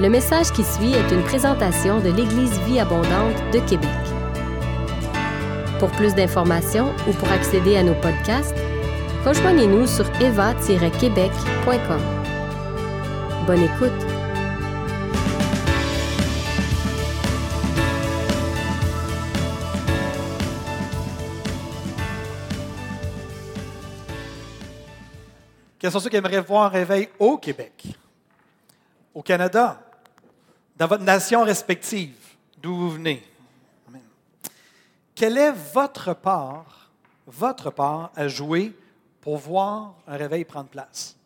Le 0.00 0.08
message 0.08 0.50
qui 0.50 0.64
suit 0.64 0.92
est 0.92 1.12
une 1.12 1.22
présentation 1.22 2.00
de 2.00 2.10
l'Église 2.10 2.58
Vie 2.62 2.80
Abondante 2.80 3.36
de 3.52 3.60
Québec. 3.60 3.88
Pour 5.78 5.88
plus 5.92 6.16
d'informations 6.16 6.92
ou 7.08 7.12
pour 7.12 7.30
accéder 7.30 7.76
à 7.76 7.84
nos 7.84 7.94
podcasts, 7.94 8.56
rejoignez-nous 9.24 9.86
sur 9.86 10.04
eva-québec.com. 10.20 12.00
Bonne 13.46 13.62
écoute! 13.62 13.92
Quels 25.78 25.92
sont 25.92 26.00
ceux 26.00 26.10
qui 26.10 26.16
aimeraient 26.16 26.40
voir 26.40 26.64
un 26.64 26.68
réveil 26.68 27.08
au 27.20 27.38
Québec, 27.38 27.84
au 29.14 29.22
Canada, 29.22 29.83
dans 30.76 30.86
votre 30.86 31.04
nation 31.04 31.44
respective, 31.44 32.14
d'où 32.60 32.74
vous 32.74 32.90
venez? 32.90 33.22
Amen. 33.88 34.02
Quelle 35.14 35.38
est 35.38 35.52
votre 35.52 36.14
part, 36.14 36.90
votre 37.26 37.70
part 37.70 38.10
à 38.14 38.28
jouer 38.28 38.72
pour 39.20 39.38
voir 39.38 39.94
un 40.06 40.16
réveil 40.16 40.44
prendre 40.44 40.68
place? 40.68 41.16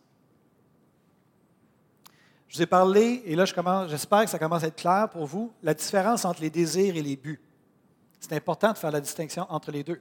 Je 2.48 2.56
vous 2.56 2.62
ai 2.62 2.66
parlé, 2.66 3.23
et 3.27 3.37
là 3.37 3.45
je 3.45 3.55
j'espère 3.89 4.25
que 4.25 4.30
ça 4.30 4.39
commence 4.39 4.65
à 4.65 4.69
être 4.69 4.77
clair 4.77 5.09
pour 5.11 5.27
vous, 5.27 5.53
la 5.62 5.75
différence 5.75 6.25
entre 6.25 6.41
les 6.41 6.51
désirs 6.51 6.97
et 6.97 7.03
les 7.03 7.17
buts. 7.17 7.41
C'est 8.20 8.33
important 8.33 8.73
de 8.73 8.78
faire 8.78 8.91
la 8.91 9.01
distinction 9.01 9.47
entre 9.51 9.70
les 9.70 9.84
deux. 9.84 10.01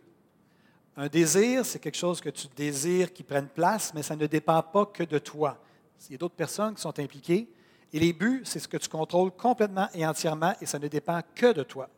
Un 0.95 1.07
désir, 1.07 1.65
c'est 1.65 1.77
quelque 1.77 1.97
chose 1.97 2.19
que 2.19 2.29
tu 2.29 2.47
désires 2.55 3.13
qui 3.13 3.21
prenne 3.21 3.47
place, 3.47 3.93
mais 3.93 4.01
ça 4.01 4.15
ne 4.15 4.25
dépend 4.25 4.63
pas 4.63 4.85
que 4.85 5.03
de 5.03 5.19
toi. 5.19 5.57
Il 6.09 6.13
y 6.13 6.15
a 6.15 6.17
d'autres 6.17 6.35
personnes 6.35 6.73
qui 6.73 6.81
sont 6.81 6.97
impliquées. 6.99 7.47
Et 7.97 7.99
les 7.99 8.13
buts, 8.13 8.43
c'est 8.45 8.59
ce 8.59 8.67
que 8.67 8.77
tu 8.77 8.87
contrôles 8.89 9.31
complètement 9.31 9.87
et 9.91 10.05
entièrement, 10.05 10.53
et 10.61 10.67
ça 10.67 10.77
ne 10.77 10.87
dépend 10.87 11.19
que 11.33 11.51
de 11.51 11.63
toi. 11.63 11.89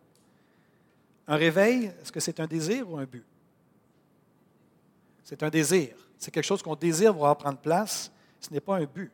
Un 1.27 1.35
réveil, 1.35 1.91
est-ce 2.01 2.09
que 2.09 2.21
c'est 2.21 2.39
un 2.39 2.47
désir 2.47 2.89
ou 2.89 2.97
un 2.97 3.03
but? 3.03 3.25
C'est 5.25 5.43
un 5.43 5.49
désir. 5.49 5.89
C'est 6.17 6.31
quelque 6.31 6.45
chose 6.45 6.63
qu'on 6.63 6.77
désire 6.77 7.13
voir 7.13 7.37
prendre 7.37 7.57
place. 7.57 8.09
Ce 8.39 8.49
n'est 8.49 8.61
pas 8.61 8.77
un 8.77 8.85
but, 8.85 9.11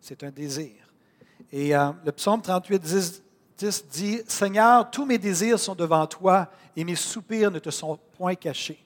c'est 0.00 0.22
un 0.24 0.30
désir. 0.30 0.72
Et 1.52 1.76
euh, 1.76 1.90
le 2.02 2.12
psaume 2.12 2.40
38, 2.40 2.80
10, 2.80 3.22
10 3.58 3.84
dit, 3.90 4.22
Seigneur, 4.26 4.90
tous 4.90 5.04
mes 5.04 5.18
désirs 5.18 5.58
sont 5.58 5.74
devant 5.74 6.06
toi 6.06 6.50
et 6.74 6.82
mes 6.82 6.96
soupirs 6.96 7.50
ne 7.50 7.58
te 7.58 7.68
sont 7.68 7.98
point 8.16 8.36
cachés. 8.36 8.82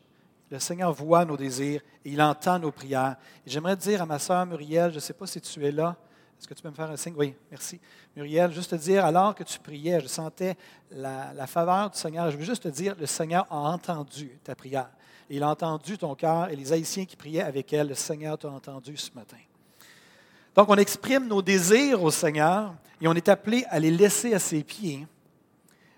Le 0.50 0.58
Seigneur 0.58 0.92
voit 0.92 1.24
nos 1.24 1.36
désirs 1.36 1.80
et 2.04 2.10
il 2.10 2.20
entend 2.20 2.58
nos 2.58 2.72
prières. 2.72 3.14
J'aimerais 3.46 3.76
dire 3.76 4.02
à 4.02 4.06
ma 4.06 4.18
sœur 4.18 4.44
Muriel, 4.46 4.90
je 4.90 4.96
ne 4.96 5.00
sais 5.00 5.14
pas 5.14 5.28
si 5.28 5.40
tu 5.40 5.64
es 5.64 5.70
là, 5.70 5.94
est-ce 6.38 6.46
que 6.46 6.54
tu 6.54 6.62
peux 6.62 6.68
me 6.68 6.74
faire 6.74 6.90
un 6.90 6.96
signe? 6.96 7.14
Oui, 7.16 7.34
merci. 7.50 7.80
Muriel, 8.14 8.52
juste 8.52 8.70
te 8.70 8.76
dire, 8.76 9.04
alors 9.04 9.34
que 9.34 9.42
tu 9.42 9.58
priais, 9.58 10.00
je 10.00 10.06
sentais 10.06 10.56
la, 10.90 11.46
faveur 11.46 11.90
du 11.90 11.98
Seigneur. 11.98 12.30
Je 12.30 12.36
veux 12.36 12.44
juste 12.44 12.64
te 12.64 12.68
dire, 12.68 12.94
le 12.98 13.06
Seigneur 13.06 13.46
a 13.50 13.56
entendu 13.56 14.38
ta 14.44 14.54
prière. 14.54 14.90
Il 15.30 15.42
a 15.42 15.48
entendu 15.48 15.98
ton 15.98 16.14
cœur 16.14 16.50
et 16.50 16.56
les 16.56 16.72
Haïtiens 16.72 17.04
qui 17.04 17.16
priaient 17.16 17.42
avec 17.42 17.72
elle, 17.72 17.88
le 17.88 17.94
Seigneur 17.94 18.38
t'a 18.38 18.48
entendu 18.48 18.96
ce 18.96 19.10
matin. 19.14 19.38
Donc, 20.54 20.68
on 20.68 20.76
exprime 20.76 21.26
nos 21.26 21.42
désirs 21.42 22.02
au 22.02 22.10
Seigneur 22.10 22.74
et 23.00 23.08
on 23.08 23.14
est 23.14 23.28
appelé 23.28 23.64
à 23.68 23.78
les 23.78 23.90
laisser 23.90 24.34
à 24.34 24.38
ses 24.38 24.62
pieds. 24.62 25.06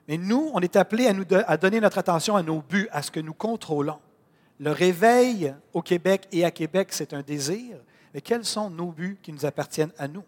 Mais 0.06 0.16
nous, 0.16 0.50
on 0.54 0.60
est 0.60 0.76
appelé 0.76 1.06
à, 1.46 1.56
donner 1.56 1.80
notre 1.80 1.98
attention 1.98 2.34
à 2.36 2.42
nos 2.42 2.62
buts, 2.62 2.88
à 2.90 3.02
ce 3.02 3.10
que 3.10 3.20
nous 3.20 3.34
contrôlons. 3.34 3.98
Le 4.58 4.70
réveil 4.70 5.54
au 5.72 5.82
Québec 5.82 6.26
et 6.32 6.44
à 6.44 6.50
Québec, 6.50 6.88
c'est 6.90 7.12
un 7.12 7.22
désir, 7.22 7.76
mais 8.18 8.22
quels 8.22 8.44
sont 8.44 8.68
nos 8.68 8.90
buts 8.90 9.16
qui 9.22 9.32
nous 9.32 9.46
appartiennent 9.46 9.92
à 9.96 10.08
nous? 10.08 10.24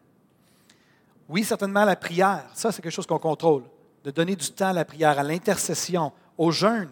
Oui, 1.28 1.42
certainement 1.42 1.84
la 1.84 1.96
prière, 1.96 2.44
ça 2.55 2.70
c'est 2.70 2.80
quelque 2.80 2.92
chose 2.92 3.05
qu'on 3.05 3.19
contrôle, 3.19 3.64
de 4.05 4.12
donner 4.12 4.36
du 4.36 4.48
temps 4.52 4.69
à 4.69 4.72
la 4.72 4.84
prière, 4.84 5.19
à 5.19 5.24
l'intercession, 5.24 6.12
au 6.39 6.52
jeûne, 6.52 6.89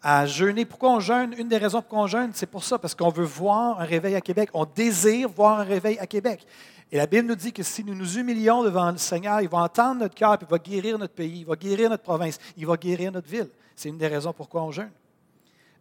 à 0.00 0.24
jeûner. 0.24 0.64
Pourquoi 0.64 0.92
on 0.92 1.00
jeûne? 1.00 1.34
Une 1.36 1.48
des 1.48 1.58
raisons 1.58 1.82
pour 1.82 1.90
qu'on 1.90 2.06
jeûne, 2.06 2.30
c'est 2.32 2.46
pour 2.46 2.64
ça, 2.64 2.78
parce 2.78 2.94
qu'on 2.94 3.10
veut 3.10 3.26
voir 3.26 3.78
un 3.78 3.84
réveil 3.84 4.14
à 4.14 4.22
Québec. 4.22 4.48
On 4.54 4.64
désire 4.64 5.28
voir 5.28 5.60
un 5.60 5.64
réveil 5.64 5.98
à 5.98 6.06
Québec. 6.06 6.46
Et 6.90 6.96
la 6.96 7.06
Bible 7.06 7.28
nous 7.28 7.34
dit 7.34 7.52
que 7.52 7.62
si 7.62 7.84
nous 7.84 7.94
nous 7.94 8.16
humilions 8.16 8.62
devant 8.62 8.90
le 8.90 8.96
Seigneur, 8.96 9.42
il 9.42 9.48
va 9.50 9.58
entendre 9.58 10.00
notre 10.00 10.14
cœur, 10.14 10.38
il 10.40 10.46
va 10.46 10.56
guérir 10.56 10.98
notre 10.98 11.12
pays, 11.12 11.40
il 11.40 11.46
va 11.46 11.54
guérir 11.54 11.90
notre 11.90 12.04
province, 12.04 12.38
il 12.56 12.64
va 12.66 12.78
guérir 12.78 13.12
notre 13.12 13.28
ville. 13.28 13.50
C'est 13.76 13.90
une 13.90 13.98
des 13.98 14.08
raisons 14.08 14.32
pourquoi 14.32 14.62
on 14.62 14.70
jeûne. 14.70 14.90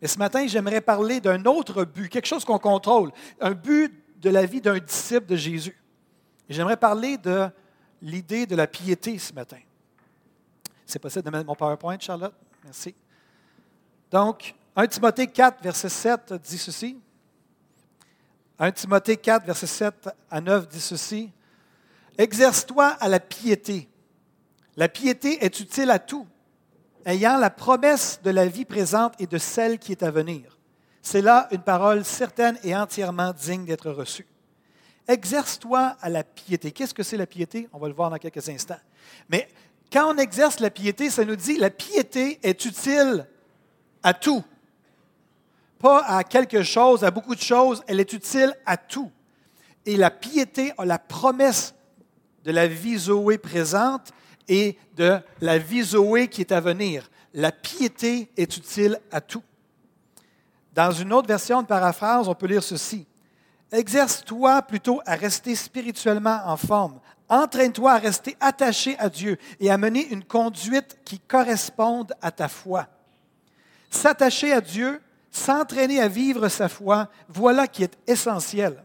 Mais 0.01 0.07
ce 0.07 0.17
matin, 0.17 0.47
j'aimerais 0.47 0.81
parler 0.81 1.19
d'un 1.19 1.43
autre 1.45 1.83
but, 1.83 2.09
quelque 2.09 2.25
chose 2.25 2.45
qu'on 2.45 2.59
contrôle, 2.59 3.11
un 3.39 3.51
but 3.51 3.93
de 4.19 4.29
la 4.29 4.45
vie 4.45 4.61
d'un 4.61 4.77
disciple 4.77 5.25
de 5.25 5.35
Jésus. 5.35 5.77
j'aimerais 6.47 6.77
parler 6.77 7.17
de 7.17 7.49
l'idée 8.01 8.45
de 8.45 8.55
la 8.55 8.67
piété 8.67 9.17
ce 9.17 9.33
matin. 9.33 9.59
C'est 10.85 10.99
possible 10.99 11.23
de 11.23 11.29
mettre 11.29 11.45
mon 11.45 11.55
PowerPoint, 11.55 11.97
Charlotte? 11.99 12.33
Merci. 12.63 12.95
Donc, 14.09 14.55
1 14.75 14.87
Timothée 14.87 15.27
4, 15.27 15.61
verset 15.61 15.89
7 15.89 16.33
dit 16.33 16.57
ceci. 16.57 16.97
1 18.57 18.71
Timothée 18.71 19.17
4, 19.17 19.45
verset 19.45 19.67
7 19.67 20.09
à 20.29 20.41
9 20.41 20.67
dit 20.67 20.81
ceci. 20.81 21.31
Exerce-toi 22.17 22.87
à 22.87 23.07
la 23.07 23.19
piété. 23.19 23.87
La 24.75 24.89
piété 24.89 25.43
est 25.43 25.59
utile 25.59 25.91
à 25.91 25.99
tout 25.99 26.27
ayant 27.05 27.37
la 27.37 27.49
promesse 27.49 28.19
de 28.23 28.29
la 28.29 28.47
vie 28.47 28.65
présente 28.65 29.13
et 29.19 29.27
de 29.27 29.37
celle 29.37 29.79
qui 29.79 29.91
est 29.91 30.03
à 30.03 30.11
venir. 30.11 30.57
C'est 31.01 31.21
là 31.21 31.47
une 31.51 31.61
parole 31.61 32.03
certaine 32.05 32.57
et 32.63 32.75
entièrement 32.75 33.33
digne 33.33 33.65
d'être 33.65 33.91
reçue. 33.91 34.27
Exerce-toi 35.07 35.95
à 36.01 36.09
la 36.09 36.23
piété. 36.23 36.71
Qu'est-ce 36.71 36.93
que 36.93 37.03
c'est 37.03 37.17
la 37.17 37.25
piété? 37.25 37.67
On 37.73 37.79
va 37.79 37.87
le 37.87 37.93
voir 37.93 38.09
dans 38.09 38.17
quelques 38.17 38.47
instants. 38.47 38.79
Mais 39.27 39.47
quand 39.91 40.13
on 40.13 40.17
exerce 40.17 40.59
la 40.59 40.69
piété, 40.69 41.09
ça 41.09 41.25
nous 41.25 41.35
dit 41.35 41.57
la 41.57 41.71
piété 41.71 42.39
est 42.43 42.63
utile 42.65 43.27
à 44.03 44.13
tout. 44.13 44.43
Pas 45.79 46.03
à 46.05 46.23
quelque 46.23 46.61
chose, 46.61 47.03
à 47.03 47.09
beaucoup 47.09 47.33
de 47.33 47.41
choses, 47.41 47.83
elle 47.87 47.99
est 47.99 48.13
utile 48.13 48.53
à 48.65 48.77
tout. 48.77 49.11
Et 49.85 49.97
la 49.97 50.11
piété 50.11 50.73
a 50.77 50.85
la 50.85 50.99
promesse 50.99 51.73
de 52.43 52.51
la 52.51 52.67
vie 52.67 52.97
Zoé 52.97 53.37
présente 53.37 54.11
et 54.49 54.77
de 54.95 55.19
la 55.39 55.57
vie 55.57 55.83
Zoé 55.83 56.27
qui 56.27 56.41
est 56.41 56.51
à 56.51 56.59
venir. 56.59 57.09
La 57.33 57.51
piété 57.51 58.29
est 58.35 58.57
utile 58.57 58.99
à 59.11 59.21
tout. 59.21 59.43
Dans 60.73 60.91
une 60.91 61.13
autre 61.13 61.27
version 61.27 61.61
de 61.61 61.67
paraphrase, 61.67 62.27
on 62.27 62.35
peut 62.35 62.47
lire 62.47 62.63
ceci. 62.63 63.05
Exerce-toi 63.71 64.63
plutôt 64.63 64.99
à 65.05 65.15
rester 65.15 65.55
spirituellement 65.55 66.41
en 66.45 66.57
forme. 66.57 66.99
Entraîne-toi 67.29 67.91
à 67.91 67.97
rester 67.97 68.35
attaché 68.39 68.97
à 68.97 69.09
Dieu 69.09 69.37
et 69.59 69.69
à 69.69 69.77
mener 69.77 70.07
une 70.07 70.23
conduite 70.23 70.97
qui 71.05 71.19
corresponde 71.19 72.13
à 72.21 72.31
ta 72.31 72.47
foi. 72.47 72.87
S'attacher 73.91 74.51
à 74.51 74.61
Dieu, 74.61 74.99
s'entraîner 75.29 76.01
à 76.01 76.07
vivre 76.07 76.47
sa 76.49 76.67
foi, 76.67 77.07
voilà 77.27 77.67
qui 77.67 77.83
est 77.83 77.97
essentiel. 78.07 78.83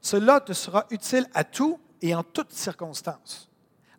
Cela 0.00 0.40
te 0.40 0.54
sera 0.54 0.86
utile 0.90 1.26
à 1.34 1.44
tout 1.44 1.78
et 2.00 2.14
en 2.14 2.22
toutes 2.22 2.52
circonstances. 2.52 3.51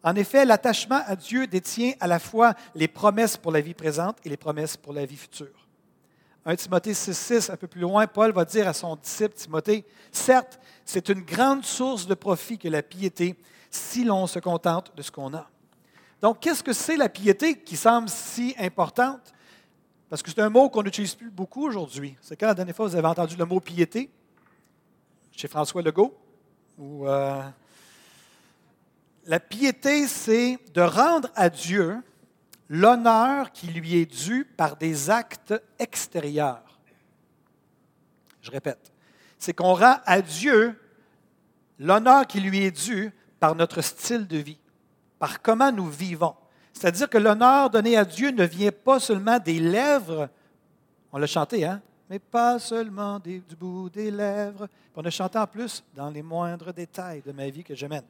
En 0.04 0.16
effet, 0.16 0.44
l'attachement 0.44 1.02
à 1.06 1.16
Dieu 1.16 1.48
détient 1.48 1.94
à 2.00 2.08
la 2.08 2.20
fois 2.20 2.54
les 2.76 2.88
promesses 2.90 3.38
pour 3.38 3.52
la 3.52 3.62
vie 3.62 3.74
présente 3.74 4.18
et 4.26 4.30
les 4.30 4.38
promesses 4.38 4.76
pour 4.76 4.94
la 4.94 5.06
vie 5.06 5.16
future. 5.16 5.68
1 6.46 6.58
Timothée 6.58 6.92
6,6, 6.92 7.52
un 7.52 7.56
peu 7.56 7.68
plus 7.68 7.80
loin, 7.80 8.06
Paul 8.06 8.34
va 8.34 8.44
dire 8.44 8.68
à 8.68 8.74
son 8.74 8.98
disciple 8.98 9.34
Timothée 9.34 9.86
Certes, 10.12 10.60
c'est 10.84 11.08
une 11.08 11.22
grande 11.22 11.64
source 11.64 12.06
de 12.06 12.16
profit 12.16 12.58
que 12.58 12.68
la 12.68 12.84
piété, 12.84 13.36
si 13.72 14.04
l'on 14.04 14.28
se 14.28 14.40
contente 14.40 14.92
de 14.96 15.02
ce 15.02 15.10
qu'on 15.10 15.34
a. 15.34 15.48
Donc, 16.22 16.42
qu'est-ce 16.42 16.64
que 16.64 16.74
c'est 16.74 16.98
la 16.98 17.08
piété 17.08 17.60
qui 17.60 17.78
semble 17.78 18.10
si 18.10 18.54
importante? 18.60 19.34
Parce 20.10 20.22
que 20.22 20.30
c'est 20.30 20.42
un 20.42 20.50
mot 20.50 20.70
qu'on 20.70 20.84
n'utilise 20.84 21.16
plus 21.16 21.32
beaucoup 21.32 21.66
aujourd'hui. 21.66 22.16
C'est 22.22 22.36
quand 22.36 22.48
la 22.48 22.54
dernière 22.54 22.76
fois 22.76 22.88
vous 22.88 22.96
avez 22.96 23.08
entendu 23.08 23.36
le 23.38 23.46
mot 23.46 23.60
piété? 23.62 24.10
Chez 25.32 25.48
François 25.48 25.82
Legault? 25.82 26.16
Ou 26.78 27.08
euh, 27.08 27.42
la 29.26 29.40
piété, 29.40 30.08
c'est 30.08 30.60
de 30.74 30.82
rendre 30.82 31.30
à 31.36 31.50
Dieu 31.50 31.98
l'honneur 32.70 33.52
qui 33.52 33.68
lui 33.68 33.96
est 33.96 34.06
dû 34.06 34.46
par 34.46 34.76
des 34.76 35.10
actes 35.10 35.54
extérieurs. 35.80 36.80
Je 38.42 38.52
répète, 38.52 38.92
c'est 39.38 39.54
qu'on 39.54 39.74
rend 39.74 39.98
à 40.06 40.22
Dieu 40.22 40.78
l'honneur 41.80 42.28
qui 42.28 42.42
lui 42.42 42.64
est 42.64 42.86
dû 42.86 43.12
par 43.40 43.56
notre 43.56 43.82
style 43.82 44.28
de 44.28 44.38
vie, 44.38 44.60
par 45.20 45.42
comment 45.42 45.72
nous 45.72 45.90
vivons. 45.90 46.36
C'est-à-dire 46.74 47.10
que 47.10 47.18
l'honneur 47.18 47.70
donné 47.70 47.98
à 47.98 48.06
Dieu 48.06 48.32
ne 48.32 48.44
vient 48.44 48.72
pas 48.72 49.00
seulement 49.00 49.40
des 49.40 49.60
lèvres, 49.60 50.30
on 51.12 51.18
l'a 51.18 51.28
chanté, 51.28 51.64
hein? 51.66 51.82
Mais 52.10 52.20
pas 52.20 52.60
seulement 52.60 53.20
du 53.20 53.42
bout 53.58 53.90
des 53.90 54.12
lèvres. 54.12 54.68
On 54.96 55.04
a 55.06 55.10
chanté 55.10 55.38
en 55.38 55.48
plus 55.48 55.84
dans 55.96 56.10
les 56.10 56.22
moindres 56.22 56.74
détails 56.74 57.22
de 57.22 57.32
ma 57.32 57.50
vie 57.50 57.64
que 57.64 57.76
je 57.76 57.86
mène 57.86 58.04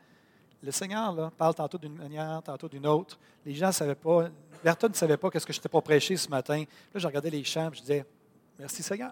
le 0.63 0.71
Seigneur 0.71 1.31
parle 1.31 1.53
tantôt 1.53 1.77
d'une 1.77 1.95
manière, 1.95 2.41
tantôt 2.41 2.69
d'une 2.69 2.87
autre. 2.87 3.19
Les 3.45 3.53
gens 3.53 3.67
ne 3.67 3.71
savaient 3.73 3.95
pas, 3.95 4.29
Bertha 4.63 4.87
ne 4.87 4.93
savait 4.93 5.17
pas 5.17 5.29
qu'est-ce 5.29 5.45
que 5.45 5.51
je 5.51 5.59
n'étais 5.59 5.69
pas 5.69 5.81
prêché 5.81 6.15
ce 6.15 6.29
matin. 6.29 6.63
Là, 6.93 6.99
je 6.99 7.05
regardais 7.05 7.29
les 7.29 7.43
chants, 7.43 7.69
je 7.73 7.81
disais, 7.81 8.05
merci 8.57 8.81
Seigneur. 8.81 9.11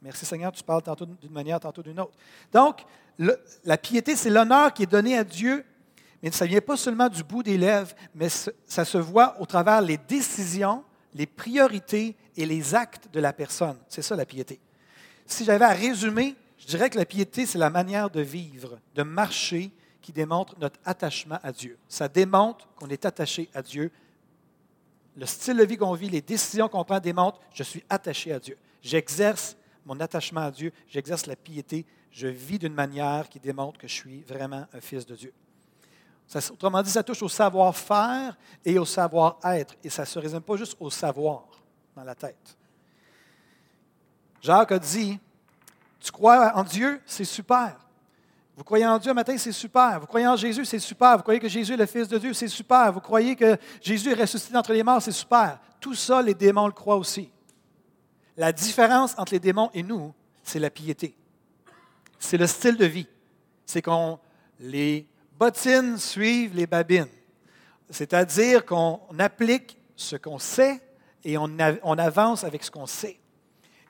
Merci 0.00 0.24
Seigneur, 0.24 0.50
tu 0.52 0.62
parles 0.62 0.82
tantôt 0.82 1.04
d'une 1.04 1.32
manière, 1.32 1.60
tantôt 1.60 1.82
d'une 1.82 2.00
autre. 2.00 2.16
Donc, 2.52 2.86
la 3.64 3.76
piété, 3.76 4.16
c'est 4.16 4.30
l'honneur 4.30 4.72
qui 4.72 4.84
est 4.84 4.86
donné 4.86 5.18
à 5.18 5.24
Dieu, 5.24 5.64
Mais 6.22 6.30
ça 6.32 6.44
ne 6.44 6.50
vient 6.50 6.60
pas 6.60 6.76
seulement 6.76 7.08
du 7.08 7.22
bout 7.22 7.42
des 7.42 7.56
lèvres, 7.56 7.94
mais 8.14 8.28
ça 8.28 8.84
se 8.84 8.98
voit 8.98 9.40
au 9.40 9.46
travers 9.46 9.80
les 9.80 9.96
décisions, 9.96 10.84
les 11.14 11.26
priorités 11.26 12.16
et 12.36 12.46
les 12.46 12.74
actes 12.74 13.08
de 13.12 13.20
la 13.20 13.32
personne. 13.32 13.76
C'est 13.88 14.02
ça 14.02 14.16
la 14.16 14.26
piété. 14.26 14.58
Si 15.26 15.44
j'avais 15.44 15.64
à 15.64 15.72
résumer, 15.72 16.34
je 16.58 16.66
dirais 16.66 16.90
que 16.90 16.98
la 16.98 17.04
piété, 17.04 17.46
c'est 17.46 17.58
la 17.58 17.70
manière 17.70 18.10
de 18.10 18.20
vivre, 18.20 18.78
de 18.94 19.02
marcher 19.02 19.70
qui 20.08 20.12
démontre 20.14 20.54
notre 20.58 20.80
attachement 20.86 21.38
à 21.42 21.52
Dieu. 21.52 21.78
Ça 21.86 22.08
démontre 22.08 22.66
qu'on 22.76 22.88
est 22.88 23.04
attaché 23.04 23.50
à 23.52 23.60
Dieu. 23.60 23.92
Le 25.14 25.26
style 25.26 25.58
de 25.58 25.64
vie 25.64 25.76
qu'on 25.76 25.92
vit, 25.92 26.08
les 26.08 26.22
décisions 26.22 26.66
qu'on 26.66 26.82
prend 26.82 26.98
démontrent 26.98 27.38
je 27.52 27.62
suis 27.62 27.84
attaché 27.90 28.32
à 28.32 28.38
Dieu. 28.40 28.56
J'exerce 28.80 29.54
mon 29.84 30.00
attachement 30.00 30.40
à 30.40 30.50
Dieu, 30.50 30.72
j'exerce 30.88 31.26
la 31.26 31.36
piété, 31.36 31.84
je 32.10 32.26
vis 32.26 32.58
d'une 32.58 32.72
manière 32.72 33.28
qui 33.28 33.38
démontre 33.38 33.78
que 33.78 33.86
je 33.86 33.92
suis 33.92 34.22
vraiment 34.22 34.66
un 34.72 34.80
fils 34.80 35.04
de 35.04 35.14
Dieu. 35.14 35.34
autrement 36.50 36.80
dit, 36.80 36.88
ça 36.88 37.02
touche 37.02 37.22
au 37.22 37.28
savoir-faire 37.28 38.34
et 38.64 38.78
au 38.78 38.86
savoir-être. 38.86 39.74
Et 39.84 39.90
ça 39.90 40.04
ne 40.04 40.06
se 40.06 40.18
résume 40.18 40.40
pas 40.40 40.56
juste 40.56 40.78
au 40.80 40.88
savoir 40.88 41.44
dans 41.94 42.04
la 42.04 42.14
tête. 42.14 42.56
Jacques 44.40 44.72
a 44.72 44.78
dit, 44.78 45.20
tu 46.00 46.10
crois 46.10 46.52
en 46.54 46.64
Dieu, 46.64 46.98
c'est 47.04 47.26
super. 47.26 47.87
Vous 48.58 48.64
croyez 48.64 48.84
en 48.84 48.98
Dieu 48.98 49.14
matin, 49.14 49.38
c'est 49.38 49.52
super. 49.52 50.00
Vous 50.00 50.08
croyez 50.08 50.26
en 50.26 50.34
Jésus, 50.34 50.64
c'est 50.64 50.80
super. 50.80 51.16
Vous 51.16 51.22
croyez 51.22 51.38
que 51.38 51.48
Jésus 51.48 51.74
est 51.74 51.76
le 51.76 51.86
Fils 51.86 52.08
de 52.08 52.18
Dieu, 52.18 52.32
c'est 52.32 52.48
super. 52.48 52.92
Vous 52.92 52.98
croyez 52.98 53.36
que 53.36 53.56
Jésus 53.80 54.10
est 54.10 54.20
ressuscité 54.20 54.56
entre 54.56 54.72
les 54.72 54.82
morts, 54.82 55.00
c'est 55.00 55.12
super. 55.12 55.60
Tout 55.78 55.94
ça, 55.94 56.20
les 56.20 56.34
démons 56.34 56.66
le 56.66 56.72
croient 56.72 56.96
aussi. 56.96 57.30
La 58.36 58.50
différence 58.50 59.16
entre 59.16 59.32
les 59.32 59.38
démons 59.38 59.70
et 59.74 59.84
nous, 59.84 60.12
c'est 60.42 60.58
la 60.58 60.70
piété. 60.70 61.14
C'est 62.18 62.36
le 62.36 62.48
style 62.48 62.76
de 62.76 62.84
vie. 62.84 63.06
C'est 63.64 63.80
qu'on 63.80 64.18
les 64.58 65.06
bottines 65.38 65.96
suivent 65.96 66.56
les 66.56 66.66
babines. 66.66 67.06
C'est-à-dire 67.90 68.66
qu'on 68.66 68.98
applique 69.20 69.78
ce 69.94 70.16
qu'on 70.16 70.40
sait 70.40 70.82
et 71.22 71.38
on, 71.38 71.58
avance 71.96 72.42
avec 72.42 72.64
ce 72.64 72.72
qu'on 72.72 72.86
sait. 72.86 73.20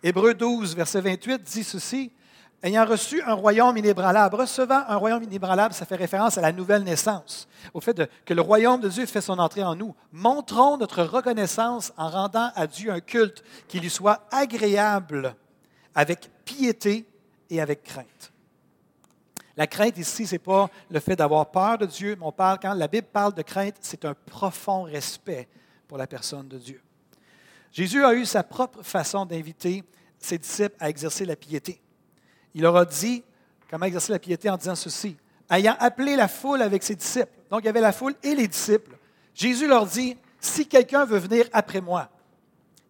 Hébreu 0.03 0.35
12, 0.35 0.77
verset 0.77 1.01
28 1.01 1.43
dit 1.43 1.65
ceci 1.65 2.13
Ayant 2.61 2.85
reçu 2.85 3.23
un 3.23 3.35
royaume 3.35 3.77
inébranlable, 3.77 4.35
recevant 4.35 4.83
un 4.89 4.97
royaume 4.97 5.23
inébranlable, 5.23 5.73
ça 5.73 5.87
fait 5.87 5.95
référence 5.95 6.39
à 6.39 6.41
la 6.41 6.51
nouvelle 6.51 6.83
naissance, 6.83 7.47
au 7.73 7.81
fait 7.81 8.11
que 8.25 8.35
le 8.35 8.43
royaume 8.43 8.81
de 8.81 8.89
Dieu 8.89 9.07
fait 9.07 9.21
son 9.21 9.39
entrée 9.39 9.63
en 9.63 9.77
nous. 9.77 9.95
Montrons 10.11 10.77
notre 10.77 11.05
reconnaissance 11.05 11.93
en 11.97 12.09
rendant 12.09 12.51
à 12.57 12.67
Dieu 12.67 12.91
un 12.91 12.99
culte 12.99 13.45
qui 13.69 13.79
lui 13.79 13.91
soit 13.91 14.27
agréable, 14.33 15.37
avec 15.95 16.29
piété 16.45 17.07
et 17.49 17.61
avec 17.61 17.85
crainte. 17.85 18.33
La 19.57 19.69
crainte 19.69 19.97
ici, 19.97 20.27
ce 20.27 20.35
n'est 20.35 20.41
pas 20.41 20.69
le 20.91 20.99
fait 20.99 21.15
d'avoir 21.15 21.53
peur 21.53 21.79
de 21.79 21.87
Dieu, 21.87 22.17
mais 22.19 22.27
on 22.27 22.33
parle, 22.33 22.59
quand 22.61 22.75
la 22.75 22.89
Bible 22.89 23.07
parle 23.13 23.35
de 23.35 23.43
crainte, 23.43 23.77
c'est 23.81 24.05
un 24.05 24.15
profond 24.15 24.83
respect 24.83 25.49
pour 25.87 25.97
la 25.97 26.09
personne 26.09 26.49
de 26.49 26.59
Dieu. 26.59 26.83
Jésus 27.71 28.05
a 28.05 28.15
eu 28.15 28.27
sa 28.27 28.43
propre 28.43 28.83
façon 28.83 29.25
d'inviter 29.27 29.85
ses 30.19 30.39
disciples 30.39 30.77
à 30.81 30.89
exercer 30.91 31.25
la 31.25 31.37
piété 31.37 31.81
il 32.59 32.63
leur 32.63 32.77
a 32.77 32.85
dit 32.85 33.23
comment 33.71 33.87
exercer 33.87 34.11
la 34.11 34.19
piété 34.19 34.51
en 34.51 34.57
disant 34.57 34.75
ceci. 34.75 35.17
Ayant 35.49 35.77
appelé 35.79 36.17
la 36.17 36.27
foule 36.27 36.61
avec 36.61 36.83
ses 36.83 36.97
disciples, 36.97 37.33
donc 37.49 37.61
il 37.63 37.67
y 37.67 37.69
avait 37.69 37.81
la 37.81 37.93
foule 37.93 38.17
et 38.21 38.35
les 38.35 38.49
disciples, 38.49 38.99
Jésus 39.33 39.69
leur 39.69 39.87
dit, 39.87 40.17
si 40.41 40.67
quelqu'un 40.67 41.05
veut 41.05 41.21
venir 41.21 41.47
après 41.53 41.81
moi, 41.81 42.11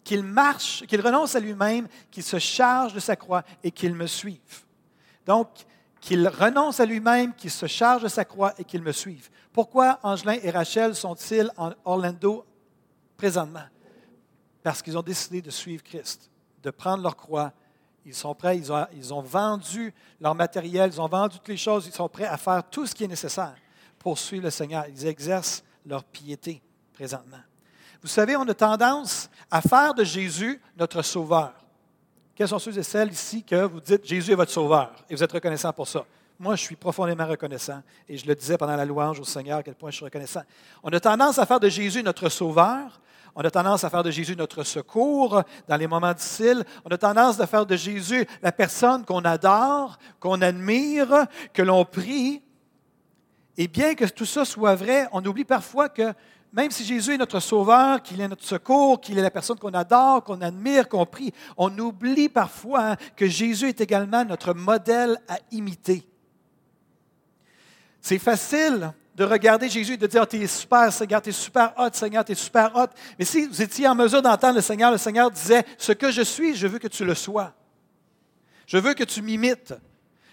qu'il 0.03 0.23
marche, 0.23 0.83
qu'il 0.87 0.99
renonce 1.01 1.35
à 1.35 1.39
lui-même, 1.39 1.87
qu'il 2.09 2.23
se 2.23 2.39
charge 2.39 2.95
de 2.95 2.99
sa 2.99 3.15
croix 3.15 3.43
et 3.63 3.69
qu'il 3.69 3.93
me 3.93 4.07
suive. 4.07 4.65
Donc, 5.27 5.49
qu'il 6.01 6.27
renonce 6.27 6.79
à 6.79 6.85
lui-même, 6.87 7.35
qu'il 7.35 7.51
se 7.51 7.67
charge 7.67 8.01
de 8.01 8.07
sa 8.07 8.25
croix 8.25 8.55
et 8.57 8.63
qu'il 8.63 8.81
me 8.81 8.91
suive. 8.91 9.29
Pourquoi 9.53 9.99
Angelin 10.01 10.39
et 10.41 10.49
Rachel 10.49 10.95
sont-ils 10.95 11.51
en 11.57 11.73
Orlando 11.85 12.43
présentement? 13.17 13.67
Parce 14.63 14.81
qu'ils 14.81 14.97
ont 14.97 15.03
décidé 15.03 15.43
de 15.43 15.51
suivre 15.51 15.83
Christ, 15.83 16.31
de 16.63 16.71
prendre 16.71 17.03
leur 17.03 17.15
croix 17.15 17.53
ils 18.05 18.15
sont 18.15 18.33
prêts, 18.33 18.57
ils 18.57 19.13
ont, 19.13 19.21
vendu 19.21 19.93
leur 20.19 20.33
matériel, 20.35 20.91
ils 20.93 21.01
ont 21.01 21.07
vendu 21.07 21.37
toutes 21.37 21.47
les 21.47 21.57
choses, 21.57 21.87
ils 21.87 21.93
sont 21.93 22.09
prêts 22.09 22.25
à 22.25 22.37
faire 22.37 22.63
tout 22.69 22.85
ce 22.85 22.95
qui 22.95 23.03
est 23.03 23.07
nécessaire 23.07 23.55
pour 23.97 24.17
suivre 24.17 24.45
le 24.45 24.49
Seigneur. 24.49 24.85
Ils 24.87 25.05
exercent 25.05 25.63
leur 25.85 26.03
piété 26.03 26.61
présentement. 26.93 27.37
Vous 28.01 28.07
savez, 28.07 28.35
on 28.35 28.47
a 28.47 28.53
tendance 28.53 29.29
à 29.51 29.61
faire 29.61 29.93
de 29.93 30.03
Jésus 30.03 30.61
notre 30.77 31.01
sauveur. 31.01 31.53
Quels 32.35 32.47
sont 32.47 32.59
ceux 32.59 32.77
et 32.77 32.83
celles 32.83 33.11
ici 33.11 33.43
que 33.43 33.65
vous 33.65 33.81
dites 33.81 34.05
Jésus 34.05 34.31
est 34.31 34.35
votre 34.35 34.51
sauveur 34.51 34.93
et 35.09 35.15
vous 35.15 35.23
êtes 35.23 35.31
reconnaissant 35.31 35.73
pour 35.73 35.87
ça? 35.87 36.05
Moi, 36.39 36.55
je 36.55 36.61
suis 36.61 36.77
profondément 36.77 37.27
reconnaissant 37.27 37.81
et 38.07 38.15
je 38.15 38.25
le 38.25 38.33
disais 38.33 38.57
pendant 38.57 38.77
la 38.77 38.85
louange 38.85 39.19
au 39.19 39.25
Seigneur 39.25 39.57
à 39.57 39.63
quel 39.63 39.75
point 39.75 39.91
je 39.91 39.97
suis 39.97 40.05
reconnaissant. 40.05 40.43
On 40.81 40.89
a 40.89 40.99
tendance 41.01 41.37
à 41.37 41.45
faire 41.45 41.59
de 41.59 41.67
Jésus 41.67 42.01
notre 42.01 42.29
sauveur, 42.29 43.01
on 43.39 43.45
a 43.45 43.49
tendance 43.49 43.85
à 43.85 43.89
faire 43.89 44.03
de 44.03 44.11
Jésus 44.11 44.35
notre 44.35 44.65
secours 44.65 45.43
dans 45.65 45.77
les 45.77 45.87
moments 45.87 46.11
difficiles. 46.11 46.65
On 46.83 46.89
a 46.89 46.97
tendance 46.97 47.39
à 47.39 47.47
faire 47.47 47.65
de 47.65 47.77
Jésus 47.77 48.27
la 48.41 48.51
personne 48.51 49.05
qu'on 49.05 49.21
adore, 49.21 49.97
qu'on 50.19 50.41
admire, 50.41 51.25
que 51.53 51.61
l'on 51.61 51.85
prie. 51.85 52.41
Et 53.55 53.69
bien 53.69 53.95
que 53.95 54.03
tout 54.03 54.25
ça 54.25 54.43
soit 54.43 54.75
vrai, 54.75 55.07
on 55.13 55.23
oublie 55.25 55.45
parfois 55.45 55.87
que 55.87 56.13
même 56.51 56.69
si 56.69 56.83
Jésus 56.83 57.13
est 57.13 57.17
notre 57.17 57.39
sauveur, 57.39 58.03
qu'il 58.03 58.19
est 58.19 58.27
notre 58.27 58.43
secours, 58.43 58.99
qu'il 58.99 59.17
est 59.17 59.21
la 59.21 59.31
personne 59.31 59.57
qu'on 59.57 59.73
adore, 59.73 60.25
qu'on 60.25 60.41
admire, 60.41 60.89
qu'on 60.89 61.05
prie, 61.05 61.31
on 61.55 61.77
oublie 61.79 62.27
parfois 62.27 62.97
que 63.15 63.25
Jésus 63.25 63.69
est 63.69 63.79
également 63.79 64.25
notre 64.25 64.53
modèle 64.53 65.17
à 65.29 65.37
imiter. 65.51 66.03
C'est 68.01 68.19
facile 68.19 68.91
de 69.19 69.25
regarder 69.25 69.67
Jésus 69.67 69.95
et 69.95 69.97
de 69.97 70.07
dire, 70.07 70.25
tu 70.25 70.37
es 70.37 70.47
super, 70.47 70.93
Seigneur, 70.93 71.21
tu 71.21 71.31
es 71.31 71.33
super 71.33 71.73
hot, 71.77 71.89
Seigneur, 71.91 72.23
tu 72.23 72.31
es 72.31 72.35
super 72.35 72.73
hot. 72.73 72.87
Mais 73.19 73.25
si 73.25 73.45
vous 73.47 73.61
étiez 73.61 73.85
en 73.85 73.93
mesure 73.93 74.21
d'entendre 74.21 74.55
le 74.55 74.61
Seigneur, 74.61 74.91
le 74.91 74.97
Seigneur 74.97 75.29
disait, 75.29 75.65
ce 75.77 75.91
que 75.91 76.09
je 76.09 76.21
suis, 76.21 76.55
je 76.55 76.67
veux 76.67 76.79
que 76.79 76.87
tu 76.87 77.03
le 77.03 77.13
sois. 77.13 77.53
Je 78.65 78.77
veux 78.77 78.93
que 78.93 79.03
tu 79.03 79.21
m'imites. 79.21 79.73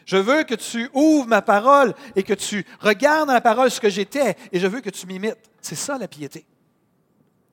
Je 0.05 0.17
veux 0.17 0.45
que 0.45 0.55
tu 0.55 0.89
ouvres 0.95 1.27
ma 1.27 1.43
parole 1.43 1.97
et 2.15 2.23
que 2.23 2.33
tu 2.33 2.65
regardes 2.79 3.27
dans 3.27 3.35
la 3.35 3.41
parole 3.41 3.73
ce 3.73 3.81
que 3.81 3.91
j'étais 3.91 4.37
et 4.53 4.61
je 4.61 4.69
veux 4.69 4.81
que 4.81 4.91
tu 4.91 5.05
m'imites. 5.09 5.51
C'est 5.61 5.75
ça 5.75 5.99
la 5.99 6.07
piété. 6.07 6.47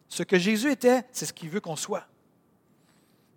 Ce 0.10 0.22
que 0.22 0.38
Jésus 0.38 0.70
était, 0.70 1.02
c'est 1.12 1.26
ce 1.26 1.34
qu'il 1.34 1.50
veut 1.50 1.62
qu'on 1.62 1.76
soit. 1.76 2.06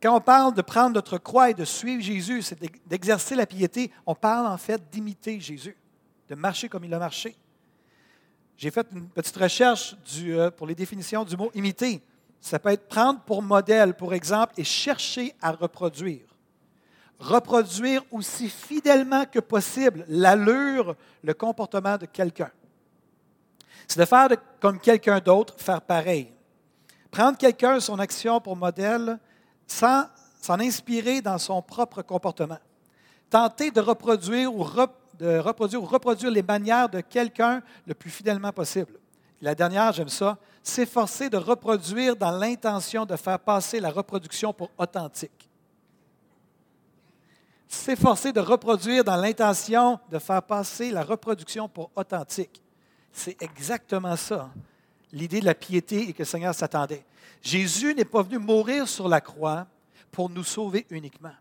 Quand 0.02 0.14
on 0.14 0.20
parle 0.20 0.52
de 0.52 0.60
prendre 0.60 0.94
notre 0.94 1.16
croix 1.16 1.48
et 1.48 1.54
de 1.54 1.64
suivre 1.64 2.02
Jésus, 2.02 2.42
c'est 2.42 2.60
d'exercer 2.86 3.36
la 3.36 3.46
piété, 3.46 3.90
on 4.04 4.14
parle 4.14 4.48
en 4.48 4.58
fait 4.58 4.90
d'imiter 4.90 5.40
Jésus, 5.40 5.78
de 6.28 6.34
marcher 6.34 6.68
comme 6.68 6.84
il 6.84 6.92
a 6.92 6.98
marché. 6.98 7.34
J'ai 8.56 8.70
fait 8.70 8.86
une 8.92 9.08
petite 9.08 9.36
recherche 9.36 9.94
euh, 10.18 10.50
pour 10.50 10.66
les 10.66 10.74
définitions 10.74 11.24
du 11.24 11.36
mot 11.36 11.50
imiter. 11.54 12.02
Ça 12.40 12.58
peut 12.58 12.70
être 12.70 12.88
prendre 12.88 13.20
pour 13.20 13.42
modèle, 13.42 13.94
pour 13.94 14.14
exemple, 14.14 14.54
et 14.56 14.64
chercher 14.64 15.34
à 15.42 15.52
reproduire. 15.52 16.24
Reproduire 17.18 18.02
aussi 18.10 18.48
fidèlement 18.48 19.24
que 19.26 19.40
possible 19.40 20.04
l'allure, 20.08 20.96
le 21.22 21.34
comportement 21.34 21.96
de 21.98 22.06
quelqu'un. 22.06 22.50
C'est 23.88 24.00
de 24.00 24.04
faire 24.04 24.28
comme 24.60 24.80
quelqu'un 24.80 25.18
d'autre, 25.20 25.54
faire 25.58 25.82
pareil. 25.82 26.32
Prendre 27.10 27.36
quelqu'un, 27.36 27.80
son 27.80 27.98
action 27.98 28.40
pour 28.40 28.56
modèle, 28.56 29.18
sans 29.66 30.04
s'en 30.40 30.60
inspirer 30.60 31.20
dans 31.20 31.38
son 31.38 31.60
propre 31.62 32.02
comportement. 32.02 32.58
Tenter 33.28 33.70
de 33.70 33.80
reproduire 33.80 34.54
ou 34.54 34.62
reproduire 34.62 35.05
de 35.18 35.38
reproduire 35.38 35.82
ou 35.82 35.86
reproduire 35.86 36.30
les 36.30 36.42
manières 36.42 36.88
de 36.88 37.00
quelqu'un 37.00 37.62
le 37.86 37.94
plus 37.94 38.10
fidèlement 38.10 38.52
possible. 38.52 38.92
La 39.40 39.54
dernière, 39.54 39.92
j'aime 39.92 40.08
ça, 40.08 40.38
s'efforcer 40.62 41.28
de 41.28 41.36
reproduire 41.36 42.16
dans 42.16 42.30
l'intention 42.30 43.04
de 43.04 43.16
faire 43.16 43.38
passer 43.38 43.80
la 43.80 43.90
reproduction 43.90 44.52
pour 44.52 44.70
authentique. 44.78 45.48
S'efforcer 47.68 48.32
de 48.32 48.40
reproduire 48.40 49.04
dans 49.04 49.16
l'intention 49.16 49.98
de 50.10 50.18
faire 50.18 50.42
passer 50.42 50.90
la 50.90 51.02
reproduction 51.02 51.68
pour 51.68 51.90
authentique. 51.94 52.62
C'est 53.12 53.40
exactement 53.42 54.16
ça, 54.16 54.50
l'idée 55.12 55.40
de 55.40 55.46
la 55.46 55.54
piété 55.54 56.08
et 56.08 56.12
que 56.12 56.20
le 56.20 56.24
Seigneur 56.24 56.54
s'attendait. 56.54 57.04
Jésus 57.42 57.94
n'est 57.94 58.04
pas 58.04 58.22
venu 58.22 58.38
mourir 58.38 58.88
sur 58.88 59.08
la 59.08 59.20
croix 59.20 59.66
pour 60.10 60.30
nous 60.30 60.44
sauver 60.44 60.86
uniquement. 60.90 61.34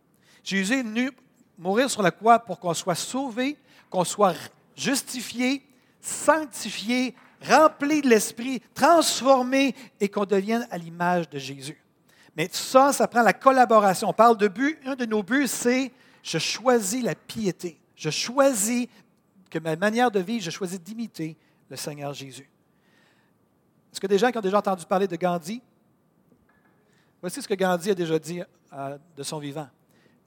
Jésus 0.44 0.74
est 0.74 0.84
venu 0.84 1.12
mourir 1.58 1.90
sur 1.90 2.02
la 2.02 2.12
croix 2.12 2.40
pour 2.40 2.60
qu'on 2.60 2.74
soit 2.74 2.96
sauvé 2.96 3.58
qu'on 3.90 4.04
soit 4.04 4.36
justifié, 4.76 5.66
sanctifié, 6.02 7.16
rempli 7.42 8.02
de 8.02 8.10
l'Esprit, 8.10 8.62
transformé 8.74 9.76
et 10.00 10.10
qu'on 10.10 10.26
devienne 10.26 10.68
à 10.72 10.78
l'image 10.78 11.30
de 11.30 11.38
Jésus. 11.38 11.82
Mais 12.36 12.48
tout 12.48 12.56
ça, 12.56 12.92
ça 12.92 13.08
prend 13.08 13.22
la 13.22 13.34
collaboration. 13.34 14.10
On 14.10 14.14
parle 14.14 14.38
de 14.38 14.48
but. 14.48 14.78
Un 14.86 14.96
de 14.96 15.06
nos 15.06 15.24
buts, 15.24 15.48
c'est 15.48 15.92
je 16.22 16.38
choisis 16.38 17.04
la 17.04 17.16
piété. 17.16 17.80
Je 17.96 18.10
choisis 18.10 18.88
que 19.50 19.60
ma 19.60 19.76
manière 19.76 20.12
de 20.12 20.20
vivre, 20.20 20.44
je 20.44 20.52
choisis 20.52 20.82
d'imiter 20.82 21.38
le 21.70 21.76
Seigneur 21.78 22.14
Jésus. 22.14 22.50
Est-ce 23.92 24.02
que 24.02 24.08
des 24.08 24.18
gens 24.18 24.32
qui 24.32 24.38
ont 24.38 24.42
déjà 24.42 24.58
entendu 24.58 24.86
parler 24.86 25.08
de 25.08 25.16
Gandhi? 25.16 25.62
Voici 27.22 27.42
ce 27.42 27.48
que 27.48 27.54
Gandhi 27.54 27.92
a 27.92 27.96
déjà 27.96 28.20
dit 28.20 28.42
euh, 28.74 28.98
de 29.16 29.24
son 29.24 29.40
vivant. 29.40 29.70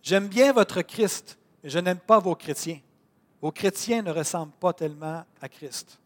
J'aime 0.02 0.28
bien 0.28 0.52
votre 0.52 0.80
Christ, 0.80 1.38
mais 1.62 1.68
je 1.68 1.78
n'aime 1.78 1.98
pas 1.98 2.18
vos 2.18 2.34
chrétiens. 2.34 2.80
Vos 3.40 3.52
chrétiens 3.52 4.02
ne 4.02 4.10
ressemblent 4.10 4.52
pas 4.52 4.72
tellement 4.72 5.24
à 5.40 5.48
Christ. 5.48 5.98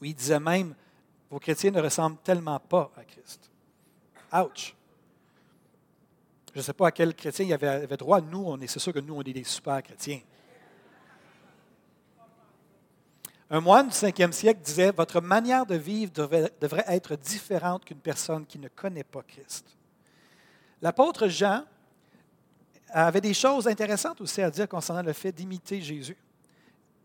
Oui, 0.00 0.10
il 0.10 0.14
disait 0.14 0.40
même, 0.40 0.74
vos 1.30 1.38
chrétiens 1.38 1.70
ne 1.70 1.80
ressemblent 1.80 2.18
tellement 2.18 2.58
pas 2.58 2.90
à 2.96 3.04
Christ. 3.04 3.50
Ouch! 4.32 4.74
Je 6.54 6.60
ne 6.60 6.64
sais 6.64 6.72
pas 6.72 6.86
à 6.86 6.90
quel 6.90 7.14
chrétien 7.14 7.44
il 7.44 7.52
avait, 7.52 7.86
droit. 7.98 8.20
Nous, 8.20 8.42
on 8.46 8.58
est, 8.60 8.66
c'est 8.66 8.78
sûr 8.78 8.92
que 8.92 8.98
nous, 8.98 9.14
on 9.14 9.20
est 9.20 9.32
des 9.32 9.44
super 9.44 9.82
chrétiens. 9.82 10.20
Un 13.50 13.60
moine 13.60 13.88
du 13.88 13.94
5e 13.94 14.32
siècle 14.32 14.60
disait 14.62 14.90
Votre 14.90 15.20
manière 15.20 15.66
de 15.66 15.74
vivre 15.74 16.12
devrait 16.12 16.84
être 16.88 17.14
différente 17.16 17.84
qu'une 17.84 17.98
personne 17.98 18.46
qui 18.46 18.58
ne 18.58 18.68
connaît 18.68 19.04
pas 19.04 19.22
Christ. 19.22 19.76
L'apôtre 20.80 21.28
Jean 21.28 21.64
avait 22.88 23.20
des 23.20 23.34
choses 23.34 23.66
intéressantes 23.66 24.20
aussi 24.20 24.42
à 24.42 24.50
dire 24.50 24.68
concernant 24.68 25.02
le 25.02 25.12
fait 25.12 25.32
d'imiter 25.32 25.80
Jésus. 25.80 26.16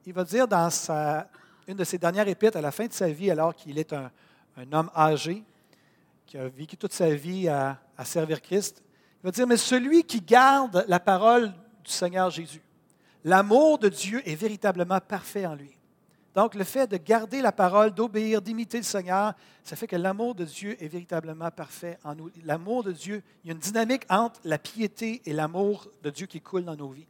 Il 0.05 0.13
va 0.13 0.23
dire 0.23 0.47
dans 0.47 0.69
une 1.67 1.77
de 1.77 1.83
ses 1.83 1.97
dernières 1.97 2.27
épîtres, 2.27 2.57
à 2.57 2.61
la 2.61 2.71
fin 2.71 2.87
de 2.87 2.93
sa 2.93 3.09
vie, 3.09 3.29
alors 3.29 3.55
qu'il 3.55 3.77
est 3.77 3.93
un, 3.93 4.11
homme 4.71 4.89
âgé, 4.95 5.43
qui 6.25 6.37
a 6.37 6.47
vécu 6.47 6.77
toute 6.77 6.93
sa 6.93 7.13
vie 7.13 7.47
à 7.47 7.77
servir 8.03 8.41
Christ, 8.41 8.83
il 9.21 9.27
va 9.27 9.31
dire, 9.31 9.45
mais 9.45 9.57
celui 9.57 10.03
qui 10.03 10.19
garde 10.19 10.83
la 10.87 10.99
parole 10.99 11.53
du 11.83 11.91
Seigneur 11.91 12.31
Jésus, 12.31 12.61
l'amour 13.23 13.77
de 13.77 13.87
Dieu 13.87 14.27
est 14.27 14.35
véritablement 14.35 14.99
parfait 14.99 15.45
en 15.45 15.53
lui. 15.53 15.77
Donc, 16.33 16.55
le 16.55 16.63
fait 16.63 16.87
de 16.87 16.97
garder 16.97 17.41
la 17.41 17.51
parole, 17.51 17.91
d'obéir, 17.91 18.41
d'imiter 18.41 18.77
le 18.77 18.83
Seigneur, 18.83 19.33
ça 19.63 19.75
fait 19.75 19.87
que 19.87 19.97
l'amour 19.97 20.33
de 20.33 20.45
Dieu 20.45 20.81
est 20.81 20.87
véritablement 20.87 21.51
parfait 21.51 21.99
en 22.03 22.15
nous. 22.15 22.31
L'amour 22.45 22.83
de 22.83 22.93
Dieu, 22.93 23.21
il 23.43 23.47
y 23.47 23.51
a 23.51 23.53
une 23.53 23.59
dynamique 23.59 24.03
entre 24.09 24.39
la 24.45 24.57
piété 24.57 25.21
et 25.25 25.33
l'amour 25.33 25.87
de 26.01 26.09
Dieu 26.09 26.27
qui 26.27 26.39
coule 26.39 26.63
dans 26.63 26.75
nos 26.75 26.89
vies. 26.89 27.07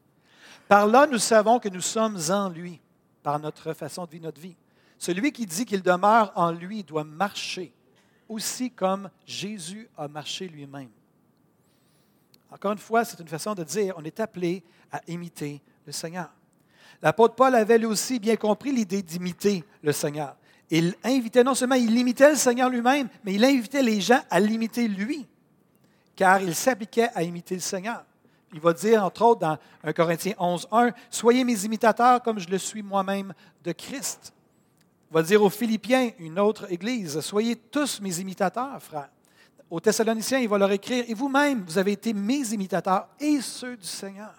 Par 0.67 0.87
là, 0.87 1.05
nous 1.05 1.19
savons 1.19 1.59
que 1.59 1.69
nous 1.69 1.81
sommes 1.81 2.17
en 2.29 2.49
lui, 2.49 2.79
par 3.21 3.39
notre 3.39 3.73
façon 3.73 4.05
de 4.05 4.11
vivre 4.11 4.23
notre 4.23 4.41
vie. 4.41 4.55
Celui 4.97 5.31
qui 5.31 5.45
dit 5.45 5.65
qu'il 5.65 5.83
demeure 5.83 6.31
en 6.35 6.51
lui 6.51 6.83
doit 6.83 7.03
marcher, 7.03 7.71
aussi 8.27 8.71
comme 8.71 9.09
Jésus 9.25 9.89
a 9.97 10.07
marché 10.07 10.47
lui-même. 10.47 10.89
Encore 12.49 12.71
une 12.71 12.79
fois, 12.79 13.05
c'est 13.05 13.19
une 13.19 13.27
façon 13.27 13.53
de 13.53 13.63
dire, 13.63 13.93
on 13.97 14.03
est 14.03 14.19
appelé 14.19 14.63
à 14.91 15.01
imiter 15.07 15.61
le 15.85 15.91
Seigneur. 15.91 16.29
L'apôtre 17.01 17.35
Paul 17.35 17.55
avait 17.55 17.77
lui 17.77 17.87
aussi 17.87 18.19
bien 18.19 18.35
compris 18.35 18.71
l'idée 18.71 19.01
d'imiter 19.01 19.63
le 19.81 19.91
Seigneur. 19.91 20.35
Il 20.69 20.95
invitait, 21.03 21.43
non 21.43 21.55
seulement 21.55 21.75
il 21.75 21.97
imitait 21.97 22.29
le 22.29 22.35
Seigneur 22.35 22.69
lui-même, 22.69 23.09
mais 23.23 23.33
il 23.33 23.43
invitait 23.43 23.81
les 23.81 23.99
gens 23.99 24.21
à 24.29 24.39
l'imiter 24.39 24.87
lui, 24.87 25.27
car 26.15 26.41
il 26.41 26.55
s'appliquait 26.55 27.09
à 27.13 27.23
imiter 27.23 27.55
le 27.55 27.61
Seigneur. 27.61 28.03
Il 28.53 28.59
va 28.59 28.73
dire, 28.73 29.03
entre 29.03 29.21
autres, 29.23 29.41
dans 29.41 29.57
1 29.83 29.93
Corinthiens 29.93 30.33
11, 30.37 30.67
1, 30.71 30.91
Soyez 31.09 31.43
mes 31.43 31.65
imitateurs 31.65 32.21
comme 32.21 32.39
je 32.39 32.49
le 32.49 32.57
suis 32.57 32.83
moi-même 32.83 33.33
de 33.63 33.71
Christ. 33.71 34.33
Il 35.09 35.13
va 35.13 35.23
dire 35.23 35.41
aux 35.41 35.49
Philippiens, 35.49 36.11
une 36.19 36.39
autre 36.39 36.71
église, 36.71 37.19
Soyez 37.21 37.55
tous 37.55 37.99
mes 38.01 38.19
imitateurs, 38.19 38.81
frères. 38.81 39.09
Aux 39.69 39.79
Thessaloniciens, 39.79 40.39
il 40.39 40.49
va 40.49 40.57
leur 40.57 40.71
écrire, 40.71 41.05
Et 41.07 41.13
vous-même, 41.13 41.63
vous 41.65 41.77
avez 41.77 41.93
été 41.93 42.13
mes 42.13 42.53
imitateurs 42.53 43.07
et 43.19 43.39
ceux 43.39 43.77
du 43.77 43.87
Seigneur. 43.87 44.33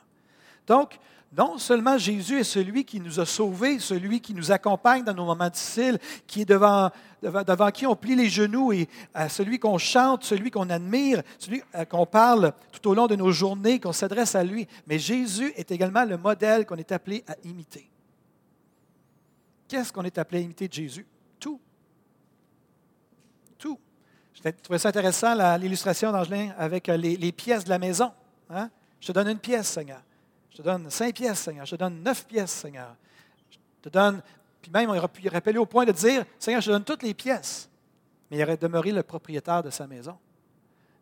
Donc, 0.66 0.98
non 1.36 1.56
seulement 1.56 1.96
Jésus 1.96 2.40
est 2.40 2.44
celui 2.44 2.84
qui 2.84 3.00
nous 3.00 3.18
a 3.18 3.24
sauvés, 3.24 3.78
celui 3.78 4.20
qui 4.20 4.34
nous 4.34 4.52
accompagne 4.52 5.02
dans 5.02 5.14
nos 5.14 5.24
moments 5.24 5.48
difficiles, 5.48 5.98
qui 6.26 6.42
est 6.42 6.44
devant, 6.44 6.90
qui 7.72 7.86
on 7.86 7.96
plie 7.96 8.14
les 8.14 8.28
genoux, 8.28 8.72
et 8.72 8.86
à 9.14 9.30
celui 9.30 9.58
qu'on 9.58 9.78
chante, 9.78 10.24
celui 10.24 10.50
qu'on 10.50 10.68
admire, 10.68 11.22
celui 11.38 11.62
qu'on 11.88 12.04
parle 12.04 12.52
tout 12.70 12.86
au 12.86 12.94
long 12.94 13.06
de 13.06 13.16
nos 13.16 13.32
journées, 13.32 13.80
qu'on 13.80 13.92
s'adresse 13.92 14.34
à 14.34 14.44
lui. 14.44 14.68
Mais 14.86 14.98
Jésus 14.98 15.54
est 15.56 15.70
également 15.70 16.04
le 16.04 16.18
modèle 16.18 16.66
qu'on 16.66 16.76
est 16.76 16.92
appelé 16.92 17.24
à 17.26 17.34
imiter. 17.44 17.88
Qu'est-ce 19.68 19.90
qu'on 19.90 20.04
est 20.04 20.18
appelé 20.18 20.40
à 20.40 20.42
imiter 20.42 20.68
de 20.68 20.74
Jésus? 20.74 21.06
Tout. 21.40 21.58
Tout. 23.56 23.78
Je 24.34 24.50
trouvais 24.62 24.78
ça 24.78 24.90
intéressant, 24.90 25.34
l'illustration 25.56 26.12
d'Angelin 26.12 26.52
avec 26.58 26.88
les, 26.88 27.16
les, 27.16 27.32
pièces 27.32 27.64
de 27.64 27.70
la 27.70 27.78
maison. 27.78 28.12
Hein? 28.50 28.68
Je 29.00 29.06
te 29.06 29.12
donne 29.12 29.28
une 29.28 29.38
pièce, 29.38 29.68
Seigneur. 29.68 30.02
Je 30.52 30.58
te 30.58 30.62
donne 30.62 30.90
cinq 30.90 31.14
pièces, 31.14 31.40
Seigneur. 31.40 31.64
Je 31.64 31.70
te 31.74 31.80
donne 31.80 32.02
neuf 32.02 32.26
pièces, 32.26 32.50
Seigneur. 32.50 32.94
Je 33.50 33.56
te 33.82 33.88
donne. 33.88 34.22
Puis 34.60 34.70
même, 34.70 34.90
il 34.90 34.98
aurait 34.98 35.08
pu 35.08 35.26
rappeler 35.28 35.56
au 35.56 35.64
point 35.64 35.86
de 35.86 35.92
dire 35.92 36.24
Seigneur, 36.38 36.60
je 36.60 36.66
te 36.66 36.72
donne 36.72 36.84
toutes 36.84 37.02
les 37.02 37.14
pièces. 37.14 37.70
Mais 38.30 38.36
il 38.36 38.42
aurait 38.42 38.58
demeuré 38.58 38.92
le 38.92 39.02
propriétaire 39.02 39.62
de 39.62 39.70
sa 39.70 39.86
maison. 39.86 40.16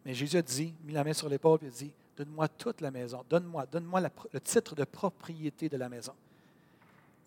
Mais 0.04 0.14
Jésus 0.14 0.36
a 0.36 0.42
dit, 0.42 0.72
mis 0.84 0.92
la 0.92 1.02
main 1.02 1.12
sur 1.12 1.28
l'épaule, 1.28 1.58
et 1.62 1.66
a 1.66 1.70
dit 1.70 1.92
Donne-moi 2.16 2.48
toute 2.48 2.80
la 2.80 2.90
maison. 2.90 3.24
Donne-moi 3.28 3.66
donne 3.66 3.86
-moi 3.86 4.08
le 4.32 4.40
titre 4.40 4.74
de 4.74 4.84
propriété 4.84 5.68
de 5.68 5.76
la 5.76 5.88
maison. 5.88 6.14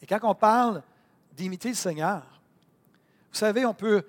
Et 0.01 0.05
quand 0.05 0.19
on 0.23 0.35
parle 0.35 0.81
d'imiter 1.35 1.69
le 1.69 1.75
Seigneur, 1.75 2.21
vous 3.31 3.37
savez, 3.39 3.65
on 3.65 3.73
peut 3.73 4.03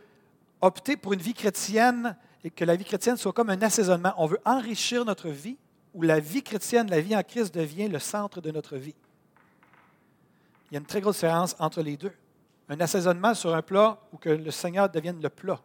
opter 0.61 0.97
pour 0.97 1.15
une 1.15 1.21
vie 1.21 1.35
chrétienne 1.35 2.17
et 2.45 2.51
que 2.51 2.65
la 2.65 2.77
vie 2.77 2.85
chrétienne 2.85 3.17
soit 3.17 3.33
comme 3.33 3.51
un 3.51 3.61
assaisonnement. 3.63 4.13
On 4.19 4.27
veut 4.27 4.41
enrichir 4.45 5.05
notre 5.05 5.31
vie 5.31 5.57
où 5.95 6.03
la 6.03 6.21
vie 6.21 6.43
chrétienne, 6.43 6.91
la 6.91 7.01
vie 7.01 7.17
en 7.17 7.23
Christ 7.23 7.55
devient 7.55 7.89
le 7.89 8.01
centre 8.01 8.41
de 8.41 8.51
notre 8.51 8.77
vie. 8.77 8.95
Il 10.71 10.75
y 10.75 10.77
a 10.77 10.81
une 10.81 10.87
très 10.87 11.01
grosse 11.01 11.17
différence 11.17 11.55
entre 11.59 11.83
les 11.83 11.97
deux. 11.97 12.13
Un 12.69 12.81
assaisonnement 12.81 13.35
sur 13.35 13.55
un 13.55 13.63
plat 13.63 13.99
ou 14.13 14.17
que 14.17 14.31
le 14.31 14.51
Seigneur 14.51 14.89
devienne 14.89 15.23
le 15.23 15.29
plat 15.29 15.61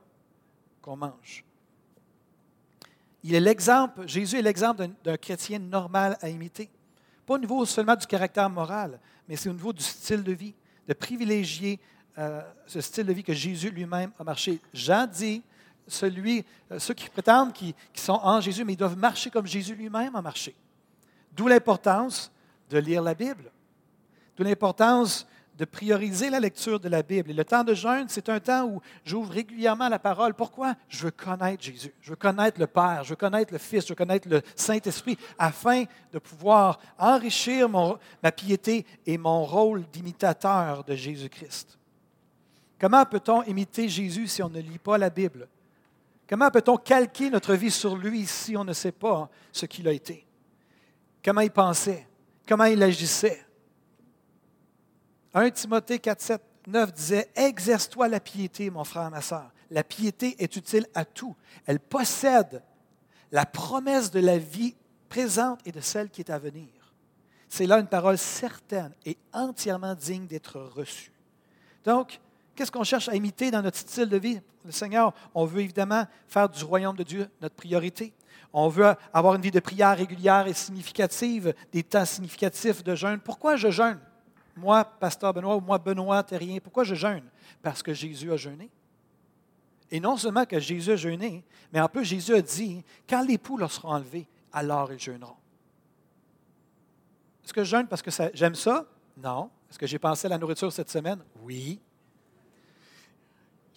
qu'on 0.81 0.95
mange. 0.95 1.43
Il 3.23 3.33
est 3.33 3.39
l'exemple, 3.39 4.07
Jésus 4.07 4.37
est 4.37 4.41
l'exemple 4.41 4.87
d'un 5.03 5.17
chrétien 5.17 5.59
normal 5.59 6.17
à 6.21 6.29
imiter. 6.29 6.69
Pas 7.25 7.33
au 7.33 7.39
niveau 7.39 7.65
seulement 7.65 7.95
du 7.95 8.05
caractère 8.05 8.49
moral, 8.49 8.99
mais 9.27 9.35
c'est 9.35 9.49
au 9.49 9.53
niveau 9.53 9.73
du 9.73 9.83
style 9.83 10.23
de 10.23 10.31
vie, 10.31 10.53
de 10.87 10.93
privilégier 10.93 11.79
euh, 12.17 12.41
ce 12.65 12.81
style 12.81 13.05
de 13.05 13.13
vie 13.13 13.23
que 13.23 13.33
Jésus 13.33 13.69
lui-même 13.71 14.11
a 14.19 14.23
marché. 14.23 14.59
Jean 14.73 15.07
dit 15.07 15.41
celui, 15.91 16.45
euh, 16.71 16.79
ceux 16.79 16.93
qui 16.93 17.09
prétendent 17.09 17.53
qu'ils 17.53 17.73
sont 17.93 18.19
en 18.21 18.41
Jésus, 18.41 18.63
mais 18.63 18.73
ils 18.73 18.77
doivent 18.77 18.97
marcher 18.97 19.29
comme 19.29 19.47
Jésus 19.47 19.75
lui-même 19.75 20.15
a 20.15 20.21
marché. 20.21 20.55
D'où 21.31 21.47
l'importance 21.47 22.31
de 22.69 22.77
lire 22.77 23.01
la 23.01 23.13
Bible. 23.13 23.51
D'où 24.35 24.43
l'importance 24.43 25.27
de 25.59 25.65
prioriser 25.65 26.29
la 26.29 26.39
lecture 26.39 26.79
de 26.79 26.87
la 26.87 27.03
Bible. 27.03 27.31
Et 27.31 27.33
le 27.33 27.43
temps 27.43 27.65
de 27.65 27.73
jeûne, 27.73 28.05
c'est 28.07 28.29
un 28.29 28.39
temps 28.39 28.65
où 28.65 28.81
j'ouvre 29.03 29.33
régulièrement 29.33 29.89
la 29.89 29.99
parole. 29.99 30.33
Pourquoi? 30.33 30.73
Je 30.87 31.03
veux 31.03 31.11
connaître 31.11 31.61
Jésus. 31.61 31.93
Je 31.99 32.11
veux 32.11 32.15
connaître 32.15 32.57
le 32.57 32.65
Père. 32.65 33.03
Je 33.03 33.09
veux 33.09 33.17
connaître 33.17 33.51
le 33.51 33.59
Fils. 33.59 33.83
Je 33.83 33.89
veux 33.89 33.95
connaître 33.95 34.29
le 34.29 34.41
Saint-Esprit 34.55 35.17
afin 35.37 35.83
de 36.13 36.19
pouvoir 36.19 36.79
enrichir 36.97 37.67
ma 37.67 38.31
piété 38.31 38.85
et 39.05 39.17
mon 39.17 39.43
rôle 39.43 39.83
d'imitateur 39.91 40.85
de 40.85 40.95
Jésus-Christ. 40.95 41.77
Comment 42.79 43.05
peut-on 43.05 43.43
imiter 43.43 43.89
Jésus 43.89 44.27
si 44.27 44.41
on 44.41 44.49
ne 44.49 44.61
lit 44.61 44.79
pas 44.79 44.97
la 44.97 45.09
Bible? 45.09 45.49
Comment 46.29 46.51
peut-on 46.51 46.77
calquer 46.77 47.31
notre 47.31 47.55
vie 47.55 47.71
sur 47.71 47.97
lui 47.97 48.27
si 48.27 48.55
on 48.55 48.63
ne 48.63 48.73
sait 48.73 48.91
pas 48.91 49.31
ce 49.51 49.65
qu'il 49.65 49.87
a 49.87 49.91
été? 49.91 50.27
Comment 51.25 51.41
il 51.41 51.49
pensait? 51.49 52.07
Comment 52.47 52.65
il 52.65 52.83
agissait? 52.83 53.43
1 55.33 55.49
Timothée 55.49 55.97
4, 55.97 56.21
7, 56.21 56.41
9 56.67 56.93
disait 56.93 57.31
Exerce-toi 57.35 58.07
la 58.07 58.19
piété, 58.19 58.69
mon 58.69 58.83
frère, 58.83 59.09
ma 59.09 59.21
soeur. 59.21 59.51
La 59.71 59.83
piété 59.83 60.35
est 60.37 60.55
utile 60.55 60.85
à 60.93 61.03
tout. 61.03 61.35
Elle 61.65 61.79
possède 61.79 62.61
la 63.31 63.47
promesse 63.47 64.11
de 64.11 64.19
la 64.19 64.37
vie 64.37 64.75
présente 65.09 65.59
et 65.65 65.71
de 65.71 65.81
celle 65.81 66.11
qui 66.11 66.21
est 66.21 66.29
à 66.29 66.37
venir. 66.37 66.69
C'est 67.47 67.65
là 67.65 67.79
une 67.79 67.87
parole 67.87 68.19
certaine 68.19 68.93
et 69.03 69.17
entièrement 69.33 69.95
digne 69.95 70.27
d'être 70.27 70.59
reçue. 70.59 71.11
Donc, 71.83 72.19
Qu'est-ce 72.59 72.73
qu'on 72.73 72.83
cherche 72.83 73.07
à 73.07 73.15
imiter 73.15 73.51
dans 73.51 73.61
notre 73.61 73.77
style 73.77 74.09
de 74.09 74.17
vie? 74.17 74.41
Le 74.65 74.73
Seigneur, 74.73 75.13
on 75.33 75.45
veut 75.45 75.61
évidemment 75.61 76.05
faire 76.27 76.49
du 76.49 76.61
royaume 76.65 76.97
de 76.97 77.03
Dieu 77.03 77.29
notre 77.41 77.55
priorité. 77.55 78.13
On 78.51 78.67
veut 78.67 78.95
avoir 79.13 79.35
une 79.35 79.41
vie 79.41 79.49
de 79.49 79.61
prière 79.61 79.95
régulière 79.95 80.45
et 80.45 80.53
significative, 80.53 81.53
des 81.71 81.83
temps 81.83 82.03
significatifs 82.03 82.83
de 82.83 82.95
jeûne. 82.95 83.21
Pourquoi 83.21 83.55
je 83.55 83.71
jeûne? 83.71 83.97
Moi, 84.57 84.83
pasteur 84.83 85.33
Benoît, 85.33 85.55
ou 85.55 85.61
moi, 85.61 85.77
Benoît 85.77 86.21
Terrien, 86.21 86.57
pourquoi 86.61 86.83
je 86.83 86.95
jeûne? 86.95 87.23
Parce 87.61 87.81
que 87.81 87.93
Jésus 87.93 88.29
a 88.29 88.35
jeûné. 88.35 88.69
Et 89.89 90.01
non 90.01 90.17
seulement 90.17 90.43
que 90.43 90.59
Jésus 90.59 90.91
a 90.91 90.97
jeûné, 90.97 91.45
mais 91.71 91.79
en 91.79 91.87
plus, 91.87 92.03
Jésus 92.03 92.35
a 92.35 92.41
dit, 92.41 92.83
quand 93.07 93.25
poules 93.41 93.61
leur 93.61 93.71
seront 93.71 93.93
enlevées, 93.93 94.27
alors 94.51 94.91
ils 94.91 94.99
jeûneront. 94.99 95.37
Est-ce 97.45 97.53
que 97.53 97.63
je 97.63 97.69
jeûne 97.69 97.87
parce 97.87 98.01
que 98.01 98.11
j'aime 98.33 98.55
ça? 98.55 98.85
Non. 99.15 99.49
Est-ce 99.69 99.79
que 99.79 99.87
j'ai 99.87 99.97
pensé 99.97 100.25
à 100.25 100.31
la 100.31 100.37
nourriture 100.37 100.73
cette 100.73 100.89
semaine? 100.89 101.23
Oui. 101.41 101.79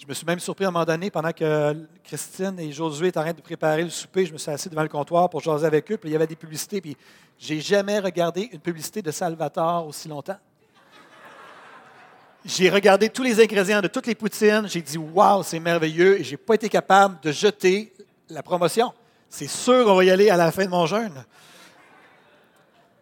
Je 0.03 0.09
me 0.09 0.15
suis 0.15 0.27
même 0.27 0.41
surpris 0.41 0.65
à 0.65 0.69
un 0.69 0.71
moment 0.73 0.85
donné, 0.85 1.13
pendant 1.13 1.31
que 1.31 1.87
Christine 2.03 2.59
et 2.59 2.73
Josué 2.73 3.07
étaient 3.07 3.21
en 3.21 3.23
train 3.23 3.33
de 3.33 3.41
préparer 3.41 3.85
le 3.85 3.89
souper, 3.89 4.27
je 4.27 4.33
me 4.33 4.39
suis 4.39 4.51
assis 4.51 4.69
devant 4.69 4.83
le 4.83 4.89
comptoir 4.89 5.31
pour 5.31 5.41
jaser 5.41 5.65
avec 5.65 5.93
eux, 5.93 5.97
puis 5.97 6.11
il 6.11 6.13
y 6.13 6.17
avait 6.17 6.27
des 6.27 6.35
publicités, 6.35 6.81
puis 6.81 6.97
j'ai 7.39 7.61
jamais 7.61 8.01
regardé 8.01 8.51
une 8.53 8.59
publicité 8.59 9.01
de 9.01 9.13
Salvatore 9.13 9.87
aussi 9.87 10.09
longtemps. 10.09 10.39
J'ai 12.45 12.69
regardé 12.69 13.11
tous 13.11 13.23
les 13.23 13.41
ingrédients 13.41 13.81
de 13.81 13.87
toutes 13.87 14.09
les 14.09 14.17
poutines, 14.17 14.67
j'ai 14.67 14.83
dit 14.83 14.99
Waouh, 14.99 15.45
c'est 15.45 15.61
merveilleux, 15.61 16.19
et 16.19 16.25
je 16.25 16.33
n'ai 16.33 16.37
pas 16.37 16.55
été 16.55 16.69
capable 16.69 17.21
de 17.21 17.31
jeter 17.31 17.93
la 18.29 18.43
promotion. 18.43 18.93
C'est 19.29 19.47
sûr 19.47 19.85
qu'on 19.85 19.95
va 19.95 20.03
y 20.03 20.11
aller 20.11 20.31
à 20.31 20.37
la 20.37 20.51
fin 20.51 20.65
de 20.65 20.71
mon 20.71 20.85
jeûne. 20.85 21.25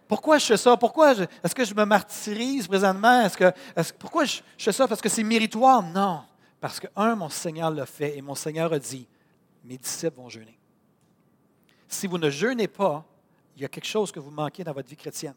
Pourquoi 0.06 0.36
je 0.36 0.44
fais 0.44 0.58
ça? 0.58 0.76
Pourquoi 0.76 1.12
est-ce 1.12 1.54
que 1.54 1.64
je 1.64 1.74
me 1.74 1.86
martyrise 1.86 2.68
présentement? 2.68 3.22
Est-ce 3.22 3.38
que, 3.38 3.52
pourquoi 3.98 4.26
je 4.26 4.42
fais 4.58 4.72
ça? 4.72 4.86
Parce 4.86 5.00
que 5.00 5.08
c'est 5.08 5.22
méritoire? 5.22 5.82
Non 5.82 6.24
Parce 6.60 6.78
que, 6.78 6.86
un, 6.94 7.16
mon 7.16 7.28
Seigneur 7.28 7.70
l'a 7.70 7.86
fait 7.86 8.16
et 8.16 8.22
mon 8.22 8.34
Seigneur 8.34 8.72
a 8.72 8.78
dit, 8.78 9.06
mes 9.64 9.78
disciples 9.78 10.16
vont 10.16 10.28
jeûner. 10.28 10.58
Si 11.88 12.06
vous 12.06 12.18
ne 12.18 12.30
jeûnez 12.30 12.68
pas, 12.68 13.04
il 13.56 13.62
y 13.62 13.64
a 13.64 13.68
quelque 13.68 13.86
chose 13.86 14.12
que 14.12 14.20
vous 14.20 14.30
manquez 14.30 14.62
dans 14.62 14.72
votre 14.72 14.88
vie 14.88 14.96
chrétienne. 14.96 15.34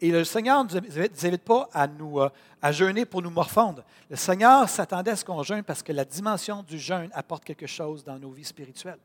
Et 0.00 0.10
le 0.10 0.24
Seigneur 0.24 0.64
ne 0.64 0.80
nous 0.80 0.98
invite 0.98 1.44
pas 1.44 1.68
à, 1.72 1.86
nous, 1.86 2.20
euh, 2.20 2.28
à 2.60 2.72
jeûner 2.72 3.04
pour 3.06 3.22
nous 3.22 3.30
morfondre. 3.30 3.84
Le 4.10 4.16
Seigneur 4.16 4.68
s'attendait 4.68 5.12
à 5.12 5.16
ce 5.16 5.24
qu'on 5.24 5.42
jeûne 5.42 5.62
parce 5.62 5.82
que 5.82 5.92
la 5.92 6.04
dimension 6.04 6.62
du 6.62 6.78
jeûne 6.78 7.10
apporte 7.12 7.44
quelque 7.44 7.66
chose 7.66 8.02
dans 8.02 8.18
nos 8.18 8.30
vies 8.30 8.44
spirituelles. 8.44 8.98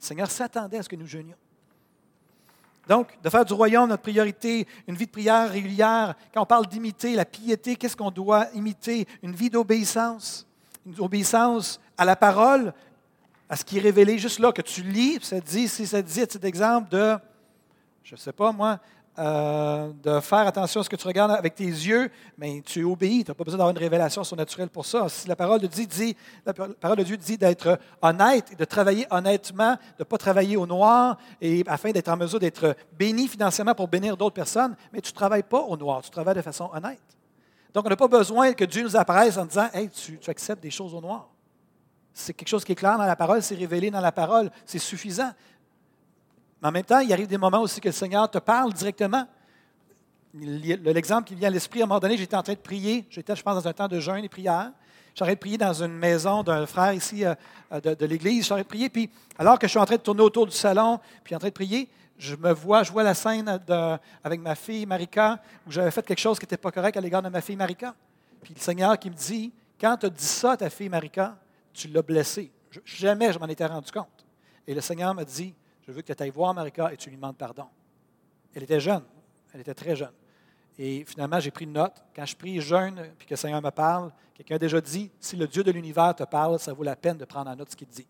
Le 0.00 0.04
Seigneur 0.04 0.30
s'attendait 0.30 0.78
à 0.78 0.82
ce 0.82 0.88
que 0.88 0.96
nous 0.96 1.06
jeûnions. 1.06 1.36
Donc, 2.86 3.18
de 3.22 3.28
faire 3.28 3.44
du 3.44 3.52
royaume 3.52 3.88
notre 3.88 4.02
priorité, 4.02 4.66
une 4.86 4.94
vie 4.94 5.06
de 5.06 5.10
prière 5.10 5.50
régulière. 5.50 6.14
Quand 6.32 6.42
on 6.42 6.46
parle 6.46 6.66
d'imiter 6.66 7.14
la 7.14 7.24
piété, 7.24 7.76
qu'est-ce 7.76 7.96
qu'on 7.96 8.10
doit 8.10 8.46
imiter? 8.54 9.06
Une 9.22 9.34
vie 9.34 9.50
d'obéissance. 9.50 10.46
Une 10.86 10.98
obéissance 11.00 11.80
à 11.98 12.04
la 12.04 12.14
parole, 12.14 12.72
à 13.48 13.56
ce 13.56 13.64
qui 13.64 13.78
est 13.78 13.80
révélé 13.80 14.18
juste 14.18 14.38
là, 14.38 14.52
que 14.52 14.62
tu 14.62 14.82
lis, 14.82 15.18
ça 15.22 15.40
dit, 15.40 15.66
si 15.66 15.86
ça 15.86 16.00
dit, 16.00 16.12
cet 16.12 16.44
exemple 16.44 16.90
de, 16.90 17.16
je 18.04 18.14
ne 18.14 18.20
sais 18.20 18.32
pas 18.32 18.52
moi, 18.52 18.78
euh, 19.18 19.92
de 20.02 20.20
faire 20.20 20.46
attention 20.46 20.80
à 20.80 20.84
ce 20.84 20.88
que 20.90 20.96
tu 20.96 21.06
regardes 21.06 21.30
avec 21.30 21.54
tes 21.54 21.64
yeux, 21.64 22.10
mais 22.36 22.62
tu 22.64 22.84
obéis. 22.84 23.24
Tu 23.24 23.30
n'as 23.30 23.34
pas 23.34 23.44
besoin 23.44 23.58
d'avoir 23.58 23.74
une 23.74 23.82
révélation 23.82 24.22
surnaturelle 24.24 24.68
pour 24.68 24.84
ça. 24.84 25.06
La 25.26 25.36
parole 25.36 25.60
de 25.60 25.66
Dieu 25.66 25.86
dit, 25.86 26.16
la 26.44 26.52
parole 26.52 26.98
de 26.98 27.02
Dieu 27.02 27.16
dit 27.16 27.38
d'être 27.38 27.78
honnête 28.02 28.58
de 28.58 28.64
travailler 28.64 29.06
honnêtement, 29.10 29.72
de 29.72 30.00
ne 30.00 30.04
pas 30.04 30.18
travailler 30.18 30.56
au 30.56 30.66
noir, 30.66 31.16
et 31.40 31.64
afin 31.66 31.90
d'être 31.92 32.08
en 32.08 32.16
mesure 32.16 32.38
d'être 32.38 32.76
béni 32.98 33.28
financièrement 33.28 33.74
pour 33.74 33.88
bénir 33.88 34.16
d'autres 34.16 34.34
personnes, 34.34 34.76
mais 34.92 35.00
tu 35.00 35.12
ne 35.12 35.16
travailles 35.16 35.42
pas 35.42 35.60
au 35.60 35.76
noir, 35.76 36.02
tu 36.02 36.10
travailles 36.10 36.36
de 36.36 36.42
façon 36.42 36.70
honnête. 36.72 37.00
Donc, 37.72 37.86
on 37.86 37.90
n'a 37.90 37.96
pas 37.96 38.08
besoin 38.08 38.52
que 38.52 38.64
Dieu 38.64 38.82
nous 38.82 38.96
apparaisse 38.96 39.36
en 39.36 39.44
disant 39.44 39.68
Hey, 39.72 39.90
tu 39.90 40.18
acceptes 40.28 40.62
des 40.62 40.70
choses 40.70 40.94
au 40.94 41.00
noir. 41.00 41.28
C'est 42.18 42.32
quelque 42.32 42.48
chose 42.48 42.64
qui 42.64 42.72
est 42.72 42.76
clair 42.76 42.96
dans 42.96 43.04
la 43.04 43.14
parole, 43.14 43.42
c'est 43.42 43.54
révélé 43.54 43.90
dans 43.90 44.00
la 44.00 44.10
parole, 44.10 44.50
c'est 44.64 44.78
suffisant. 44.78 45.32
Mais 46.60 46.68
en 46.68 46.72
même 46.72 46.84
temps, 46.84 47.00
il 47.00 47.12
arrive 47.12 47.26
des 47.26 47.38
moments 47.38 47.60
aussi 47.60 47.80
que 47.80 47.88
le 47.88 47.92
Seigneur 47.92 48.30
te 48.30 48.38
parle 48.38 48.72
directement. 48.72 49.26
L'exemple 50.34 51.28
qui 51.28 51.34
vient 51.34 51.48
à 51.48 51.50
l'esprit, 51.50 51.80
à 51.80 51.84
un 51.84 51.86
moment 51.86 52.00
donné, 52.00 52.16
j'étais 52.16 52.36
en 52.36 52.42
train 52.42 52.54
de 52.54 52.58
prier. 52.58 53.06
J'étais, 53.10 53.34
je 53.34 53.42
pense, 53.42 53.62
dans 53.62 53.68
un 53.68 53.72
temps 53.72 53.88
de 53.88 54.00
jeûne 54.00 54.24
et 54.24 54.28
prière. 54.28 54.72
J'arrête 55.14 55.38
de 55.38 55.40
prier 55.40 55.58
dans 55.58 55.82
une 55.82 55.94
maison 55.94 56.42
d'un 56.42 56.66
frère 56.66 56.92
ici 56.92 57.24
euh, 57.24 57.34
de, 57.80 58.06
l'église. 58.06 58.46
J'arrête 58.46 58.66
de 58.66 58.68
prier. 58.68 58.90
Puis, 58.90 59.10
alors 59.38 59.58
que 59.58 59.66
je 59.66 59.70
suis 59.70 59.78
en 59.78 59.86
train 59.86 59.96
de 59.96 60.02
tourner 60.02 60.20
autour 60.20 60.46
du 60.46 60.54
salon, 60.54 61.00
puis 61.24 61.34
en 61.34 61.38
train 61.38 61.48
de 61.48 61.54
prier, 61.54 61.88
je 62.18 62.36
me 62.36 62.52
vois, 62.52 62.82
je 62.82 62.92
vois 62.92 63.02
la 63.02 63.14
scène 63.14 63.60
avec 64.24 64.40
ma 64.40 64.54
fille 64.54 64.86
Marika, 64.86 65.40
où 65.66 65.70
j'avais 65.70 65.90
fait 65.90 66.04
quelque 66.04 66.18
chose 66.18 66.38
qui 66.38 66.44
n'était 66.44 66.56
pas 66.56 66.70
correct 66.70 66.96
à 66.96 67.00
l'égard 67.00 67.22
de 67.22 67.28
ma 67.28 67.40
fille 67.40 67.56
Marika. 67.56 67.94
Puis 68.42 68.54
le 68.54 68.60
Seigneur 68.60 68.98
qui 68.98 69.10
me 69.10 69.14
dit 69.14 69.52
Quand 69.80 69.96
tu 69.96 70.06
as 70.06 70.10
dit 70.10 70.24
ça 70.24 70.52
à 70.52 70.56
ta 70.56 70.70
fille 70.70 70.88
Marika, 70.88 71.36
tu 71.72 71.88
l'as 71.88 72.02
blessée. 72.02 72.50
jamais 72.84 73.32
je 73.32 73.38
m'en 73.38 73.46
étais 73.46 73.66
rendu 73.66 73.90
compte. 73.90 74.26
Et 74.66 74.74
le 74.74 74.80
Seigneur 74.80 75.14
m'a 75.14 75.24
dit 75.24 75.54
je 75.86 75.92
veux 75.92 76.02
que 76.02 76.12
tu 76.12 76.22
ailles 76.22 76.30
voir 76.30 76.52
Marika 76.52 76.92
et 76.92 76.96
tu 76.96 77.10
lui 77.10 77.16
demandes 77.16 77.36
pardon. 77.36 77.66
Elle 78.54 78.64
était 78.64 78.80
jeune. 78.80 79.02
Elle 79.52 79.60
était 79.60 79.74
très 79.74 79.94
jeune. 79.94 80.12
Et 80.78 81.04
finalement, 81.06 81.40
j'ai 81.40 81.50
pris 81.50 81.64
une 81.64 81.72
note. 81.72 82.04
Quand 82.14 82.26
je 82.26 82.36
prie 82.36 82.60
jeune, 82.60 83.12
puis 83.18 83.26
que 83.26 83.32
le 83.32 83.36
Seigneur 83.36 83.62
me 83.62 83.70
parle, 83.70 84.12
quelqu'un 84.34 84.56
a 84.56 84.58
déjà 84.58 84.80
dit 84.80 85.10
si 85.20 85.36
le 85.36 85.46
Dieu 85.46 85.62
de 85.62 85.70
l'univers 85.70 86.14
te 86.14 86.24
parle, 86.24 86.58
ça 86.58 86.72
vaut 86.72 86.82
la 86.82 86.96
peine 86.96 87.16
de 87.16 87.24
prendre 87.24 87.50
en 87.50 87.56
note 87.56 87.70
ce 87.70 87.76
qu'il 87.76 87.88
dit. 87.88 88.06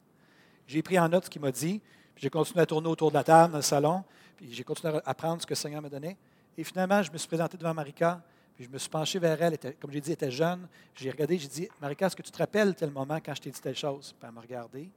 J'ai 0.66 0.82
pris 0.82 0.98
en 0.98 1.08
note 1.08 1.26
ce 1.26 1.30
qu'il 1.30 1.40
m'a 1.40 1.52
dit, 1.52 1.80
puis 2.14 2.22
j'ai 2.22 2.30
continué 2.30 2.62
à 2.62 2.66
tourner 2.66 2.88
autour 2.88 3.10
de 3.10 3.14
la 3.14 3.22
table 3.22 3.52
dans 3.52 3.58
le 3.58 3.62
salon, 3.62 4.02
puis 4.36 4.52
j'ai 4.52 4.64
continué 4.64 4.94
à 4.96 5.02
apprendre 5.04 5.40
ce 5.40 5.46
que 5.46 5.52
le 5.52 5.56
Seigneur 5.56 5.80
m'a 5.80 5.88
donné. 5.88 6.16
Et 6.58 6.64
finalement, 6.64 7.02
je 7.02 7.12
me 7.12 7.18
suis 7.18 7.28
présenté 7.28 7.56
devant 7.56 7.74
Marika, 7.74 8.20
puis 8.56 8.64
je 8.64 8.70
me 8.70 8.78
suis 8.78 8.88
penché 8.88 9.18
vers 9.18 9.40
elle. 9.40 9.58
comme 9.78 9.92
j'ai 9.92 10.00
dit, 10.00 10.10
elle 10.10 10.14
était 10.14 10.30
jeune. 10.30 10.66
J'ai 10.94 11.10
regardé, 11.10 11.38
j'ai 11.38 11.48
dit 11.48 11.68
Marika, 11.80 12.06
est-ce 12.06 12.16
que 12.16 12.22
tu 12.22 12.30
te 12.30 12.38
rappelles 12.38 12.74
tel 12.74 12.90
moment 12.90 13.18
quand 13.24 13.34
je 13.34 13.42
t'ai 13.42 13.50
dit 13.50 13.60
telle 13.60 13.76
chose? 13.76 14.14
Puis 14.18 14.26
elle 14.26 14.34
m'a 14.34 14.40
regardé. 14.40 14.90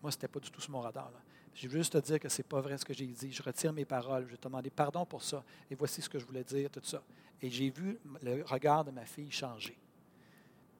Moi, 0.00 0.12
ce 0.12 0.16
n'était 0.16 0.28
pas 0.28 0.38
du 0.38 0.50
tout 0.50 0.60
sur 0.60 0.70
mon 0.70 0.80
radar. 0.80 1.10
Je 1.60 1.66
veux 1.66 1.78
juste 1.78 1.92
te 1.92 1.98
dire 1.98 2.20
que 2.20 2.28
ce 2.28 2.38
n'est 2.38 2.46
pas 2.46 2.60
vrai 2.60 2.78
ce 2.78 2.84
que 2.84 2.94
j'ai 2.94 3.06
dit. 3.06 3.32
Je 3.32 3.42
retire 3.42 3.72
mes 3.72 3.84
paroles. 3.84 4.24
Je 4.26 4.30
vais 4.30 4.36
te 4.36 4.46
demander 4.46 4.70
pardon 4.70 5.04
pour 5.04 5.24
ça. 5.24 5.42
Et 5.68 5.74
voici 5.74 6.00
ce 6.00 6.08
que 6.08 6.16
je 6.16 6.24
voulais 6.24 6.44
dire, 6.44 6.70
tout 6.70 6.80
ça. 6.84 7.02
Et 7.42 7.50
j'ai 7.50 7.68
vu 7.70 7.98
le 8.22 8.44
regard 8.44 8.84
de 8.84 8.92
ma 8.92 9.04
fille 9.04 9.30
changer. 9.30 9.76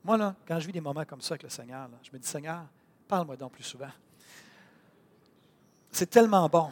Moi, 0.04 0.16
là, 0.16 0.36
quand 0.46 0.60
je 0.60 0.66
vis 0.66 0.72
des 0.72 0.80
moments 0.80 1.04
comme 1.04 1.20
ça 1.20 1.32
avec 1.32 1.42
le 1.42 1.48
Seigneur, 1.48 1.88
je 2.00 2.10
me 2.12 2.18
dis, 2.18 2.28
Seigneur, 2.28 2.64
parle-moi 3.08 3.36
donc 3.36 3.52
plus 3.52 3.64
souvent. 3.64 3.90
C'est 5.90 6.08
tellement 6.08 6.48
bon. 6.48 6.70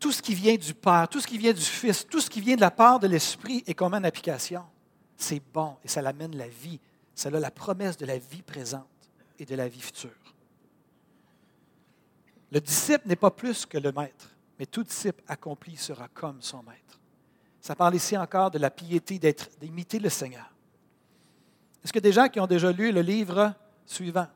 Tout 0.00 0.10
ce 0.10 0.22
qui 0.22 0.34
vient 0.34 0.56
du 0.56 0.72
Père, 0.72 1.06
tout 1.06 1.20
ce 1.20 1.26
qui 1.26 1.36
vient 1.36 1.52
du 1.52 1.60
Fils, 1.60 2.06
tout 2.06 2.20
ce 2.20 2.30
qui 2.30 2.40
vient 2.40 2.56
de 2.56 2.62
la 2.62 2.70
part 2.70 2.98
de 2.98 3.08
l'Esprit 3.08 3.62
est 3.66 3.74
comme 3.74 3.92
une 3.92 4.06
application. 4.06 4.64
C'est 5.18 5.42
bon 5.52 5.76
et 5.84 5.88
ça 5.88 6.00
l'amène 6.00 6.34
la 6.34 6.48
vie. 6.48 6.80
Ça 7.14 7.28
a 7.28 7.32
la 7.32 7.50
promesse 7.50 7.98
de 7.98 8.06
la 8.06 8.16
vie 8.16 8.42
présente 8.42 8.86
et 9.38 9.44
de 9.44 9.54
la 9.54 9.68
vie 9.68 9.82
future. 9.82 10.27
Le 12.50 12.60
disciple 12.60 13.06
n'est 13.06 13.16
pas 13.16 13.30
plus 13.30 13.66
que 13.66 13.78
le 13.78 13.92
maître, 13.92 14.30
mais 14.58 14.66
tout 14.66 14.82
disciple 14.82 15.22
accompli 15.28 15.76
sera 15.76 16.08
comme 16.08 16.40
son 16.40 16.62
maître. 16.62 16.98
Ça 17.60 17.74
parle 17.74 17.94
ici 17.94 18.16
encore 18.16 18.50
de 18.50 18.58
la 18.58 18.70
piété 18.70 19.18
d'être, 19.18 19.50
d'imiter 19.60 19.98
le 19.98 20.08
Seigneur. 20.08 20.50
Est-ce 21.84 21.96
a 21.96 22.00
des 22.00 22.12
gens 22.12 22.28
qui 22.28 22.40
ont 22.40 22.46
déjà 22.46 22.72
lu 22.72 22.92
le 22.92 23.02
livre 23.02 23.54
suivant? 23.84 24.26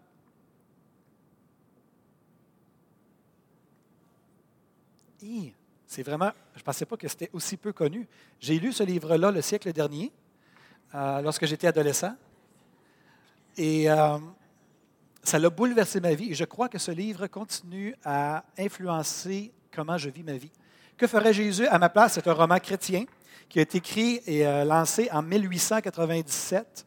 C'est 5.86 6.02
vraiment, 6.02 6.30
je 6.54 6.60
ne 6.60 6.64
pensais 6.64 6.84
pas 6.84 6.96
que 6.96 7.06
c'était 7.06 7.30
aussi 7.32 7.56
peu 7.56 7.72
connu. 7.72 8.08
J'ai 8.40 8.58
lu 8.58 8.72
ce 8.72 8.82
livre-là 8.82 9.30
le 9.30 9.42
siècle 9.42 9.72
dernier, 9.72 10.10
euh, 10.94 11.20
lorsque 11.20 11.46
j'étais 11.46 11.66
adolescent. 11.66 12.16
Et 13.56 13.90
euh, 13.90 14.18
ça 15.22 15.38
l'a 15.38 15.50
bouleversé 15.50 16.00
ma 16.00 16.14
vie 16.14 16.32
et 16.32 16.34
je 16.34 16.44
crois 16.44 16.68
que 16.68 16.78
ce 16.78 16.90
livre 16.90 17.26
continue 17.26 17.94
à 18.04 18.44
influencer 18.58 19.52
comment 19.74 19.96
je 19.96 20.10
vis 20.10 20.22
ma 20.22 20.36
vie. 20.36 20.50
Que 20.96 21.06
ferait 21.06 21.32
Jésus 21.32 21.66
à 21.66 21.78
ma 21.78 21.88
place? 21.88 22.14
C'est 22.14 22.28
un 22.28 22.32
roman 22.32 22.58
chrétien 22.58 23.04
qui 23.48 23.58
a 23.58 23.62
été 23.62 23.78
écrit 23.78 24.20
et 24.26 24.46
euh, 24.46 24.64
lancé 24.64 25.08
en 25.12 25.22
1897. 25.22 26.86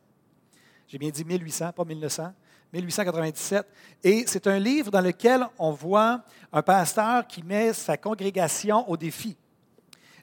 J'ai 0.87 0.97
bien 0.97 1.09
dit 1.09 1.23
1800, 1.23 1.71
pas 1.71 1.85
1900. 1.85 2.33
1897. 2.73 3.65
Et 4.03 4.25
c'est 4.27 4.47
un 4.47 4.59
livre 4.59 4.91
dans 4.91 5.01
lequel 5.01 5.47
on 5.57 5.71
voit 5.71 6.21
un 6.51 6.61
pasteur 6.61 7.25
qui 7.27 7.43
met 7.43 7.73
sa 7.73 7.97
congrégation 7.97 8.89
au 8.89 8.97
défi. 8.97 9.37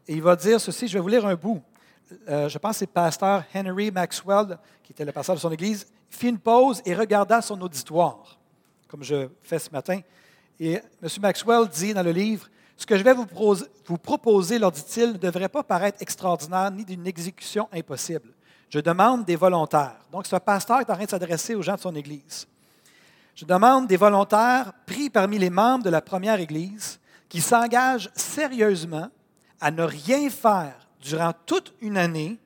Et 0.06 0.14
il 0.14 0.22
va 0.22 0.36
dire 0.36 0.60
ceci, 0.60 0.88
je 0.88 0.94
vais 0.94 1.00
vous 1.00 1.08
lire 1.08 1.26
un 1.26 1.34
bout. 1.34 1.62
Euh, 2.28 2.48
je 2.48 2.58
pense 2.58 2.72
que 2.72 2.78
c'est 2.80 2.86
pasteur 2.86 3.44
Henry 3.54 3.90
Maxwell, 3.90 4.58
qui 4.82 4.92
était 4.92 5.04
le 5.04 5.12
pasteur 5.12 5.36
de 5.36 5.40
son 5.40 5.50
église, 5.50 5.86
fit 6.14 6.28
une 6.28 6.38
pause 6.38 6.82
et 6.84 6.94
regarda 6.94 7.40
son 7.42 7.60
auditoire, 7.60 8.38
comme 8.88 9.02
je 9.02 9.28
fais 9.42 9.58
ce 9.58 9.70
matin. 9.70 10.00
Et 10.60 10.74
M. 10.74 11.08
Maxwell 11.20 11.68
dit 11.68 11.94
dans 11.94 12.02
le 12.02 12.12
livre, 12.12 12.48
ce 12.76 12.86
que 12.86 12.96
je 12.96 13.02
vais 13.02 13.14
vous, 13.14 13.98
proposer, 13.98 14.58
leur 14.58 14.72
dit-il, 14.72 15.12
ne 15.12 15.18
devrait 15.18 15.48
pas 15.48 15.62
paraître 15.62 16.00
extraordinaire 16.00 16.70
ni 16.70 16.84
d'une 16.84 17.06
exécution 17.06 17.68
impossible. 17.72 18.30
Je 18.68 18.80
demande 18.80 19.24
des 19.24 19.36
volontaires. 19.36 20.00
Donc, 20.10 20.26
ce 20.26 20.36
pasteur 20.36 20.80
est 20.80 20.90
en 20.90 20.94
train 20.94 21.04
de 21.04 21.10
s'adresser 21.10 21.54
aux 21.54 21.62
gens 21.62 21.74
de 21.74 21.80
son 21.80 21.94
Église. 21.94 22.46
Je 23.34 23.44
demande 23.44 23.86
des 23.86 23.96
volontaires 23.96 24.72
pris 24.86 25.10
parmi 25.10 25.38
les 25.38 25.50
membres 25.50 25.84
de 25.84 25.90
la 25.90 26.00
première 26.00 26.40
Église 26.40 26.98
qui 27.28 27.40
s'engagent 27.40 28.10
sérieusement 28.14 29.08
à 29.60 29.70
ne 29.70 29.82
rien 29.82 30.28
faire 30.28 30.74
durant 31.00 31.32
toute 31.46 31.74
une 31.80 31.96
année 31.96 32.38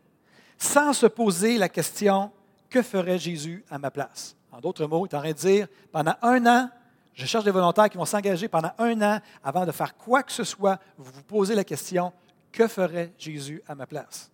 sans 0.58 0.92
se 0.92 1.06
poser 1.06 1.58
la 1.58 1.68
question 1.68 2.30
que 2.68 2.82
ferait 2.82 3.18
Jésus 3.18 3.64
à 3.70 3.78
ma 3.78 3.90
place? 3.90 4.36
En 4.50 4.60
d'autres 4.60 4.86
mots, 4.86 5.06
il 5.06 5.12
est 5.12 5.16
en 5.16 5.20
train 5.20 5.32
de 5.32 5.34
dire, 5.34 5.68
pendant 5.92 6.14
un 6.22 6.46
an, 6.46 6.70
je 7.12 7.26
cherche 7.26 7.44
des 7.44 7.50
volontaires 7.50 7.88
qui 7.88 7.96
vont 7.96 8.04
s'engager 8.04 8.48
pendant 8.48 8.72
un 8.78 9.00
an 9.02 9.20
avant 9.42 9.64
de 9.66 9.72
faire 9.72 9.96
quoi 9.96 10.22
que 10.22 10.32
ce 10.32 10.44
soit, 10.44 10.78
vous 10.98 11.10
vous 11.12 11.22
posez 11.22 11.54
la 11.54 11.64
question, 11.64 12.12
que 12.52 12.68
ferait 12.68 13.12
Jésus 13.18 13.62
à 13.66 13.74
ma 13.74 13.86
place? 13.86 14.30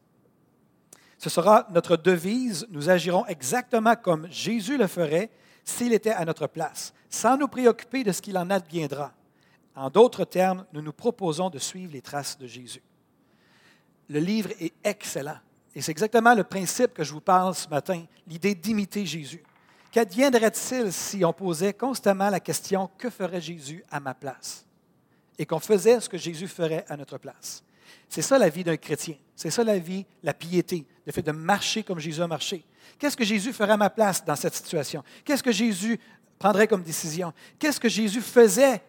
Ce 1.19 1.31
sera 1.31 1.67
notre 1.71 1.97
devise, 1.97 2.67
nous 2.71 2.91
agirons 2.91 3.25
exactement 3.27 3.95
comme 3.95 4.27
Jésus 4.31 4.77
le 4.77 4.89
ferait 4.89 5.31
s'il 5.65 5.93
était 5.93 6.11
à 6.11 6.25
notre 6.25 6.49
place, 6.49 6.93
sans 7.09 7.37
nous 7.37 7.47
préoccuper 7.47 8.03
de 8.03 8.11
ce 8.11 8.21
qu'il 8.21 8.37
en 8.37 8.51
adviendra. 8.51 9.13
En 9.77 9.89
d'autres 9.89 10.25
termes, 10.25 10.67
nous 10.73 10.83
nous 10.83 10.93
proposons 10.93 11.49
de 11.49 11.59
suivre 11.59 11.93
les 11.93 12.03
traces 12.03 12.37
de 12.39 12.47
Jésus. 12.47 12.83
Le 14.09 14.19
livre 14.19 14.51
est 14.61 14.75
excellent. 14.85 15.39
Et 15.75 15.81
c'est 15.81 15.93
exactement 15.93 16.35
le 16.35 16.45
principe 16.45 16.93
que 16.95 17.05
je 17.05 17.13
vous 17.13 17.21
parle 17.21 17.55
ce 17.55 17.69
matin, 17.69 18.05
l'idée 18.27 18.55
d'imiter 18.55 19.07
Jésus. 19.07 19.43
Qu'adviendrait-il 19.91 20.93
si 20.93 21.25
on 21.25 21.33
posait 21.33 21.75
constamment 21.75 22.31
la 22.31 22.41
question 22.41 22.91
Que 22.99 23.11
ferait 23.11 23.41
Jésus 23.41 23.85
à 23.91 24.01
ma 24.01 24.15
place? 24.15 24.65
Et 25.39 25.47
qu'on 25.47 25.61
faisait 25.61 26.01
ce 26.01 26.09
que 26.09 26.19
Jésus 26.19 26.49
ferait 26.49 26.85
à 26.89 26.97
notre 26.97 27.19
place 27.19 27.63
C'est 28.09 28.23
ça 28.23 28.39
la 28.39 28.49
vie 28.49 28.65
d'un 28.65 28.77
chrétien. 28.77 29.17
C'est 29.37 29.51
ça 29.51 29.65
la 29.65 29.79
vie, 29.79 30.07
la 30.23 30.35
piété, 30.35 30.87
le 31.07 31.13
fait 31.13 31.23
de 31.23 31.33
marcher 31.33 31.83
comme 31.83 31.99
Jésus 31.99 32.23
a 32.23 32.27
marché. 32.27 32.65
Qu'est-ce 32.99 33.17
que 33.17 33.25
Jésus 33.25 33.53
ferait 33.53 33.73
à 33.73 33.77
ma 33.77 33.91
place 33.91 34.25
dans 34.25 34.37
cette 34.37 34.55
situation? 34.55 35.03
Qu'est-ce 35.25 35.43
que 35.43 35.53
Jésus 35.53 35.99
prendrait 36.39 36.69
comme 36.69 36.83
décision? 36.83 37.33
Qu'est-ce 37.59 37.81
que 37.81 37.89
Jésus 37.89 38.21
faisait 38.21 38.83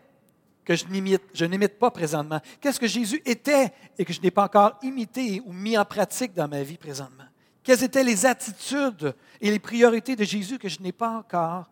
que 0.65 0.75
je 0.75 1.45
n'imite 1.45 1.79
pas 1.79 1.91
présentement? 1.91 2.39
Qu'est-ce 2.61 2.79
que 2.79 2.87
Jésus 2.87 3.21
était 3.25 3.73
et 3.97 4.05
que 4.05 4.13
je 4.13 4.21
n'ai 4.21 4.31
pas 4.31 4.45
encore 4.45 4.77
imité 4.81 5.41
ou 5.45 5.53
mis 5.53 5.77
en 5.77 5.85
pratique 5.85 6.33
dans 6.33 6.47
ma 6.47 6.63
vie 6.63 6.77
présentement? 6.77 7.25
Quelles 7.63 7.83
étaient 7.83 8.03
les 8.03 8.25
attitudes 8.25 9.15
et 9.39 9.49
les 9.49 9.59
priorités 9.59 10.15
de 10.15 10.23
Jésus 10.23 10.59
que 10.59 10.69
je 10.69 10.81
n'ai 10.81 10.91
pas 10.91 11.17
encore 11.17 11.69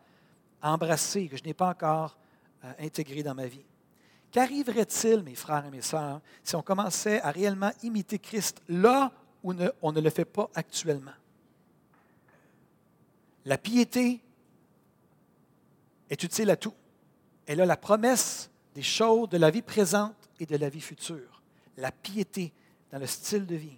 embrassées, 0.62 1.28
que 1.28 1.38
je 1.38 1.44
n'ai 1.44 1.54
pas 1.54 1.70
encore 1.70 2.18
euh, 2.64 2.72
intégrées 2.80 3.24
dans 3.24 3.36
ma 3.36 3.48
vie? 3.48 3.66
Qu'arriverait-il, 4.32 5.24
mes 5.24 5.36
frères 5.36 5.66
et 5.66 5.72
mes 5.72 5.82
sœurs, 5.82 6.22
si 6.44 6.56
on 6.56 6.62
commençait 6.62 7.22
à 7.22 7.32
réellement 7.32 7.72
imiter 7.84 8.20
Christ 8.20 8.62
là 8.70 9.12
où 9.44 9.54
on 9.82 9.92
ne 9.92 10.00
le 10.00 10.10
fait 10.10 10.26
pas 10.26 10.50
actuellement? 10.56 11.12
La 13.46 13.58
piété 13.58 14.22
est 16.10 16.24
utile 16.24 16.50
à 16.52 16.56
tout. 16.56 16.74
Elle 17.46 17.60
a 17.62 17.66
la 17.66 17.78
promesse 17.78 18.51
des 18.74 18.82
choses 18.82 19.30
de 19.30 19.38
la 19.38 19.50
vie 19.50 19.62
présente 19.62 20.30
et 20.40 20.46
de 20.46 20.58
la 20.58 20.70
vie 20.70 20.82
future. 20.82 21.42
La 21.78 21.92
piété 21.92 22.54
dans 22.92 23.00
le 23.00 23.08
style 23.08 23.46
de 23.46 23.56
vie. 23.56 23.78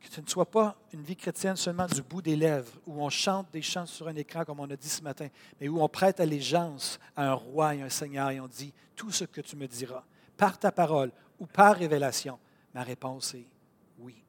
Que 0.00 0.12
ce 0.14 0.20
ne 0.20 0.26
soit 0.26 0.50
pas 0.50 0.76
une 0.92 1.02
vie 1.02 1.16
chrétienne 1.16 1.56
seulement 1.56 1.86
du 1.86 2.02
bout 2.02 2.22
des 2.22 2.36
lèvres, 2.36 2.72
où 2.86 3.02
on 3.02 3.10
chante 3.10 3.50
des 3.52 3.62
chants 3.62 3.86
sur 3.86 4.06
un 4.06 4.14
écran, 4.14 4.44
comme 4.44 4.60
on 4.60 4.70
a 4.70 4.76
dit 4.76 4.88
ce 4.88 5.02
matin, 5.02 5.28
mais 5.60 5.68
où 5.68 5.82
on 5.82 5.88
prête 5.88 6.20
allégeance 6.20 7.00
à 7.16 7.30
un 7.30 7.32
roi 7.32 7.74
et 7.74 7.82
un 7.82 7.88
seigneur 7.88 8.30
et 8.30 8.38
on 8.38 8.46
dit 8.46 8.72
tout 8.94 9.10
ce 9.10 9.24
que 9.24 9.40
tu 9.40 9.56
me 9.56 9.66
diras, 9.66 10.04
par 10.36 10.58
ta 10.58 10.70
parole 10.70 11.10
ou 11.38 11.46
par 11.46 11.76
révélation. 11.76 12.38
Ma 12.74 12.82
réponse 12.84 13.34
est 13.34 13.48
oui. 13.98 14.22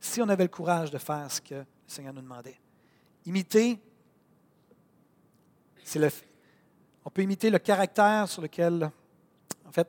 Si 0.00 0.22
on 0.22 0.28
avait 0.28 0.44
le 0.44 0.48
courage 0.48 0.90
de 0.90 0.98
faire 0.98 1.30
ce 1.30 1.40
que 1.40 1.54
le 1.56 1.66
Seigneur 1.86 2.14
nous 2.14 2.22
demandait. 2.22 2.58
Imiter, 3.26 3.78
c'est 5.84 5.98
le, 5.98 6.08
on 7.10 7.12
peut 7.12 7.22
imiter 7.22 7.50
le 7.50 7.58
caractère 7.58 8.28
sur 8.28 8.40
lequel, 8.40 8.88
en 9.66 9.72
fait, 9.72 9.88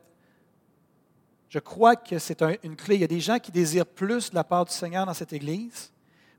je 1.48 1.60
crois 1.60 1.94
que 1.94 2.18
c'est 2.18 2.42
une 2.64 2.74
clé. 2.74 2.96
Il 2.96 3.00
y 3.00 3.04
a 3.04 3.06
des 3.06 3.20
gens 3.20 3.38
qui 3.38 3.52
désirent 3.52 3.86
plus 3.86 4.30
de 4.30 4.34
la 4.34 4.42
part 4.42 4.64
du 4.64 4.72
Seigneur 4.72 5.06
dans 5.06 5.14
cette 5.14 5.32
Église. 5.32 5.92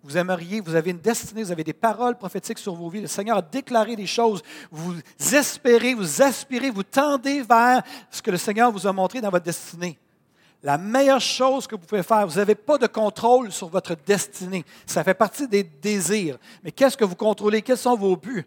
Vous 0.04 0.17
aimeriez, 0.17 0.60
vous 0.60 0.76
avez 0.76 0.91
une 0.91 1.00
destinée, 1.00 1.41
vous 1.41 1.54
avez 1.54 1.63
des 1.63 1.72
paroles 1.72 2.17
prophétiques 2.17 2.60
sur 2.60 2.76
vos 2.76 2.89
vies. 2.89 3.00
Le 3.00 3.08
Seigneur 3.08 3.38
a 3.38 3.41
déclaré 3.41 3.96
des 3.96 4.06
choses. 4.06 4.41
Vous 4.72 4.93
espérez, 5.32 5.93
vous 5.93 6.22
aspirez, 6.22 6.69
vous 6.69 6.84
tendez 6.84 7.43
vers 7.43 7.82
ce 8.12 8.22
que 8.22 8.32
le 8.32 8.38
Seigneur 8.38 8.69
vous 8.69 8.86
a 8.86 8.91
montré 8.91 9.22
dans 9.22 9.30
votre 9.30 9.46
destinée. 9.46 9.98
La 10.62 10.78
meilleure 10.78 11.22
chose 11.22 11.65
que 11.65 11.76
vous 11.76 11.86
pouvez 11.86 12.04
faire, 12.04 12.28
vous 12.28 12.36
n'avez 12.36 12.56
pas 12.56 12.78
de 12.78 12.88
contrôle 12.88 13.54
sur 13.54 13.69
votre 13.69 13.96
destinée. 13.96 14.65
Ça 14.86 15.02
fait 15.06 15.13
partie 15.13 15.48
des 15.48 15.63
désirs. 15.63 16.38
Mais 16.62 16.74
qu'est-ce 16.74 16.98
que 16.98 17.06
vous 17.06 17.15
contrôlez? 17.15 17.62
Quels 17.62 17.78
sont 17.78 17.96
vos 17.96 18.17
buts? 18.17 18.46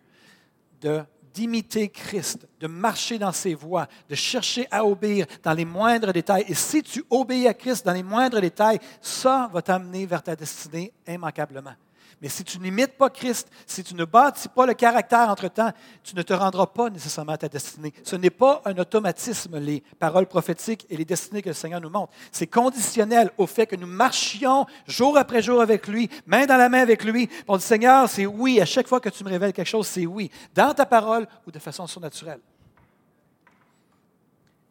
De 0.83 1.03
d'imiter 1.37 1.91
Christ, 1.91 2.49
de 2.59 2.67
marcher 2.67 3.19
dans 3.19 3.31
ses 3.31 3.55
voies, 3.55 3.87
de 4.09 4.15
chercher 4.15 4.67
à 4.71 4.87
obéir 4.87 5.27
dans 5.43 5.53
les 5.53 5.67
moindres 5.67 6.11
détails. 6.11 6.47
Et 6.49 6.55
si 6.55 6.83
tu 6.83 7.05
obéis 7.11 7.47
à 7.47 7.53
Christ 7.53 7.85
dans 7.85 7.93
les 7.93 8.03
moindres 8.03 8.41
détails, 8.41 8.81
ça 9.03 9.51
va 9.53 9.61
t'amener 9.61 10.07
vers 10.07 10.23
ta 10.23 10.35
destinée 10.35 10.93
immanquablement. 11.07 11.75
Mais 12.23 12.31
si 12.31 12.45
tu 12.45 12.59
n'imites 12.59 12.97
pas 12.97 13.11
Christ, 13.11 13.51
si 13.67 13.85
tu 13.85 13.95
ne 13.95 14.07
bâtis 14.07 14.49
pas 14.49 14.65
le 14.65 14.73
caractère 14.73 15.29
entre-temps, 15.29 15.71
tu 16.03 16.17
ne 16.17 16.23
te 16.23 16.33
rendras 16.33 16.67
pas 16.67 16.89
nécessairement 16.89 17.33
à 17.33 17.39
ta 17.39 17.49
destinée. 17.49 17.93
Ce 18.03 18.17
n'est 18.17 18.31
pas 18.31 18.63
un 18.65 18.77
automatisme, 18.79 19.59
les 19.59 19.83
paroles 19.99 20.27
prophétiques 20.27 20.87
et 20.89 20.97
les 20.97 21.05
destinées 21.05 21.43
que 21.43 21.51
le 21.51 21.55
Seigneur 21.55 21.81
nous 21.81 21.91
montre. 21.91 22.15
C'est 22.33 22.47
conditionnel 22.47 23.31
au 23.37 23.47
fait 23.47 23.67
que 23.67 23.77
nous 23.77 23.87
marchions 23.87 24.65
jour 24.87 25.19
après 25.19 25.43
jour 25.43 25.61
avec 25.61 25.89
lui, 25.89 26.09
main 26.25 26.47
dans 26.47 26.57
la 26.57 26.71
main 26.71 26.81
avec 26.81 27.05
lui. 27.05 27.29
On 27.47 27.59
dit, 27.59 27.65
Seigneur, 27.65 28.09
c'est 28.09 28.25
oui. 28.25 28.63
À 28.63 28.67
chaque 28.67 28.89
fois 28.89 28.99
que 28.99 29.11
tu 29.11 29.23
me 29.23 29.29
révèles 29.29 29.53
quelque 29.53 29.69
chose, 29.69 29.87
c'est 29.87 30.07
oui. 30.07 30.31
Dans 30.55 30.73
ta 30.73 30.87
parole 30.87 31.27
ou 31.47 31.51
de 31.51 31.59
façon 31.59 31.87
surnaturelle. 31.87 32.41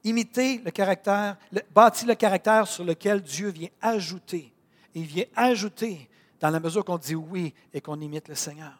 Imiter 0.04 0.62
le 0.66 0.72
caractère, 0.72 1.38
bâtir 1.74 2.08
le 2.08 2.16
caractère 2.16 2.68
sur 2.68 2.84
lequel 2.84 3.22
Dieu 3.22 3.50
vient 3.50 3.70
ajouter. 3.82 4.52
Il 4.96 5.04
vient 5.04 5.26
ajouter 5.36 6.10
dans 6.46 6.52
la 6.52 6.60
mesure 6.60 6.86
qu'on 6.86 7.00
dit 7.00 7.16
oui 7.16 7.56
et 7.74 7.82
qu'on 7.82 8.00
imite 8.00 8.28
le 8.28 8.36
Seigneur. 8.36 8.80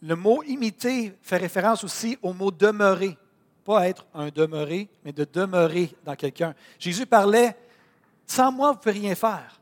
Le 0.00 0.16
mot 0.16 0.42
imiter 0.44 1.12
fait 1.20 1.36
référence 1.36 1.84
aussi 1.84 2.16
au 2.22 2.32
mot 2.32 2.50
demeurer. 2.50 3.18
Pas 3.64 3.86
être 3.86 4.06
un 4.14 4.30
demeuré, 4.30 4.88
mais 5.04 5.12
de 5.12 5.26
demeurer 5.30 5.94
dans 6.06 6.16
quelqu'un. 6.16 6.54
Jésus 6.78 7.04
parlait, 7.04 7.54
sans 8.26 8.50
moi, 8.50 8.68
vous 8.68 8.78
ne 8.78 8.80
pouvez 8.80 8.98
rien 9.06 9.14
faire. 9.14 9.60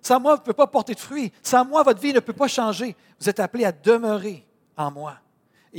Sans 0.00 0.18
moi, 0.18 0.32
vous 0.32 0.38
ne 0.38 0.44
pouvez 0.44 0.54
pas 0.54 0.66
porter 0.66 0.94
de 0.94 0.98
fruits. 0.98 1.30
Sans 1.42 1.62
moi, 1.62 1.82
votre 1.82 2.00
vie 2.00 2.14
ne 2.14 2.20
peut 2.20 2.32
pas 2.32 2.48
changer. 2.48 2.96
Vous 3.20 3.28
êtes 3.28 3.38
appelé 3.38 3.66
à 3.66 3.72
demeurer 3.72 4.46
en 4.78 4.90
moi 4.90 5.18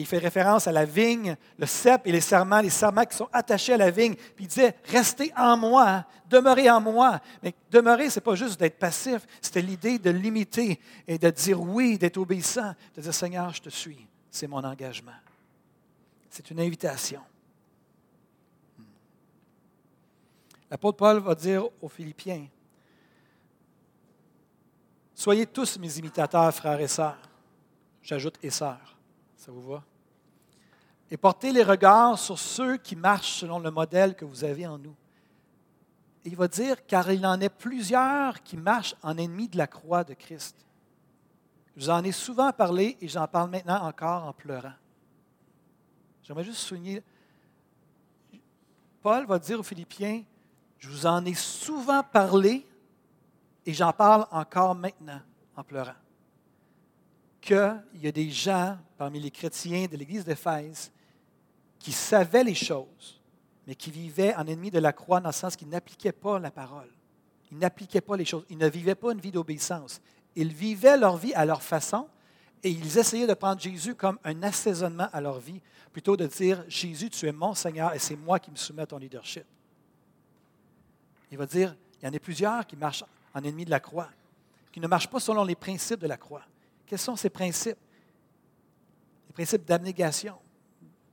il 0.02 0.06
fait 0.06 0.20
référence 0.20 0.68
à 0.68 0.72
la 0.72 0.86
vigne, 0.86 1.36
le 1.58 1.66
cep 1.66 2.06
et 2.06 2.12
les 2.12 2.22
serments, 2.22 2.62
les 2.62 2.70
serments 2.70 3.04
qui 3.06 3.16
sont 3.16 3.30
attachés 3.34 3.74
à 3.74 3.78
la 3.78 3.90
vigne. 3.90 4.14
Puis 4.14 4.46
il 4.46 4.48
disait, 4.48 4.76
restez 4.86 5.34
en 5.36 5.58
moi, 5.58 5.90
hein, 5.90 6.06
demeurez 6.30 6.70
en 6.70 6.80
moi. 6.80 7.20
Mais 7.42 7.56
demeurer, 7.72 8.10
ce 8.10 8.20
n'est 8.20 8.24
pas 8.24 8.36
juste 8.36 8.60
d'être 8.60 8.78
passif, 8.78 9.26
c'était 9.42 9.62
l'idée 9.62 9.98
de 9.98 10.12
l'imiter 10.12 10.80
et 11.08 11.18
de 11.18 11.30
dire 11.32 11.60
oui, 11.60 11.98
d'être 11.98 12.18
obéissant, 12.18 12.76
de 12.96 13.02
dire 13.02 13.14
Seigneur, 13.14 13.52
je 13.54 13.62
te 13.62 13.70
suis. 13.70 14.08
C'est 14.30 14.46
mon 14.46 14.64
engagement. 14.64 15.18
C'est 16.30 16.52
une 16.52 16.60
invitation. 16.60 17.22
Hmm. 18.78 18.84
L'apôtre 20.70 20.98
Paul 20.98 21.20
va 21.20 21.34
dire 21.34 21.64
aux 21.82 21.90
Philippiens, 21.90 22.46
Soyez 25.16 25.48
tous 25.48 25.80
mes 25.80 25.98
imitateurs, 25.98 26.54
frères 26.54 26.80
et 26.80 26.88
sœurs. 26.88 27.18
J'ajoute 28.04 28.36
et 28.44 28.52
sœurs. 28.52 28.97
Ça 29.48 29.54
vous 29.54 29.66
va? 29.66 29.82
Et 31.10 31.16
portez 31.16 31.54
les 31.54 31.64
regards 31.64 32.20
sur 32.20 32.38
ceux 32.38 32.76
qui 32.76 32.98
marchent 32.98 33.40
selon 33.40 33.60
le 33.60 33.72
modèle 33.72 34.14
que 34.14 34.26
vous 34.26 34.44
avez 34.44 34.68
en 34.68 34.78
nous. 34.78 34.94
Et 36.26 36.30
il 36.32 36.36
va 36.36 36.50
dire, 36.50 36.86
car 36.86 37.10
il 37.10 37.26
en 37.26 37.40
est 37.40 37.48
plusieurs 37.48 38.44
qui 38.44 38.58
marchent 38.58 38.96
en 39.02 39.18
ennemis 39.18 39.48
de 39.48 39.58
la 39.58 39.66
croix 39.66 40.04
de 40.04 40.14
Christ. 40.16 40.58
Je 41.78 41.86
vous 41.86 41.90
en 41.90 42.04
ai 42.04 42.12
souvent 42.12 42.52
parlé 42.52 42.98
et 43.00 43.08
j'en 43.08 43.26
parle 43.26 43.50
maintenant 43.50 43.82
encore 43.86 44.26
en 44.26 44.34
pleurant. 44.34 44.76
J'aimerais 46.24 46.44
juste 46.44 46.60
souligner, 46.60 47.02
Paul 49.02 49.26
va 49.28 49.40
dire 49.40 49.62
aux 49.62 49.64
Philippiens, 49.64 50.24
je 50.78 50.90
vous 50.90 51.06
en 51.06 51.24
ai 51.24 51.36
souvent 51.36 52.04
parlé 52.04 52.68
et 53.66 53.74
j'en 53.74 53.94
parle 53.94 54.28
encore 54.30 54.76
maintenant 54.76 55.22
en 55.56 55.64
pleurant 55.64 55.96
qu'il 57.48 58.02
y 58.02 58.08
a 58.08 58.12
des 58.12 58.30
gens 58.30 58.78
parmi 58.98 59.22
les 59.22 59.32
chrétiens 59.32 59.86
de 59.90 59.96
l'Église 59.96 60.26
d'Éphèse 60.26 60.92
qui 61.80 61.94
savaient 61.94 62.44
les 62.44 62.54
choses, 62.54 63.22
mais 63.66 63.74
qui 63.74 63.90
vivaient 63.90 64.36
en 64.36 64.46
ennemi 64.46 64.70
de 64.70 64.80
la 64.80 64.92
croix 64.92 65.22
dans 65.22 65.30
le 65.30 65.34
sens 65.34 65.56
qu'ils 65.56 65.70
n'appliquaient 65.70 66.12
pas 66.12 66.40
la 66.40 66.52
parole. 66.52 66.90
Ils 67.50 67.58
n'appliquaient 67.58 68.02
pas 68.02 68.18
les 68.18 68.26
choses. 68.26 68.44
Ils 68.50 68.58
ne 68.58 68.68
vivaient 68.68 68.96
pas 68.96 69.14
une 69.14 69.22
vie 69.22 69.32
d'obéissance. 69.32 70.02
Ils 70.36 70.52
vivaient 70.52 70.98
leur 70.98 71.16
vie 71.16 71.34
à 71.36 71.46
leur 71.46 71.64
façon 71.64 72.10
et 72.64 72.70
ils 72.70 72.98
essayaient 72.98 73.28
de 73.28 73.34
prendre 73.34 73.62
Jésus 73.62 73.96
comme 73.96 74.20
un 74.26 74.44
assaisonnement 74.44 75.08
à 75.14 75.22
leur 75.22 75.40
vie, 75.40 75.62
plutôt 75.94 76.18
de 76.18 76.28
dire, 76.28 76.66
Jésus, 76.68 77.10
tu 77.10 77.28
es 77.28 77.32
mon 77.32 77.54
Seigneur 77.54 77.94
et 77.94 78.00
c'est 78.00 78.18
moi 78.18 78.40
qui 78.40 78.52
me 78.52 78.58
soumets 78.58 78.82
à 78.82 78.88
ton 78.88 78.98
leadership. 78.98 79.46
Il 81.32 81.38
va 81.38 81.46
dire, 81.46 81.78
il 82.02 82.06
y 82.06 82.10
en 82.10 82.14
a 82.14 82.20
plusieurs 82.20 82.68
qui 82.68 82.76
marchent 82.76 83.06
en 83.34 83.42
ennemi 83.42 83.64
de 83.64 83.70
la 83.70 83.80
croix, 83.80 84.10
qui 84.74 84.82
ne 84.82 84.88
marchent 84.88 85.10
pas 85.10 85.22
selon 85.22 85.46
les 85.46 85.56
principes 85.56 86.02
de 86.02 86.08
la 86.08 86.18
croix. 86.18 86.44
Quels 86.88 87.00
sont 87.00 87.18
ces 87.18 87.30
principes? 87.30 87.78
Les 89.28 89.34
principes 89.34 89.66
d'abnégation, 89.66 90.38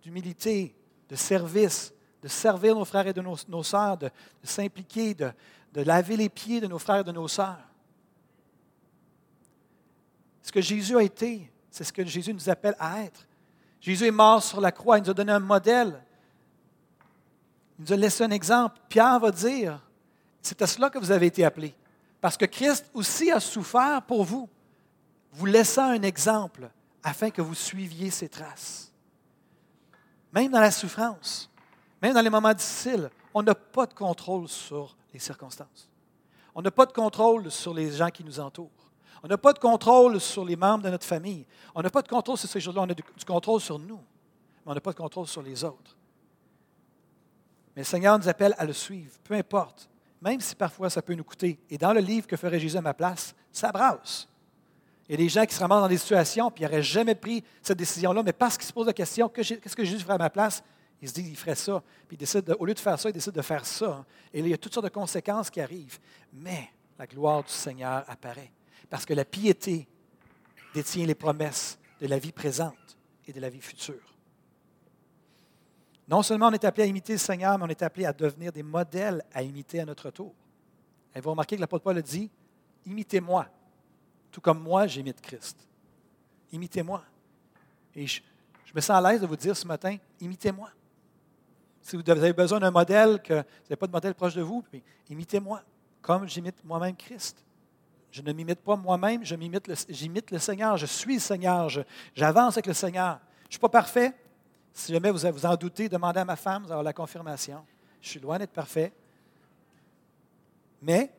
d'humilité, 0.00 0.74
de 1.08 1.16
service, 1.16 1.92
de 2.22 2.28
servir 2.28 2.74
nos 2.74 2.84
frères 2.84 3.06
et 3.06 3.12
de 3.12 3.20
nos, 3.20 3.62
sœurs, 3.62 3.98
de, 3.98 4.10
s'impliquer, 4.44 5.12
de, 5.12 5.30
de 5.72 5.82
laver 5.82 6.16
les 6.16 6.28
pieds 6.28 6.60
de 6.60 6.68
nos 6.68 6.78
frères 6.78 7.00
et 7.00 7.04
de 7.04 7.12
nos 7.12 7.28
sœurs. 7.28 7.68
Ce 10.42 10.52
que 10.52 10.60
Jésus 10.60 10.96
a 10.96 11.02
été, 11.02 11.50
c'est 11.70 11.84
ce 11.84 11.92
que 11.92 12.04
Jésus 12.04 12.32
nous 12.32 12.48
appelle 12.48 12.76
à 12.78 13.02
être. 13.02 13.26
Jésus 13.80 14.06
est 14.06 14.12
mort 14.12 14.42
sur 14.42 14.60
la 14.60 14.72
croix, 14.72 14.98
il 14.98 15.02
nous 15.02 15.10
a 15.10 15.14
donné 15.14 15.32
un 15.32 15.40
modèle. 15.40 16.00
Il 17.78 17.84
nous 17.84 17.92
a 17.92 17.96
laissé 17.96 18.22
un 18.22 18.30
exemple. 18.30 18.80
Pierre 18.88 19.18
va 19.18 19.30
dire, 19.30 19.80
c'est 20.40 20.62
à 20.62 20.66
cela 20.66 20.88
que 20.88 20.98
vous 20.98 21.10
avez 21.10 21.26
été 21.26 21.44
appelés. 21.44 21.74
Parce 22.20 22.36
que 22.36 22.44
Christ 22.44 22.88
aussi 22.94 23.30
a 23.30 23.40
souffert 23.40 24.00
pour 24.02 24.24
vous 24.24 24.48
vous 25.34 25.46
laissant 25.46 25.90
un 25.90 26.02
exemple 26.02 26.70
afin 27.02 27.30
que 27.30 27.42
vous 27.42 27.54
suiviez 27.54 28.10
ses 28.10 28.28
traces. 28.28 28.92
Même 30.32 30.50
dans 30.50 30.60
la 30.60 30.70
souffrance, 30.70 31.50
même 32.00 32.14
dans 32.14 32.20
les 32.20 32.30
moments 32.30 32.54
difficiles, 32.54 33.10
on 33.32 33.42
n'a 33.42 33.54
pas 33.54 33.86
de 33.86 33.94
contrôle 33.94 34.48
sur 34.48 34.96
les 35.12 35.18
circonstances. 35.18 35.90
On 36.54 36.62
n'a 36.62 36.70
pas 36.70 36.86
de 36.86 36.92
contrôle 36.92 37.50
sur 37.50 37.74
les 37.74 37.90
gens 37.90 38.10
qui 38.10 38.24
nous 38.24 38.38
entourent. 38.38 38.70
On 39.22 39.28
n'a 39.28 39.38
pas 39.38 39.52
de 39.52 39.58
contrôle 39.58 40.20
sur 40.20 40.44
les 40.44 40.54
membres 40.54 40.84
de 40.84 40.90
notre 40.90 41.06
famille. 41.06 41.46
On 41.74 41.82
n'a 41.82 41.90
pas 41.90 42.02
de 42.02 42.08
contrôle 42.08 42.38
sur 42.38 42.48
ces 42.48 42.60
choses-là. 42.60 42.82
On 42.82 42.90
a 42.90 42.94
du 42.94 43.02
contrôle 43.26 43.60
sur 43.60 43.78
nous, 43.78 43.96
mais 44.64 44.72
on 44.72 44.74
n'a 44.74 44.80
pas 44.80 44.92
de 44.92 44.98
contrôle 44.98 45.26
sur 45.26 45.42
les 45.42 45.64
autres. 45.64 45.96
Mais 47.74 47.82
le 47.82 47.86
Seigneur 47.86 48.18
nous 48.18 48.28
appelle 48.28 48.54
à 48.56 48.64
le 48.64 48.72
suivre, 48.72 49.12
peu 49.24 49.34
importe, 49.34 49.88
même 50.22 50.40
si 50.40 50.54
parfois 50.54 50.90
ça 50.90 51.02
peut 51.02 51.14
nous 51.14 51.24
coûter. 51.24 51.58
Et 51.70 51.78
dans 51.78 51.92
le 51.92 52.00
livre 52.00 52.26
que 52.26 52.36
ferait 52.36 52.60
Jésus 52.60 52.76
à 52.76 52.82
ma 52.82 52.94
place, 52.94 53.34
ça 53.50 53.72
brasse. 53.72 54.28
Il 55.08 55.12
y 55.12 55.14
a 55.14 55.18
des 55.18 55.28
gens 55.28 55.44
qui 55.44 55.54
se 55.54 55.60
ramassent 55.60 55.82
dans 55.82 55.88
des 55.88 55.98
situations, 55.98 56.50
puis 56.50 56.64
ils 56.64 56.66
n'auraient 56.66 56.82
jamais 56.82 57.14
pris 57.14 57.44
cette 57.62 57.78
décision-là, 57.78 58.22
mais 58.22 58.32
parce 58.32 58.56
qu'ils 58.56 58.66
se 58.66 58.72
posent 58.72 58.86
la 58.86 58.92
question, 58.92 59.28
qu'est-ce 59.28 59.76
que 59.76 59.84
Jésus 59.84 60.02
ferait 60.02 60.14
à 60.14 60.18
ma 60.18 60.30
place? 60.30 60.62
Ils 61.02 61.08
se 61.08 61.14
disent 61.14 61.26
qu'il 61.26 61.36
ferait 61.36 61.54
ça. 61.54 61.82
Puis 62.08 62.16
au 62.58 62.64
lieu 62.64 62.72
de 62.72 62.78
faire 62.78 62.98
ça, 62.98 63.10
ils 63.10 63.12
décident 63.12 63.36
de 63.36 63.42
faire 63.42 63.66
ça. 63.66 64.06
Et 64.32 64.40
là, 64.40 64.48
il 64.48 64.50
y 64.50 64.54
a 64.54 64.58
toutes 64.58 64.72
sortes 64.72 64.86
de 64.86 64.90
conséquences 64.90 65.50
qui 65.50 65.60
arrivent. 65.60 65.98
Mais 66.32 66.70
la 66.98 67.06
gloire 67.06 67.42
du 67.42 67.52
Seigneur 67.52 68.04
apparaît. 68.08 68.52
Parce 68.88 69.04
que 69.04 69.12
la 69.12 69.26
piété 69.26 69.86
détient 70.72 71.04
les 71.04 71.14
promesses 71.14 71.78
de 72.00 72.06
la 72.06 72.18
vie 72.18 72.32
présente 72.32 72.96
et 73.26 73.32
de 73.32 73.40
la 73.40 73.50
vie 73.50 73.60
future. 73.60 74.16
Non 76.08 76.22
seulement 76.22 76.48
on 76.48 76.52
est 76.52 76.64
appelé 76.64 76.84
à 76.84 76.86
imiter 76.86 77.12
le 77.12 77.18
Seigneur, 77.18 77.58
mais 77.58 77.64
on 77.64 77.68
est 77.68 77.82
appelé 77.82 78.06
à 78.06 78.12
devenir 78.12 78.52
des 78.52 78.62
modèles 78.62 79.22
à 79.32 79.42
imiter 79.42 79.80
à 79.80 79.84
notre 79.84 80.10
tour. 80.10 80.34
Et 81.14 81.20
vous 81.20 81.30
remarquez 81.30 81.56
que 81.56 81.60
l'apôtre 81.60 81.84
Paul 81.84 81.98
a 81.98 82.02
dit, 82.02 82.30
imitez-moi, 82.86 83.46
tout 84.34 84.40
comme 84.40 84.58
moi 84.58 84.88
j'imite 84.88 85.20
Christ. 85.20 85.56
Imitez-moi. 86.50 87.04
Et 87.94 88.04
je, 88.04 88.20
me 88.74 88.80
sens 88.80 88.90
à 88.90 89.00
l'aise 89.00 89.20
de 89.20 89.28
vous 89.28 89.36
dire 89.36 89.56
ce 89.56 89.64
matin, 89.64 89.96
imitez-moi. 90.20 90.70
Si 91.80 91.94
vous 91.94 92.02
avez 92.10 92.32
besoin 92.32 92.58
d'un 92.58 92.72
modèle, 92.72 93.22
que 93.22 93.34
vous 93.34 93.68
n'avez 93.70 93.76
pas 93.76 93.86
de 93.86 93.92
modèle 93.92 94.14
proche 94.14 94.34
de 94.34 94.42
vous, 94.42 94.64
imitez-moi, 95.08 95.62
comme 96.02 96.26
j'imite 96.26 96.56
moi-même 96.64 96.96
Christ. 96.96 97.44
Je 98.10 98.22
ne 98.22 98.32
m'imite 98.32 98.58
pas 98.58 98.74
moi-même, 98.74 99.24
j'imite 99.24 99.68
le, 99.68 99.74
le, 100.32 100.38
Seigneur, 100.40 100.76
je 100.78 100.86
suis 100.86 101.14
le 101.14 101.20
Seigneur, 101.20 101.68
j'avance 102.12 102.54
avec 102.54 102.66
le 102.66 102.74
Seigneur. 102.74 103.20
Je 103.42 103.46
ne 103.46 103.52
suis 103.52 103.60
pas 103.60 103.68
parfait, 103.68 104.12
si 104.72 104.92
jamais 104.92 105.12
vous 105.12 105.30
vous 105.30 105.46
en 105.46 105.54
doutez, 105.54 105.88
demandez 105.88 106.18
à 106.18 106.24
ma 106.24 106.34
femme, 106.34 106.64
vous 106.64 106.72
allez 106.72 106.82
la 106.82 106.92
confirmation. 106.92 107.64
Je 108.00 108.08
suis 108.08 108.20
loin 108.20 108.36
d'être 108.38 108.50
parfait. 108.50 108.92
Mais, 110.82 111.12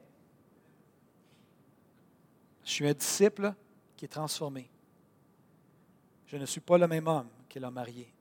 je 2.65 2.71
suis 2.71 2.87
un 2.87 2.93
disciple 2.93 3.53
qui 3.95 4.05
est 4.05 4.09
transformé. 4.09 4.67
Je 6.25 6.35
ne 6.35 6.45
suis 6.45 6.59
pas 6.59 6.77
le 6.77 6.87
même 6.87 7.07
homme 7.07 7.29
que 7.47 7.59
l'homme 7.59 7.75
marié. 7.75 8.11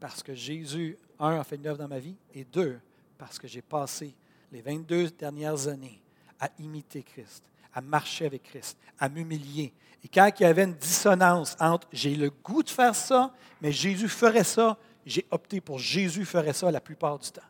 Parce 0.00 0.22
que 0.22 0.34
Jésus, 0.34 0.98
un, 1.18 1.38
a 1.38 1.44
fait 1.44 1.56
une 1.56 1.66
œuvre 1.66 1.78
dans 1.78 1.88
ma 1.88 2.00
vie, 2.00 2.16
et 2.34 2.44
deux, 2.44 2.80
parce 3.16 3.38
que 3.38 3.46
j'ai 3.46 3.62
passé 3.62 4.14
les 4.50 4.60
22 4.60 5.10
dernières 5.10 5.68
années 5.68 6.02
à 6.40 6.50
imiter 6.58 7.02
Christ, 7.02 7.44
à 7.72 7.80
marcher 7.80 8.26
avec 8.26 8.42
Christ, 8.42 8.76
à 8.98 9.08
m'humilier. 9.08 9.72
Et 10.02 10.08
quand 10.08 10.28
il 10.38 10.42
y 10.42 10.46
avait 10.46 10.64
une 10.64 10.74
dissonance 10.74 11.56
entre 11.60 11.86
j'ai 11.92 12.16
le 12.16 12.30
goût 12.30 12.62
de 12.62 12.70
faire 12.70 12.96
ça, 12.96 13.32
mais 13.60 13.70
Jésus 13.70 14.08
ferait 14.08 14.44
ça, 14.44 14.76
j'ai 15.06 15.26
opté 15.30 15.60
pour 15.60 15.78
Jésus 15.78 16.24
ferait 16.24 16.52
ça 16.52 16.70
la 16.70 16.80
plupart 16.80 17.18
du 17.18 17.30
temps. 17.30 17.42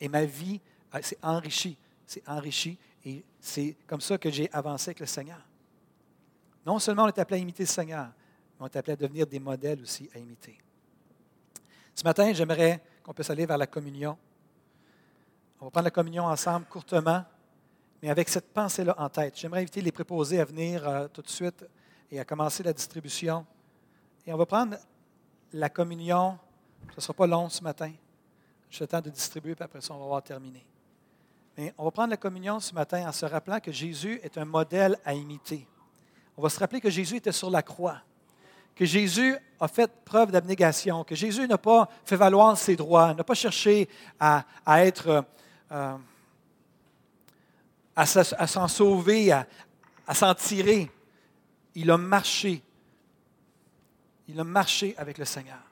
Et 0.00 0.08
ma 0.08 0.24
vie 0.24 0.60
s'est 1.00 1.18
enrichie, 1.22 1.78
c'est 2.06 2.28
enrichi, 2.28 2.76
et 3.06 3.24
c'est 3.40 3.76
comme 3.86 4.02
ça 4.02 4.18
que 4.18 4.30
j'ai 4.30 4.50
avancé 4.52 4.90
avec 4.90 5.00
le 5.00 5.06
Seigneur. 5.06 5.40
Non 6.66 6.78
seulement 6.78 7.04
on 7.04 7.08
est 7.08 7.18
appelé 7.18 7.38
à 7.38 7.42
imiter 7.42 7.62
le 7.62 7.68
Seigneur, 7.68 8.06
mais 8.06 8.64
on 8.64 8.66
est 8.66 8.76
appelé 8.76 8.92
à 8.92 8.96
devenir 8.96 9.26
des 9.26 9.38
modèles 9.38 9.80
aussi 9.80 10.10
à 10.14 10.18
imiter. 10.18 10.58
Ce 11.94 12.04
matin, 12.04 12.30
j'aimerais 12.34 12.82
qu'on 13.02 13.14
puisse 13.14 13.30
aller 13.30 13.46
vers 13.46 13.56
la 13.56 13.66
communion. 13.66 14.18
On 15.60 15.66
va 15.66 15.70
prendre 15.70 15.84
la 15.84 15.90
communion 15.90 16.24
ensemble 16.24 16.66
courtement 16.66 17.24
mais 18.02 18.10
avec 18.10 18.28
cette 18.28 18.52
pensée-là 18.52 18.94
en 18.98 19.08
tête. 19.08 19.38
J'aimerais 19.38 19.60
inviter 19.60 19.80
les 19.80 19.92
préposés 19.92 20.40
à 20.40 20.44
venir 20.44 20.86
euh, 20.86 21.08
tout 21.08 21.22
de 21.22 21.28
suite 21.28 21.64
et 22.10 22.20
à 22.20 22.24
commencer 22.24 22.62
la 22.62 22.72
distribution. 22.72 23.46
Et 24.26 24.32
on 24.32 24.36
va 24.36 24.46
prendre 24.46 24.76
la 25.52 25.68
communion. 25.68 26.38
Ce 26.90 26.96
ne 26.96 27.00
sera 27.00 27.14
pas 27.14 27.26
long 27.26 27.48
ce 27.48 27.62
matin. 27.62 27.92
Je 28.70 28.84
le 28.84 28.88
temps 28.88 29.00
de 29.00 29.10
distribuer, 29.10 29.54
puis 29.54 29.64
après 29.64 29.80
ça, 29.80 29.94
on 29.94 29.98
va 29.98 30.04
avoir 30.04 30.22
terminé. 30.22 30.64
Mais 31.56 31.72
on 31.78 31.84
va 31.84 31.90
prendre 31.90 32.10
la 32.10 32.16
communion 32.16 32.60
ce 32.60 32.74
matin 32.74 33.08
en 33.08 33.12
se 33.12 33.24
rappelant 33.24 33.60
que 33.60 33.72
Jésus 33.72 34.20
est 34.22 34.36
un 34.36 34.44
modèle 34.44 34.98
à 35.04 35.14
imiter. 35.14 35.66
On 36.36 36.42
va 36.42 36.50
se 36.50 36.58
rappeler 36.58 36.80
que 36.80 36.90
Jésus 36.90 37.16
était 37.16 37.32
sur 37.32 37.48
la 37.48 37.62
croix, 37.62 38.02
que 38.74 38.84
Jésus 38.84 39.34
a 39.58 39.68
fait 39.68 39.90
preuve 40.04 40.30
d'abnégation, 40.30 41.02
que 41.02 41.14
Jésus 41.14 41.48
n'a 41.48 41.56
pas 41.56 41.88
fait 42.04 42.16
valoir 42.16 42.58
ses 42.58 42.76
droits, 42.76 43.14
n'a 43.14 43.24
pas 43.24 43.34
cherché 43.34 43.88
à, 44.20 44.44
être... 44.66 45.24
Euh, 45.72 45.96
à 47.96 48.04
s'en 48.04 48.68
sauver, 48.68 49.32
à, 49.32 49.46
s'en 50.12 50.34
tirer. 50.34 50.90
Il 51.74 51.90
a 51.90 51.96
marché. 51.96 52.62
Il 54.28 54.38
a 54.38 54.44
marché 54.44 54.94
avec 54.98 55.16
le 55.16 55.24
Seigneur. 55.24 55.62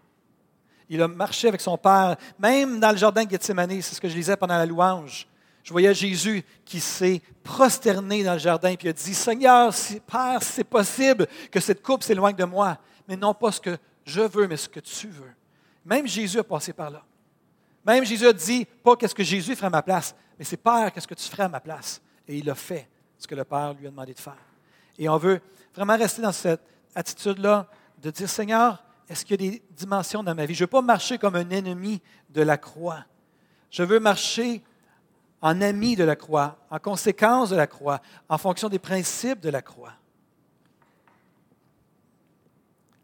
Il 0.89 1.03
a 1.03 1.09
marché 1.09 1.49
avec 1.49 1.61
son 1.61 1.77
Père, 1.77 2.17
même 2.39 2.81
dans 2.81 2.91
le 2.91 2.97
jardin 2.97 3.25
de 3.25 3.31
Gethsemane, 3.31 3.83
c'est 3.83 3.95
ce 3.95 4.01
que 4.01 4.09
je 4.09 4.15
lisais 4.15 4.37
pendant 4.37 4.57
la 4.57 4.67
louange. 4.67 5.27
Je 5.65 5.73
voyais 5.73 5.95
Jésus 5.95 6.45
qui 6.67 6.79
s'est 6.79 7.23
prosterné 7.43 8.23
dans 8.23 8.35
le 8.35 8.39
jardin 8.39 8.75
et 8.79 8.89
a 8.89 8.93
dit 8.93 9.15
Seigneur, 9.15 9.73
Père, 10.07 10.43
c'est 10.43 10.63
possible 10.63 11.27
que 11.51 11.59
cette 11.59 11.83
coupe 11.83 12.03
s'éloigne 12.03 12.37
de 12.37 12.45
moi, 12.45 12.77
mais 13.09 13.17
non 13.17 13.33
pas 13.33 13.51
ce 13.51 13.63
que 13.63 13.79
je 14.05 14.21
veux, 14.21 14.47
mais 14.47 14.59
ce 14.59 14.69
que 14.69 14.81
tu 14.81 15.09
veux. 15.09 15.33
Même 15.87 16.07
Jésus 16.07 16.39
a 16.39 16.45
passé 16.45 16.75
par 16.75 16.91
là. 16.91 17.03
Même 17.87 18.05
Jésus 18.05 18.27
a 18.27 18.33
dit 18.35 18.67
pas 18.83 18.95
qu'est-ce 18.95 19.15
que 19.15 19.25
Jésus 19.25 19.57
ferait 19.57 19.69
à 19.69 19.71
ma 19.71 19.83
place, 19.83 20.15
mais 20.39 20.45
c'est 20.45 20.59
Père, 20.59 20.93
qu'est-ce 20.93 21.09
que 21.09 21.15
tu 21.15 21.29
ferais 21.29 21.45
à 21.45 21.49
ma 21.49 21.61
place? 21.61 22.03
Et 22.29 22.37
il 22.37 22.51
a 22.51 22.55
fait 22.55 22.87
ce 23.17 23.27
que 23.27 23.35
le 23.35 23.45
Père 23.45 23.73
lui 23.73 23.87
a 23.87 23.91
demandé 23.91 24.13
de 24.13 24.21
faire. 24.21 24.37
Et 24.99 25.09
on 25.09 25.17
veut 25.17 25.41
vraiment 25.75 25.97
rester 25.97 26.21
dans 26.21 26.33
cette 26.33 26.61
attitude-là 26.95 27.67
de 28.03 28.11
dire, 28.11 28.29
Seigneur, 28.29 28.85
est-ce 29.09 29.25
qu'il 29.25 29.43
y 29.43 29.49
a 29.49 29.51
des 29.51 29.63
dimensions 29.71 30.23
dans 30.23 30.35
ma 30.35 30.45
vie? 30.45 30.55
Je 30.55 30.63
ne 30.63 30.67
veux 30.67 30.71
pas 30.71 30.83
marcher 30.83 31.17
comme 31.17 31.37
un 31.37 31.49
ennemi 31.49 32.03
de 32.29 32.43
la 32.43 32.59
croix. 32.59 33.05
Je 33.71 33.83
veux 33.83 33.99
marcher 33.99 34.63
en 35.45 35.61
ami 35.61 35.95
de 35.95 36.05
la 36.05 36.17
croix, 36.17 36.57
en 36.71 36.79
conséquence 36.79 37.51
de 37.51 37.57
la 37.57 37.67
croix, 37.67 38.01
en 38.31 38.39
fonction 38.39 38.71
des 38.71 38.79
principes 38.79 39.41
de 39.41 39.51
la 39.51 39.61
croix. 39.61 39.93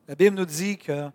La 0.09 0.15
Bible 0.15 0.37
nous 0.37 0.47
dit 0.47 0.79
que 0.79 1.11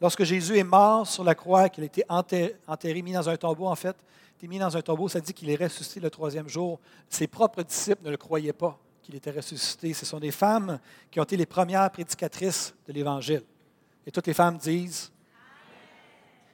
lorsque 0.00 0.24
Jésus 0.24 0.56
est 0.56 0.64
mort 0.64 1.06
sur 1.06 1.24
la 1.24 1.34
croix, 1.34 1.68
qu'il 1.68 1.84
a 1.84 1.86
été 1.86 2.02
enterré, 2.08 3.02
mis 3.02 3.12
dans 3.12 3.28
un 3.28 3.36
tombeau, 3.36 3.66
en 3.66 3.74
fait, 3.74 3.94
mis 4.40 4.58
dans 4.58 4.74
un 4.74 4.80
tombeau, 4.80 5.10
ça 5.10 5.20
dit 5.20 5.34
qu'il 5.34 5.50
est 5.50 5.62
ressuscité 5.62 6.00
le 6.00 6.08
troisième 6.08 6.48
jour. 6.48 6.80
Ses 7.10 7.26
propres 7.26 7.62
disciples 7.62 8.06
ne 8.06 8.10
le 8.10 8.16
croyaient 8.16 8.54
pas 8.54 8.78
qu'il 9.02 9.14
était 9.14 9.30
ressuscité. 9.30 9.92
Ce 9.92 10.06
sont 10.06 10.20
des 10.20 10.32
femmes 10.32 10.80
qui 11.10 11.20
ont 11.20 11.24
été 11.24 11.36
les 11.36 11.46
premières 11.46 11.90
prédicatrices 11.90 12.74
de 12.88 12.94
l'Évangile. 12.94 13.42
Et 14.06 14.10
toutes 14.10 14.26
les 14.26 14.34
femmes 14.34 14.56
disent, 14.56 15.12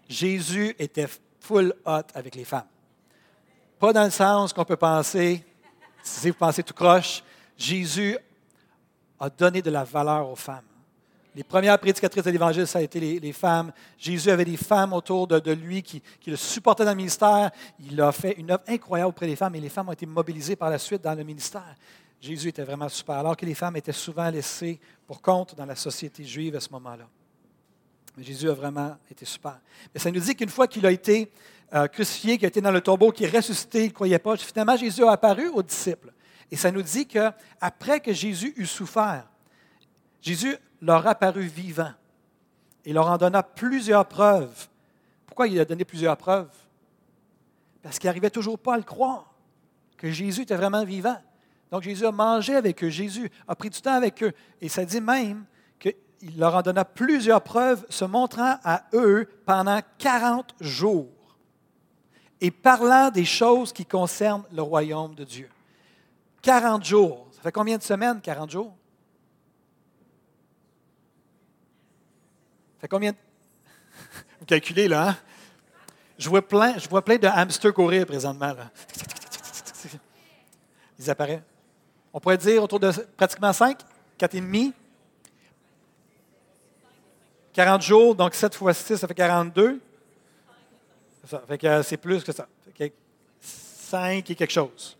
Jésus 0.08 0.74
était 0.76 1.06
full 1.38 1.72
hot 1.86 2.02
avec 2.14 2.34
les 2.34 2.44
femmes. 2.44 2.66
Pas 3.78 3.92
dans 3.92 4.04
le 4.04 4.10
sens 4.10 4.52
qu'on 4.52 4.64
peut 4.64 4.76
penser, 4.76 5.44
si 6.02 6.30
vous 6.30 6.36
pensez 6.36 6.62
tout 6.62 6.74
croche, 6.74 7.22
Jésus 7.56 8.18
a 9.20 9.30
donné 9.30 9.62
de 9.62 9.70
la 9.70 9.84
valeur 9.84 10.28
aux 10.28 10.36
femmes. 10.36 10.64
Les 11.34 11.44
premières 11.44 11.78
prédicatrices 11.78 12.24
de 12.24 12.30
l'Évangile, 12.30 12.66
ça 12.66 12.80
a 12.80 12.82
été 12.82 12.98
les, 12.98 13.32
femmes. 13.32 13.70
Jésus 13.96 14.28
avait 14.30 14.44
des 14.44 14.56
femmes 14.56 14.92
autour 14.92 15.28
de, 15.28 15.52
lui 15.52 15.82
qui, 15.82 16.02
le 16.26 16.34
supportaient 16.34 16.84
dans 16.84 16.90
le 16.90 16.96
ministère. 16.96 17.52
Il 17.78 18.00
a 18.00 18.10
fait 18.10 18.32
une 18.32 18.50
œuvre 18.50 18.64
incroyable 18.66 19.10
auprès 19.10 19.28
des 19.28 19.36
femmes 19.36 19.54
et 19.54 19.60
les 19.60 19.68
femmes 19.68 19.88
ont 19.88 19.92
été 19.92 20.06
mobilisées 20.06 20.56
par 20.56 20.70
la 20.70 20.78
suite 20.78 21.02
dans 21.02 21.14
le 21.14 21.22
ministère. 21.22 21.76
Jésus 22.20 22.48
était 22.48 22.64
vraiment 22.64 22.88
super, 22.88 23.16
alors 23.16 23.36
que 23.36 23.46
les 23.46 23.54
femmes 23.54 23.76
étaient 23.76 23.92
souvent 23.92 24.28
laissées 24.28 24.80
pour 25.06 25.22
compte 25.22 25.54
dans 25.54 25.66
la 25.66 25.76
société 25.76 26.24
juive 26.24 26.56
à 26.56 26.60
ce 26.60 26.70
moment-là. 26.70 27.06
Jésus 28.18 28.50
a 28.50 28.54
vraiment 28.54 28.96
été 29.08 29.24
super. 29.24 29.60
Mais 29.94 30.00
ça 30.00 30.10
nous 30.10 30.18
dit 30.18 30.34
qu'une 30.34 30.48
fois 30.48 30.66
qu'il 30.66 30.84
a 30.86 30.90
été 30.90 31.30
euh, 31.74 31.86
crucifié, 31.86 32.38
qu'il 32.38 32.46
a 32.46 32.48
été 32.48 32.60
dans 32.62 32.70
le 32.70 32.80
tombeau, 32.80 33.12
qu'il 33.12 33.26
est 33.26 33.36
ressuscité, 33.36 33.84
il 33.84 33.88
ne 33.88 33.92
croyait 33.92 34.18
pas, 34.18 34.36
finalement 34.38 34.76
Jésus 34.76 35.04
a 35.04 35.12
apparu 35.12 35.48
aux 35.48 35.62
disciples. 35.62 36.12
Et 36.50 36.56
ça 36.56 36.70
nous 36.70 36.80
dit 36.80 37.06
qu'après 37.06 38.00
que 38.00 38.12
Jésus 38.12 38.54
eut 38.56 38.66
souffert, 38.66 39.26
Jésus 40.22 40.56
leur 40.80 41.06
apparut 41.06 41.46
vivant 41.46 41.92
et 42.86 42.92
leur 42.94 43.08
en 43.08 43.18
donna 43.18 43.42
plusieurs 43.42 44.06
preuves. 44.06 44.68
Pourquoi 45.26 45.46
il 45.46 45.60
a 45.60 45.66
donné 45.66 45.84
plusieurs 45.84 46.16
preuves? 46.16 46.48
Parce 47.82 47.98
qu'il 47.98 48.08
n'arrivait 48.08 48.30
toujours 48.30 48.58
pas 48.58 48.74
à 48.74 48.78
le 48.78 48.82
croire, 48.82 49.34
que 49.98 50.10
Jésus 50.10 50.42
était 50.42 50.56
vraiment 50.56 50.84
vivant. 50.84 51.18
Donc 51.70 51.82
Jésus 51.82 52.06
a 52.06 52.12
mangé 52.12 52.54
avec 52.54 52.82
eux, 52.82 52.88
Jésus 52.88 53.30
a 53.46 53.54
pris 53.54 53.68
du 53.68 53.80
temps 53.82 53.92
avec 53.92 54.22
eux. 54.22 54.32
Et 54.62 54.70
ça 54.70 54.86
dit 54.86 55.02
même 55.02 55.44
qu'il 55.78 55.94
leur 56.38 56.54
en 56.54 56.62
donna 56.62 56.86
plusieurs 56.86 57.42
preuves, 57.42 57.84
se 57.90 58.06
montrant 58.06 58.56
à 58.64 58.84
eux 58.94 59.28
pendant 59.44 59.80
40 59.98 60.54
jours 60.60 61.08
et 62.40 62.50
parlant 62.50 63.10
des 63.10 63.24
choses 63.24 63.72
qui 63.72 63.84
concernent 63.84 64.44
le 64.52 64.62
royaume 64.62 65.14
de 65.14 65.24
Dieu. 65.24 65.50
40 66.42 66.84
jours. 66.84 67.26
Ça 67.32 67.42
fait 67.42 67.52
combien 67.52 67.76
de 67.76 67.82
semaines, 67.82 68.20
40 68.20 68.50
jours? 68.50 68.74
fait 72.80 72.88
combien 72.88 73.12
Vous 74.40 74.46
calculez, 74.46 74.86
là, 74.88 75.10
hein? 75.10 75.16
Je 76.16 76.28
vois 76.28 76.46
plein, 76.46 76.78
je 76.78 76.88
vois 76.88 77.04
plein 77.04 77.16
de 77.16 77.26
hamsters 77.26 77.72
courir 77.72 78.06
présentement. 78.06 78.52
Là. 78.52 78.70
Ils 80.98 81.10
apparaissent. 81.10 81.42
On 82.12 82.20
pourrait 82.20 82.38
dire 82.38 82.62
autour 82.62 82.80
de 82.80 82.90
pratiquement 83.16 83.52
5, 83.52 83.78
4,5. 84.18 84.72
40 87.52 87.82
jours, 87.82 88.14
donc 88.14 88.34
7 88.34 88.54
fois 88.54 88.72
6, 88.72 88.96
ça 88.96 89.08
fait 89.08 89.14
42. 89.14 89.80
Fait 91.46 91.58
que 91.58 91.82
c'est 91.82 91.96
plus 91.96 92.24
que 92.24 92.32
ça. 92.32 92.48
Fait 92.76 92.92
5 93.40 94.30
et 94.30 94.34
quelque 94.34 94.50
chose. 94.50 94.96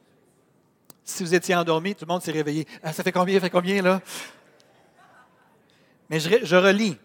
Si 1.05 1.23
vous 1.23 1.35
étiez 1.35 1.55
endormi, 1.55 1.95
tout 1.95 2.05
le 2.05 2.13
monde 2.13 2.23
s'est 2.23 2.33
réveillé. 2.33 2.67
Ah, 2.83 2.93
ça 2.93 3.03
fait 3.03 3.13
combien, 3.13 3.35
ça 3.35 3.41
fait 3.41 3.51
combien, 3.51 3.81
là? 3.83 4.01
Mais 6.11 6.21
je, 6.21 6.57
relis 6.57 6.97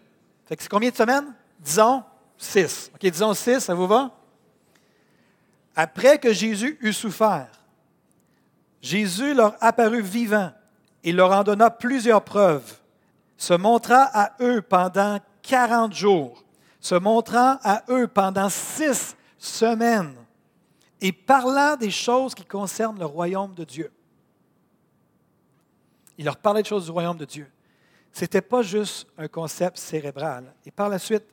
c'est 0.48 0.68
combien 0.68 0.90
de 0.90 0.94
semaines? 0.94 1.34
Disons 1.58 2.02
six. 2.36 2.90
OK, 2.94 3.00
disons 3.00 3.34
six, 3.34 3.60
ça 3.60 3.74
vous 3.74 3.86
va? 3.86 4.10
Après 5.74 6.18
que 6.18 6.32
Jésus 6.32 6.78
eut 6.80 6.92
souffert, 6.92 7.48
Jésus 8.80 9.34
leur 9.34 9.56
apparut 9.60 10.02
vivant 10.02 10.52
Il 11.02 11.16
leur 11.16 11.32
en 11.32 11.42
donna 11.42 11.70
plusieurs 11.70 12.22
preuves, 12.22 12.78
se 13.36 13.54
montra 13.54 14.08
à 14.12 14.32
eux 14.40 14.62
pendant 14.62 15.18
40 15.42 15.94
jours, 15.94 16.43
se 16.84 16.94
montrant 16.96 17.56
à 17.64 17.82
eux 17.88 18.06
pendant 18.06 18.50
six 18.50 19.16
semaines 19.38 20.14
et 21.00 21.12
parlant 21.12 21.76
des 21.76 21.90
choses 21.90 22.34
qui 22.34 22.44
concernent 22.44 22.98
le 22.98 23.06
royaume 23.06 23.54
de 23.54 23.64
Dieu. 23.64 23.90
Il 26.18 26.26
leur 26.26 26.36
parlait 26.36 26.62
des 26.62 26.68
choses 26.68 26.84
du 26.84 26.90
royaume 26.90 27.16
de 27.16 27.24
Dieu. 27.24 27.50
Ce 28.12 28.20
n'était 28.20 28.42
pas 28.42 28.60
juste 28.60 29.06
un 29.16 29.28
concept 29.28 29.78
cérébral. 29.78 30.52
Et 30.66 30.70
par 30.70 30.90
la 30.90 30.98
suite, 30.98 31.24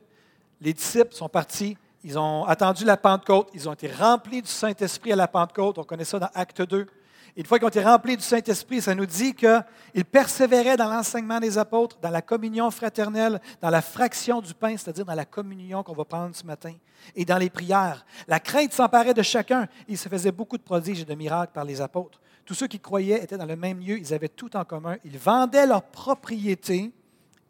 les 0.58 0.72
disciples 0.72 1.12
sont 1.12 1.28
partis, 1.28 1.76
ils 2.02 2.18
ont 2.18 2.46
attendu 2.46 2.86
la 2.86 2.96
Pentecôte, 2.96 3.50
ils 3.52 3.68
ont 3.68 3.74
été 3.74 3.92
remplis 3.92 4.40
du 4.40 4.48
Saint-Esprit 4.48 5.12
à 5.12 5.16
la 5.16 5.28
Pentecôte, 5.28 5.76
on 5.76 5.84
connaît 5.84 6.06
ça 6.06 6.18
dans 6.18 6.30
Acte 6.32 6.62
2. 6.62 6.86
Une 7.34 7.46
fois 7.46 7.58
qu'ils 7.58 7.64
ont 7.64 7.70
été 7.70 7.82
remplis 7.82 8.16
du 8.16 8.22
Saint-Esprit, 8.22 8.82
ça 8.82 8.94
nous 8.94 9.06
dit 9.06 9.34
qu'ils 9.34 10.04
persévéraient 10.04 10.76
dans 10.76 10.90
l'enseignement 10.90 11.40
des 11.40 11.56
apôtres, 11.56 11.98
dans 12.02 12.10
la 12.10 12.20
communion 12.20 12.70
fraternelle, 12.70 13.40
dans 13.62 13.70
la 13.70 13.80
fraction 13.80 14.42
du 14.42 14.52
pain, 14.52 14.76
c'est-à-dire 14.76 15.06
dans 15.06 15.14
la 15.14 15.24
communion 15.24 15.82
qu'on 15.82 15.94
va 15.94 16.04
prendre 16.04 16.36
ce 16.36 16.44
matin, 16.44 16.74
et 17.16 17.24
dans 17.24 17.38
les 17.38 17.48
prières. 17.48 18.04
La 18.28 18.38
crainte 18.38 18.74
s'emparait 18.74 19.14
de 19.14 19.22
chacun. 19.22 19.66
Il 19.88 19.96
se 19.96 20.10
faisait 20.10 20.32
beaucoup 20.32 20.58
de 20.58 20.62
prodiges 20.62 21.00
et 21.00 21.04
de 21.06 21.14
miracles 21.14 21.52
par 21.54 21.64
les 21.64 21.80
apôtres. 21.80 22.20
Tous 22.44 22.54
ceux 22.54 22.66
qui 22.66 22.80
croyaient 22.80 23.22
étaient 23.22 23.38
dans 23.38 23.46
le 23.46 23.56
même 23.56 23.80
lieu, 23.80 23.98
ils 23.98 24.12
avaient 24.12 24.28
tout 24.28 24.54
en 24.54 24.64
commun. 24.64 24.96
Ils 25.04 25.18
vendaient 25.18 25.66
leurs 25.66 25.84
propriétés 25.84 26.92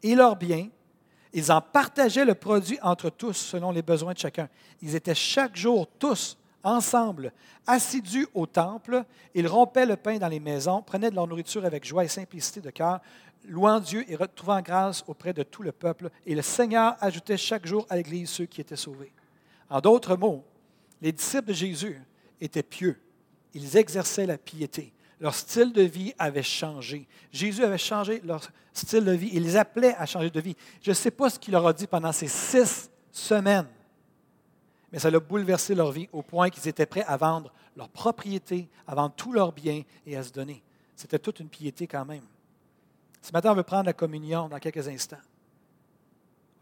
et 0.01 0.15
leurs 0.15 0.37
biens. 0.37 0.69
Ils 1.33 1.51
en 1.51 1.59
partageaient 1.59 2.25
le 2.25 2.35
produit 2.35 2.79
entre 2.83 3.09
tous 3.09 3.33
selon 3.33 3.71
les 3.71 3.81
besoins 3.81 4.13
de 4.13 4.19
chacun. 4.19 4.47
Ils 4.81 4.95
étaient 4.95 5.15
chaque 5.15 5.57
jour 5.57 5.87
tous 5.99 6.37
ensemble, 6.63 7.31
assidus 7.67 8.27
au 8.33 8.45
temple. 8.45 9.03
Ils 9.33 9.47
rompaient 9.47 9.85
le 9.85 9.95
pain 9.95 10.17
dans 10.17 10.27
les 10.27 10.39
maisons, 10.39 10.81
prenaient 10.81 11.09
de 11.09 11.15
leur 11.15 11.27
nourriture 11.27 11.65
avec 11.65 11.85
joie 11.85 12.05
et 12.05 12.07
simplicité 12.07 12.61
de 12.61 12.69
cœur, 12.69 13.01
louant 13.45 13.79
Dieu 13.79 14.05
et 14.07 14.15
retrouvant 14.15 14.61
grâce 14.61 15.03
auprès 15.07 15.33
de 15.33 15.43
tout 15.43 15.63
le 15.63 15.71
peuple. 15.71 16.09
Et 16.25 16.35
le 16.35 16.41
Seigneur 16.41 16.95
ajoutait 17.01 17.37
chaque 17.37 17.65
jour 17.65 17.85
à 17.89 17.97
l'Église 17.97 18.29
ceux 18.29 18.45
qui 18.45 18.61
étaient 18.61 18.75
sauvés. 18.75 19.11
En 19.69 19.81
d'autres 19.81 20.15
mots, 20.15 20.43
les 21.01 21.11
disciples 21.11 21.47
de 21.47 21.53
Jésus 21.53 22.01
étaient 22.39 22.63
pieux. 22.63 22.99
Ils 23.53 23.77
exerçaient 23.77 24.25
la 24.25 24.37
piété. 24.37 24.93
Leur 25.19 25.35
style 25.35 25.71
de 25.71 25.83
vie 25.83 26.13
avait 26.17 26.43
changé. 26.43 27.07
Jésus 27.31 27.63
avait 27.63 27.77
changé 27.77 28.21
leur 28.25 28.41
style 28.73 29.05
de 29.05 29.11
vie. 29.11 29.29
Il 29.33 29.43
les 29.43 29.55
appelait 29.55 29.95
à 29.95 30.05
changer 30.05 30.29
de 30.29 30.41
vie. 30.41 30.55
Je 30.81 30.89
ne 30.89 30.95
sais 30.95 31.11
pas 31.11 31.29
ce 31.29 31.39
qu'il 31.39 31.53
leur 31.53 31.65
a 31.65 31.73
dit 31.73 31.87
pendant 31.87 32.11
ces 32.11 32.27
six 32.27 32.89
semaines 33.11 33.67
mais 34.93 34.99
ça 34.99 35.07
a 35.07 35.19
bouleversé 35.19 35.73
leur 35.73 35.91
vie 35.91 36.07
au 36.13 36.21
point 36.21 36.51
qu'ils 36.51 36.67
étaient 36.67 36.85
prêts 36.85 37.03
à 37.07 37.17
vendre 37.17 37.51
leur 37.75 37.89
propriété, 37.89 38.69
à 38.85 38.93
vendre 38.93 39.15
tous 39.15 39.33
leurs 39.33 39.51
biens 39.51 39.81
et 40.05 40.15
à 40.15 40.21
se 40.21 40.31
donner. 40.31 40.61
C'était 40.95 41.17
toute 41.17 41.39
une 41.39 41.49
piété 41.49 41.87
quand 41.87 42.05
même. 42.05 42.23
Ce 43.19 43.31
matin, 43.31 43.51
on 43.51 43.55
veut 43.55 43.63
prendre 43.63 43.87
la 43.87 43.93
communion 43.93 44.47
dans 44.47 44.59
quelques 44.59 44.87
instants. 44.87 45.17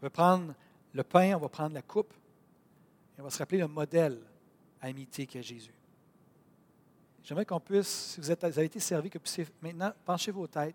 On 0.00 0.06
veut 0.06 0.10
prendre 0.10 0.54
le 0.94 1.02
pain, 1.04 1.34
on 1.36 1.40
va 1.40 1.50
prendre 1.50 1.74
la 1.74 1.82
coupe, 1.82 2.14
et 3.18 3.20
on 3.20 3.24
va 3.24 3.30
se 3.30 3.38
rappeler 3.38 3.58
le 3.58 3.68
modèle 3.68 4.18
à 4.80 4.88
imiter 4.88 5.26
qui 5.26 5.36
est 5.36 5.42
Jésus. 5.42 5.74
J'aimerais 7.22 7.44
qu'on 7.44 7.60
puisse, 7.60 8.14
si 8.14 8.20
vous, 8.20 8.30
avez 8.30 8.64
été 8.64 8.80
servi, 8.80 9.10
que 9.10 9.18
vous 9.18 9.24
puissiez 9.24 9.46
maintenant 9.60 9.92
pencher 10.06 10.30
vos 10.30 10.46
têtes, 10.46 10.74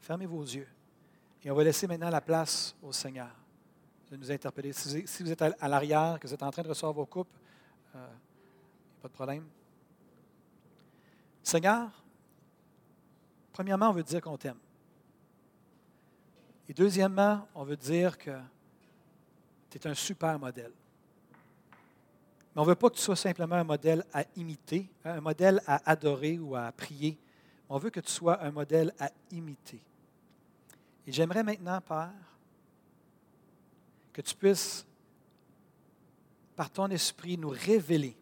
fermez 0.00 0.24
vos 0.24 0.42
yeux, 0.42 0.68
et 1.44 1.50
on 1.50 1.54
va 1.54 1.64
laisser 1.64 1.86
maintenant 1.86 2.08
la 2.08 2.22
place 2.22 2.74
au 2.82 2.92
Seigneur 2.92 3.37
de 4.10 4.16
nous 4.16 4.30
interpeller. 4.30 4.72
Si 4.72 5.22
vous 5.22 5.30
êtes 5.30 5.42
à 5.42 5.68
l'arrière, 5.68 6.18
que 6.20 6.26
vous 6.26 6.34
êtes 6.34 6.42
en 6.42 6.50
train 6.50 6.62
de 6.62 6.68
recevoir 6.68 6.92
vos 6.92 7.06
coupes, 7.06 7.28
euh, 7.94 8.06
pas 9.02 9.08
de 9.08 9.12
problème. 9.12 9.46
Seigneur, 11.42 11.90
premièrement, 13.52 13.90
on 13.90 13.92
veut 13.92 14.02
dire 14.02 14.20
qu'on 14.20 14.36
t'aime. 14.36 14.58
Et 16.68 16.74
deuxièmement, 16.74 17.48
on 17.54 17.64
veut 17.64 17.76
dire 17.76 18.18
que 18.18 18.38
tu 19.70 19.78
es 19.78 19.86
un 19.86 19.94
super 19.94 20.38
modèle. 20.38 20.72
Mais 22.54 22.60
on 22.60 22.64
ne 22.64 22.68
veut 22.68 22.74
pas 22.74 22.90
que 22.90 22.96
tu 22.96 23.02
sois 23.02 23.16
simplement 23.16 23.56
un 23.56 23.64
modèle 23.64 24.04
à 24.12 24.24
imiter, 24.36 24.88
un 25.04 25.20
modèle 25.20 25.62
à 25.66 25.90
adorer 25.90 26.38
ou 26.38 26.56
à 26.56 26.70
prier. 26.72 27.18
On 27.68 27.78
veut 27.78 27.90
que 27.90 28.00
tu 28.00 28.10
sois 28.10 28.42
un 28.42 28.50
modèle 28.50 28.92
à 28.98 29.10
imiter. 29.30 29.80
Et 31.06 31.12
j'aimerais 31.12 31.42
maintenant, 31.42 31.80
Père, 31.80 32.12
que 34.18 34.22
tu 34.22 34.34
puisses, 34.34 34.84
par 36.56 36.68
ton 36.70 36.88
esprit, 36.88 37.38
nous 37.38 37.50
révéler. 37.50 38.16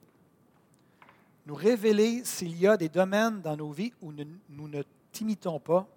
Nous 1.47 1.55
révéler 1.55 2.23
s'il 2.23 2.55
y 2.55 2.67
a 2.67 2.77
des 2.77 2.91
domaines 2.91 3.41
dans 3.41 3.57
nos 3.57 3.73
vies 3.73 3.95
où 4.03 4.13
nous 4.13 4.69
ne 4.69 4.83
t'imitons 5.11 5.59
pas, 5.59 5.89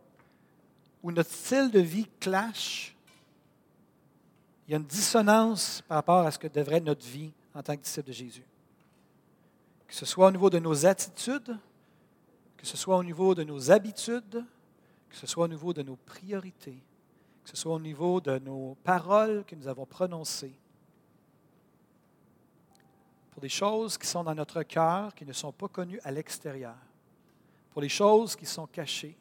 où 1.04 1.12
notre 1.12 1.32
style 1.32 1.70
de 1.70 1.82
vie 1.82 2.08
clash. 2.18 2.96
Il 4.66 4.72
y 4.72 4.74
a 4.74 4.78
une 4.78 4.86
dissonance 4.86 5.84
par 5.86 5.98
rapport 5.98 6.26
à 6.26 6.32
ce 6.32 6.40
que 6.40 6.48
devrait 6.48 6.80
notre 6.80 7.06
vie 7.06 7.34
en 7.54 7.62
tant 7.62 7.76
que 7.76 7.82
disciple 7.82 8.08
de 8.08 8.14
Jésus. 8.14 8.46
Que 9.86 9.96
ce 9.96 10.06
soit 10.06 10.28
au 10.28 10.32
niveau 10.32 10.50
de 10.50 10.60
nos 10.60 10.86
attitudes, 10.86 11.58
que 12.56 12.66
ce 12.66 12.78
soit 12.78 12.96
au 12.96 13.04
niveau 13.04 13.36
de 13.36 13.44
nos 13.44 13.70
habitudes, 13.70 14.46
que 15.10 15.16
ce 15.18 15.28
soit 15.28 15.44
au 15.44 15.50
niveau 15.50 15.74
de 15.74 15.84
nos 15.84 15.98
priorités 15.98 16.82
que 17.50 17.58
ce 17.58 17.64
soit 17.64 17.74
au 17.74 17.80
niveau 17.80 18.22
de 18.22 18.38
nos 18.38 18.78
paroles 18.84 19.44
que 19.44 19.56
nous 19.56 19.68
avons 19.68 19.86
prononcées, 19.86 20.54
pour 23.32 23.42
des 23.42 23.50
choses 23.50 23.98
qui 23.98 24.06
sont 24.06 24.24
dans 24.24 24.36
notre 24.36 24.62
cœur, 24.62 25.16
qui 25.16 25.26
ne 25.26 25.34
sont 25.34 25.52
pas 25.52 25.68
connues 25.68 26.00
à 26.04 26.12
l'extérieur, 26.12 26.76
pour 27.72 27.82
les 27.82 27.90
choses 27.90 28.36
qui 28.36 28.46
sont 28.46 28.68
cachées. 28.68 29.18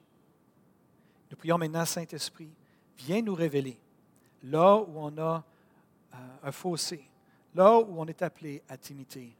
Nous 1.30 1.36
prions 1.38 1.56
maintenant, 1.56 1.86
Saint-Esprit, 1.86 2.50
viens 2.98 3.22
nous 3.22 3.34
révéler 3.34 3.78
là 4.42 4.76
où 4.76 4.92
on 4.96 5.16
a 5.16 5.42
euh, 6.14 6.16
un 6.42 6.52
fossé, 6.52 7.08
là 7.54 7.78
où 7.78 7.98
on 7.98 8.06
est 8.06 8.20
appelé 8.20 8.62
à 8.68 8.76
t'imiter. 8.76 9.34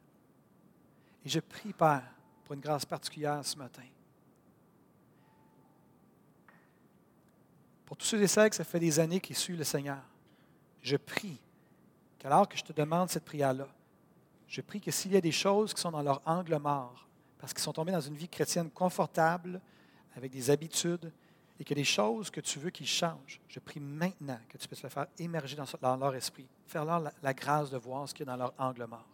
Et 1.23 1.29
je 1.29 1.39
prie, 1.39 1.73
Père, 1.73 2.11
pour 2.43 2.55
une 2.55 2.61
grâce 2.61 2.85
particulière 2.85 3.45
ce 3.45 3.55
matin. 3.55 3.83
Pour 7.89 7.97
tous 7.97 8.05
ceux 8.05 8.21
et 8.21 8.27
celles 8.27 8.51
que 8.51 8.55
ça 8.55 8.63
fait 8.63 8.79
des 8.79 8.99
années 8.99 9.19
qu'ils 9.19 9.35
suivent 9.35 9.57
le 9.57 9.63
Seigneur, 9.63 10.03
je 10.83 10.95
prie 10.95 11.41
qu'alors 12.19 12.47
que 12.47 12.55
je 12.55 12.63
te 12.63 12.71
demande 12.71 13.09
cette 13.09 13.25
prière-là, 13.25 13.67
je 14.47 14.61
prie 14.61 14.79
que 14.79 14.91
s'il 14.91 15.11
y 15.11 15.17
a 15.17 15.21
des 15.21 15.31
choses 15.31 15.73
qui 15.73 15.81
sont 15.81 15.89
dans 15.89 16.03
leur 16.03 16.21
angle 16.23 16.55
mort, 16.59 17.07
parce 17.39 17.51
qu'ils 17.51 17.63
sont 17.63 17.73
tombés 17.73 17.91
dans 17.91 17.99
une 17.99 18.13
vie 18.13 18.29
chrétienne 18.29 18.69
confortable, 18.69 19.59
avec 20.15 20.31
des 20.31 20.51
habitudes, 20.51 21.11
et 21.59 21.63
que 21.63 21.73
des 21.73 21.83
choses 21.83 22.29
que 22.29 22.41
tu 22.41 22.59
veux 22.59 22.69
qu'ils 22.69 22.85
changent, 22.85 23.41
je 23.47 23.59
prie 23.59 23.79
maintenant 23.79 24.39
que 24.47 24.59
tu 24.59 24.67
puisses 24.67 24.83
le 24.83 24.89
faire 24.89 25.07
émerger 25.17 25.57
dans, 25.81 25.97
leur 25.97 26.13
esprit, 26.13 26.47
faire 26.67 26.85
leur 26.85 26.99
la, 26.99 27.33
grâce 27.33 27.71
de 27.71 27.77
voir 27.77 28.07
ce 28.07 28.13
qu'il 28.13 28.23
y 28.23 28.27
dans 28.27 28.37
leur 28.37 28.53
angle 28.59 28.85
mort. 28.85 29.09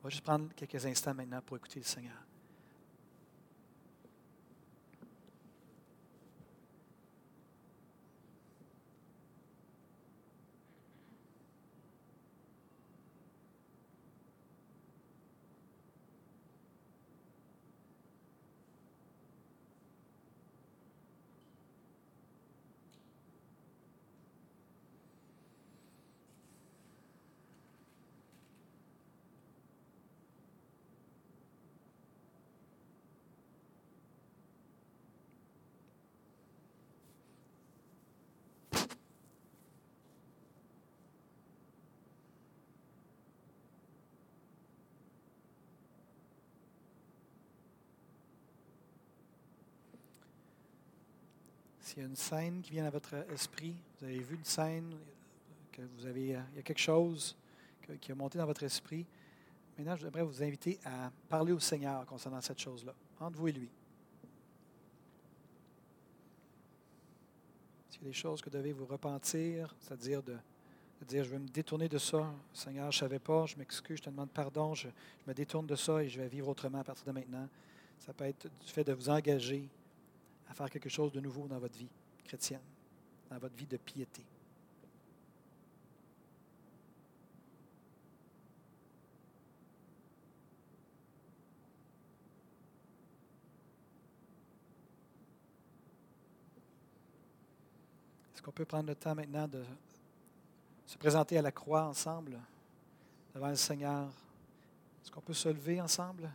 On 0.00 0.04
va 0.04 0.08
juste 0.08 0.24
prendre 0.24 0.48
quelques 0.56 0.86
instants 0.86 1.12
maintenant 1.12 1.42
pour 1.42 1.58
écouter 1.58 1.80
le 1.80 1.84
Seigneur. 1.84 2.23
S'il 51.84 51.98
y 51.98 52.02
a 52.02 52.08
une 52.08 52.16
scène 52.16 52.62
qui 52.62 52.70
vient 52.70 52.86
à 52.86 52.90
votre 52.90 53.12
esprit, 53.30 53.76
vous 53.98 54.06
avez 54.06 54.18
vu 54.18 54.36
une 54.36 54.44
scène, 54.44 54.90
que 55.70 55.82
vous 55.82 56.06
avez, 56.06 56.28
il 56.28 56.56
y 56.56 56.58
a 56.58 56.62
quelque 56.62 56.78
chose 56.78 57.36
qui 58.00 58.10
a 58.10 58.14
monté 58.14 58.38
dans 58.38 58.46
votre 58.46 58.62
esprit, 58.62 59.04
maintenant, 59.76 59.94
je 59.94 60.06
voudrais 60.06 60.22
vous 60.22 60.42
inviter 60.42 60.78
à 60.86 61.12
parler 61.28 61.52
au 61.52 61.60
Seigneur 61.60 62.06
concernant 62.06 62.40
cette 62.40 62.58
chose-là, 62.58 62.94
entre 63.20 63.36
vous 63.36 63.48
et 63.48 63.52
lui. 63.52 63.68
S'il 67.90 68.00
y 68.00 68.04
a 68.06 68.08
des 68.08 68.14
choses 68.14 68.40
que 68.40 68.48
vous 68.48 68.56
devez 68.56 68.72
vous 68.72 68.86
repentir, 68.86 69.76
c'est-à-dire 69.78 70.22
de, 70.22 70.38
dire, 71.06 71.22
je 71.22 71.32
vais 71.32 71.38
me 71.38 71.48
détourner 71.48 71.90
de 71.90 71.98
ça, 71.98 72.32
Seigneur, 72.54 72.90
je 72.92 72.96
ne 72.96 73.00
savais 73.00 73.18
pas, 73.18 73.44
je 73.44 73.56
m'excuse, 73.56 73.98
je 73.98 74.04
te 74.04 74.08
demande 74.08 74.30
pardon, 74.30 74.72
je 74.72 74.88
me 75.26 75.34
détourne 75.34 75.66
de 75.66 75.76
ça 75.76 76.02
et 76.02 76.08
je 76.08 76.18
vais 76.18 76.28
vivre 76.28 76.48
autrement 76.48 76.78
à 76.78 76.84
partir 76.84 77.04
de 77.04 77.12
maintenant. 77.12 77.46
Ça 77.98 78.14
peut 78.14 78.24
être 78.24 78.48
du 78.64 78.72
fait 78.72 78.84
de 78.84 78.94
vous 78.94 79.10
engager 79.10 79.68
à 80.48 80.54
faire 80.54 80.70
quelque 80.70 80.88
chose 80.88 81.12
de 81.12 81.20
nouveau 81.20 81.46
dans 81.46 81.58
votre 81.58 81.76
vie 81.76 81.90
chrétienne, 82.24 82.60
dans 83.30 83.38
votre 83.38 83.54
vie 83.54 83.66
de 83.66 83.76
piété. 83.76 84.22
Est-ce 98.34 98.42
qu'on 98.42 98.52
peut 98.52 98.64
prendre 98.64 98.88
le 98.88 98.94
temps 98.94 99.14
maintenant 99.14 99.48
de 99.48 99.64
se 100.86 100.98
présenter 100.98 101.38
à 101.38 101.42
la 101.42 101.52
croix 101.52 101.84
ensemble 101.84 102.38
devant 103.34 103.48
le 103.48 103.56
Seigneur? 103.56 104.08
Est-ce 105.02 105.10
qu'on 105.10 105.20
peut 105.20 105.34
se 105.34 105.48
lever 105.48 105.80
ensemble? 105.80 106.30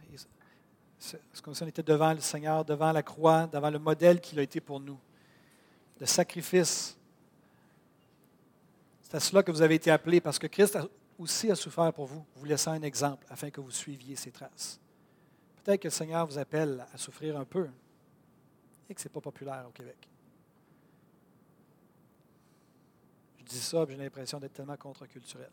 C'est 1.00 1.42
comme 1.42 1.56
si 1.56 1.64
on 1.64 1.68
était 1.68 1.82
devant 1.82 2.14
le 2.14 2.20
Seigneur, 2.20 2.66
devant 2.66 2.92
la 2.92 3.02
croix, 3.02 3.48
devant 3.48 3.70
le 3.70 3.80
modèle 3.80 4.20
qu'il 4.20 4.38
a 4.38 4.42
été 4.42 4.60
pour 4.60 4.82
nous. 4.82 5.00
Le 6.00 6.06
sacrifice. 6.06 6.98
C'est 9.02 9.16
à 9.16 9.20
cela 9.20 9.42
que 9.42 9.52
vous 9.52 9.62
avez 9.62 9.76
été 9.76 9.90
appelés 9.90 10.20
parce 10.20 10.38
que 10.38 10.48
Christ 10.48 10.78
aussi 11.18 11.50
a 11.50 11.56
souffert 11.56 11.92
pour 11.94 12.06
vous, 12.06 12.26
vous 12.36 12.46
laissant 12.46 12.72
un 12.72 12.82
exemple 12.82 13.26
afin 13.30 13.50
que 13.50 13.62
vous 13.62 13.72
suiviez 13.72 14.18
ses 14.18 14.32
traces. 14.32 14.80
Peut-être 15.64 15.82
que 15.82 15.88
le 15.88 15.94
Seigneur 15.94 16.28
vous 16.28 16.38
appelle 16.38 16.86
à 16.94 16.98
souffrir 16.98 17.38
un 17.38 17.46
peu 17.46 17.70
et 18.90 18.94
que 18.94 19.00
ce 19.00 19.08
n'est 19.08 19.14
pas 19.14 19.22
populaire 19.22 19.66
au 19.68 19.72
Québec. 19.72 19.98
Je 23.38 23.44
dis 23.46 23.60
ça, 23.60 23.86
j'ai 23.88 23.96
l'impression 23.96 24.40
d'être 24.40 24.54
tellement 24.54 24.78
contre-culturel. 24.78 25.50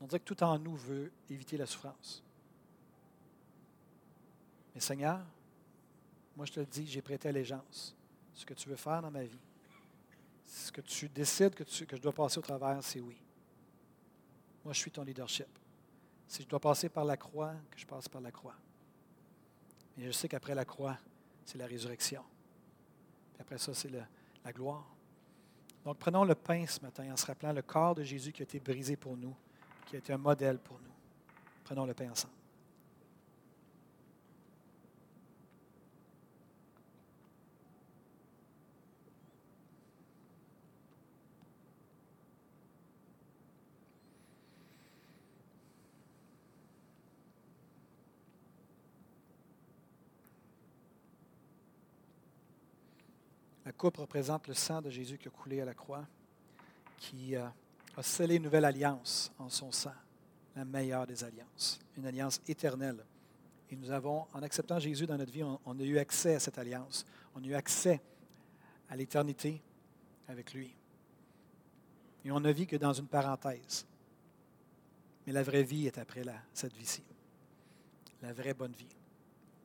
On 0.00 0.06
dirait 0.06 0.20
que 0.20 0.24
tout 0.24 0.42
en 0.42 0.58
nous 0.58 0.76
veut 0.76 1.10
éviter 1.28 1.56
la 1.56 1.66
souffrance. 1.66 2.22
Mais 4.74 4.80
Seigneur, 4.80 5.20
moi 6.36 6.46
je 6.46 6.52
te 6.52 6.60
le 6.60 6.66
dis, 6.66 6.86
j'ai 6.86 7.02
prêté 7.02 7.28
allégeance. 7.28 7.96
Ce 8.34 8.46
que 8.46 8.54
tu 8.54 8.68
veux 8.68 8.76
faire 8.76 9.02
dans 9.02 9.10
ma 9.10 9.24
vie, 9.24 9.40
ce 10.48 10.72
que 10.72 10.80
tu 10.80 11.08
décides 11.08 11.54
que, 11.54 11.64
je 11.66 12.00
dois 12.00 12.12
passer 12.12 12.38
au 12.38 12.42
travers, 12.42 12.82
c'est 12.82 13.00
oui. 13.00 13.20
Moi, 14.64 14.72
je 14.72 14.78
suis 14.78 14.90
ton 14.90 15.02
leadership. 15.02 15.46
Si 16.26 16.42
je 16.42 16.48
dois 16.48 16.60
passer 16.60 16.88
par 16.88 17.04
la 17.04 17.16
croix, 17.16 17.54
que 17.70 17.78
je 17.78 17.86
passe 17.86 18.08
par 18.08 18.20
la 18.20 18.30
croix. 18.30 18.54
Et 19.96 20.04
je 20.04 20.10
sais 20.10 20.28
qu'après 20.28 20.54
la 20.54 20.64
croix, 20.64 20.96
c'est 21.44 21.58
la 21.58 21.66
résurrection. 21.66 22.22
Puis 23.32 23.40
après 23.40 23.58
ça, 23.58 23.74
c'est 23.74 23.90
la 23.90 24.52
gloire. 24.52 24.86
Donc, 25.84 25.98
prenons 25.98 26.24
le 26.24 26.34
pain 26.34 26.66
ce 26.66 26.80
matin 26.80 27.12
en 27.12 27.16
se 27.16 27.26
rappelant 27.26 27.52
le 27.52 27.62
corps 27.62 27.94
de 27.94 28.02
Jésus 28.02 28.32
qui 28.32 28.42
a 28.42 28.44
été 28.44 28.60
brisé 28.60 28.96
pour 28.96 29.16
nous 29.16 29.34
qui 29.88 29.96
a 29.96 30.00
été 30.00 30.12
un 30.12 30.18
modèle 30.18 30.58
pour 30.58 30.78
nous. 30.78 30.92
Prenons 31.64 31.86
le 31.86 31.94
pain 31.94 32.10
ensemble. 32.10 32.34
La 53.64 53.72
coupe 53.72 53.96
représente 53.96 54.48
le 54.48 54.54
sang 54.54 54.82
de 54.82 54.90
Jésus 54.90 55.16
qui 55.16 55.28
a 55.28 55.30
coulé 55.30 55.60
à 55.62 55.64
la 55.64 55.72
croix, 55.72 56.04
qui 56.98 57.36
euh, 57.36 57.46
a 57.96 58.02
scellé 58.02 58.36
une 58.36 58.44
nouvelle 58.44 58.64
alliance 58.64 59.32
en 59.38 59.48
son 59.48 59.72
sang, 59.72 59.94
la 60.54 60.64
meilleure 60.64 61.06
des 61.06 61.24
alliances, 61.24 61.80
une 61.96 62.06
alliance 62.06 62.40
éternelle. 62.46 63.04
Et 63.70 63.76
nous 63.76 63.90
avons, 63.90 64.26
en 64.32 64.42
acceptant 64.42 64.78
Jésus 64.78 65.06
dans 65.06 65.16
notre 65.16 65.32
vie, 65.32 65.42
on, 65.42 65.78
a 65.78 65.82
eu 65.82 65.98
accès 65.98 66.34
à 66.34 66.40
cette 66.40 66.58
alliance. 66.58 67.04
On 67.34 67.42
a 67.42 67.46
eu 67.46 67.54
accès 67.54 68.00
à 68.88 68.96
l'éternité 68.96 69.60
avec 70.26 70.54
lui. 70.54 70.74
Et 72.24 72.32
on 72.32 72.40
ne 72.40 72.50
vit 72.50 72.66
que 72.66 72.76
dans 72.76 72.92
une 72.92 73.06
parenthèse. 73.06 73.86
Mais 75.26 75.32
la 75.32 75.42
vraie 75.42 75.62
vie 75.62 75.86
est 75.86 75.98
après 75.98 76.22
cette 76.54 76.74
vie-ci. 76.74 77.02
La 78.22 78.32
vraie 78.32 78.54
bonne 78.54 78.72
vie. 78.72 78.88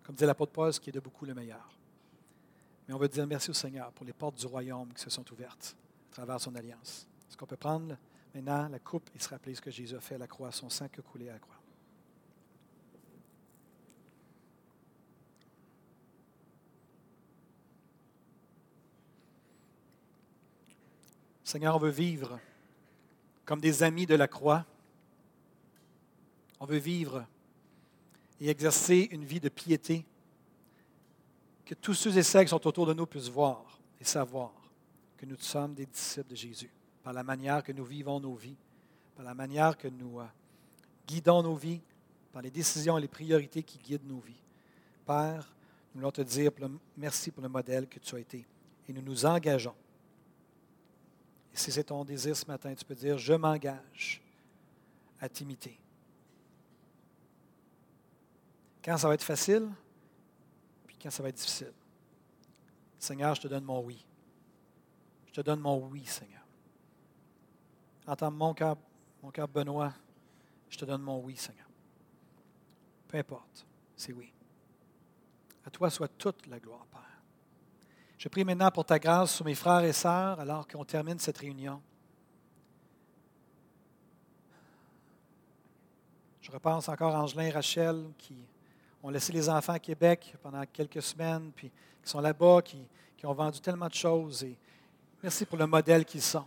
Comme 0.04 0.16
dit 0.16 0.26
l'apôtre 0.26 0.52
Paul, 0.52 0.74
ce 0.74 0.80
qui 0.80 0.90
est 0.90 0.94
de 0.94 1.00
beaucoup 1.00 1.26
le 1.26 1.34
meilleur. 1.34 1.70
Mais 2.88 2.94
on 2.94 2.98
veut 2.98 3.08
dire 3.08 3.26
merci 3.26 3.50
au 3.50 3.54
Seigneur 3.54 3.92
pour 3.94 4.06
les 4.06 4.12
portes 4.12 4.38
du 4.38 4.46
royaume 4.46 4.94
qui 4.94 5.02
se 5.02 5.10
sont 5.10 5.32
ouvertes 5.32 5.76
à 6.12 6.16
travers 6.16 6.42
son 6.42 6.54
alliance. 6.56 7.08
Est-ce 7.30 7.38
qu'on 7.38 7.46
peut 7.46 7.56
prendre 7.56 7.98
Maintenant, 8.34 8.68
la 8.68 8.80
coupe 8.80 9.10
et 9.16 9.20
se 9.20 9.30
rappeler 9.30 9.54
ce 9.54 9.62
que 9.62 9.70
Jésus 9.70 9.96
a 9.96 10.00
fait 10.00 10.16
à 10.16 10.18
la 10.18 10.28
croix, 10.28 10.52
son 10.52 10.70
sang 10.70 10.88
qui 10.88 11.00
a 11.00 11.30
à 11.30 11.34
la 11.34 11.40
croix. 11.40 11.56
Seigneur, 21.44 21.76
on 21.76 21.80
veut 21.80 21.90
vivre 21.90 22.40
comme 23.46 23.62
des 23.62 23.84
amis 23.84 24.08
de 24.08 24.16
la 24.16 24.28
croix. 24.28 24.66
On 26.60 26.66
veut 26.66 26.78
vivre 26.78 27.28
et 28.42 28.50
exercer 28.50 29.10
une 29.12 29.24
vie 29.24 29.40
de 29.40 29.50
piété 29.50 30.06
que 31.66 31.76
tous 31.76 31.94
ceux 31.94 32.18
et 32.18 32.24
celles 32.24 32.46
qui 32.46 32.50
sont 32.50 32.66
autour 32.66 32.88
de 32.88 32.94
nous 32.94 33.06
puissent 33.06 33.30
voir 33.30 33.80
et 34.02 34.04
savoir 34.04 34.52
que 35.18 35.26
nous 35.28 35.38
sommes 35.38 35.76
des 35.76 35.86
disciples 35.86 36.32
de 36.32 36.36
Jésus 36.36 36.72
par 37.04 37.14
la 37.14 37.24
manière 37.24 37.64
que 37.64 37.72
nous 37.72 37.84
vivons 37.84 38.20
nos 38.20 38.36
vies, 38.36 38.56
par 39.16 39.26
la 39.26 39.34
manière 39.34 39.78
que 39.78 39.88
nous 39.88 40.20
euh, 40.20 40.26
guidons 41.06 41.44
nos 41.44 41.56
vies, 41.56 41.82
par 42.32 42.42
les 42.42 42.50
décisions 42.50 42.98
et 42.98 43.02
les 43.02 43.08
priorités 43.08 43.62
qui 43.62 43.78
guident 43.78 44.08
nos 44.08 44.20
vies. 44.20 44.42
Père, 45.06 45.54
nous 45.94 46.00
voulons 46.00 46.12
te 46.12 46.22
dire 46.22 46.52
merci 46.98 47.30
pour 47.30 47.44
le 47.44 47.50
modèle 47.50 47.88
que 47.88 48.00
tu 48.00 48.16
as 48.16 48.20
été 48.20 48.46
et 48.88 48.94
nous 48.94 49.02
nous 49.02 49.26
engageons. 49.26 49.76
Et 51.54 51.58
si 51.58 51.72
c'est 51.72 51.84
ton 51.84 52.04
désir 52.04 52.36
ce 52.36 52.46
matin, 52.46 52.74
tu 52.74 52.84
peux 52.84 52.96
dire, 52.96 53.18
je 53.18 53.34
m'engage 53.34 54.22
à 55.20 55.30
t'imiter. 55.30 55.80
Quand 58.84 58.98
ça 58.98 59.08
va 59.08 59.14
être 59.14 59.24
facile, 59.24 59.70
puis 60.88 60.98
quand 61.02 61.12
ça 61.12 61.22
va 61.22 61.30
être 61.30 61.36
difficile. 61.36 61.72
Seigneur, 62.98 63.36
je 63.36 63.42
te 63.42 63.48
donne 63.48 63.64
mon 63.64 63.82
oui. 63.82 64.04
Je 65.28 65.34
te 65.34 65.42
donne 65.42 65.60
mon 65.60 65.78
oui, 65.88 66.06
Seigneur. 66.06 66.43
Entends 68.06 68.32
mon 68.32 68.54
cœur, 68.54 68.76
mon 69.22 69.32
cœur 69.32 69.48
Benoît, 69.48 69.94
je 70.70 70.78
te 70.78 70.86
donne 70.86 71.02
mon 71.02 71.20
oui, 71.20 71.36
Seigneur. 71.38 71.68
Peu 73.08 73.18
importe, 73.18 73.66
c'est 73.96 74.12
oui. 74.12 74.34
À 75.66 75.70
toi 75.70 75.90
soit 75.90 76.10
toute 76.18 76.48
la 76.48 76.60
gloire, 76.60 76.86
Père. 76.92 77.02
Je 78.18 78.28
prie 78.28 78.44
maintenant 78.44 78.72
pour 78.72 78.86
ta 78.86 79.00
grâce 79.00 79.36
sur 79.36 79.46
mes 79.46 79.56
frères 79.56 79.84
et 79.84 79.94
sœurs 79.94 80.40
alors 80.40 80.68
qu'on 80.68 80.84
termine 80.84 81.20
cette 81.20 81.38
réunion. 81.38 81.82
Je 86.42 86.52
repense 86.52 86.90
encore 86.90 87.16
à 87.16 87.22
Angelin 87.22 87.44
et 87.44 87.52
Rachel 87.52 88.12
qui 88.18 88.36
ont 89.02 89.10
laissé 89.10 89.32
les 89.32 89.50
enfants 89.50 89.74
à 89.74 89.80
Québec 89.80 90.36
pendant 90.42 90.66
quelques 90.66 91.02
semaines, 91.02 91.52
puis 91.56 91.72
qui 92.02 92.10
sont 92.10 92.20
là-bas, 92.20 92.62
qui, 92.62 92.86
qui 93.16 93.26
ont 93.26 93.34
vendu 93.34 93.60
tellement 93.60 93.88
de 93.88 93.94
choses. 93.94 94.44
Et 94.44 94.58
merci 95.22 95.46
pour 95.46 95.58
le 95.58 95.68
modèle 95.68 96.04
qu'ils 96.04 96.22
sont. 96.22 96.46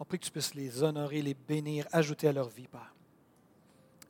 On 0.00 0.04
prie 0.04 0.18
que 0.18 0.24
tu 0.24 0.32
puisses 0.32 0.54
les 0.54 0.82
honorer, 0.82 1.22
les 1.22 1.34
bénir, 1.34 1.86
ajouter 1.92 2.26
à 2.26 2.32
leur 2.32 2.48
vie, 2.48 2.66
Père. 2.66 2.92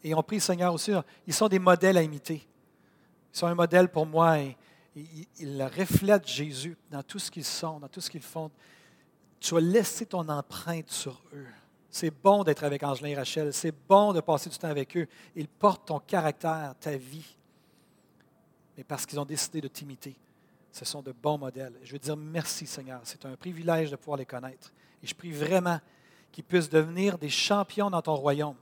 Et 0.03 0.15
on 0.15 0.23
prie, 0.23 0.41
Seigneur, 0.41 0.73
aussi, 0.73 0.93
ils 1.27 1.35
sont 1.35 1.49
des 1.49 1.59
modèles 1.59 1.99
à 1.99 2.03
imiter. 2.03 2.47
Ils 3.35 3.39
sont 3.39 3.47
un 3.47 3.55
modèle 3.55 3.91
pour 3.91 4.07
moi 4.07 4.39
ils 4.95 5.63
reflètent 5.63 6.27
Jésus 6.27 6.77
dans 6.91 7.03
tout 7.03 7.19
ce 7.19 7.31
qu'ils 7.31 7.45
sont, 7.45 7.79
dans 7.79 7.89
tout 7.89 8.01
ce 8.01 8.11
qu'ils 8.11 8.23
font. 8.23 8.51
Tu 9.39 9.57
as 9.57 9.61
laissé 9.61 10.07
ton 10.07 10.29
empreinte 10.29 10.91
sur 10.91 11.23
eux. 11.33 11.47
C'est 11.89 12.11
bon 12.11 12.45
d'être 12.45 12.65
avec 12.65 12.83
Angelin 12.83 13.09
et 13.09 13.15
Rachel. 13.17 13.53
C'est 13.53 13.75
bon 13.89 14.13
de 14.13 14.21
passer 14.21 14.51
du 14.51 14.59
temps 14.59 14.69
avec 14.69 14.97
eux. 14.97 15.07
Ils 15.35 15.49
portent 15.49 15.89
ton 15.89 15.99
caractère, 15.99 16.75
ta 16.79 16.97
vie. 16.97 17.37
Mais 18.77 18.85
parce 18.85 19.07
qu'ils 19.07 19.19
ont 19.19 19.25
décidé 19.25 19.61
de 19.61 19.69
t'imiter, 19.69 20.17
ce 20.71 20.85
sont 20.85 21.03
de 21.03 21.13
bons 21.13 21.39
modèles. 21.39 21.75
Je 21.83 21.93
veux 21.93 21.99
dire 21.99 22.17
merci, 22.17 22.67
Seigneur. 22.67 23.01
C'est 23.05 23.25
un 23.27 23.37
privilège 23.37 23.91
de 23.91 23.97
pouvoir 23.97 24.19
les 24.19 24.27
connaître. 24.27 24.73
Et 25.03 25.07
je 25.07 25.15
prie 25.15 25.33
vraiment 25.33 25.81
qu'ils 26.33 26.45
puissent 26.45 26.71
devenir 26.71 27.19
des 27.19 27.29
champions 27.29 27.91
dans 27.91 28.03
ton 28.03 28.15
royaume. 28.15 28.57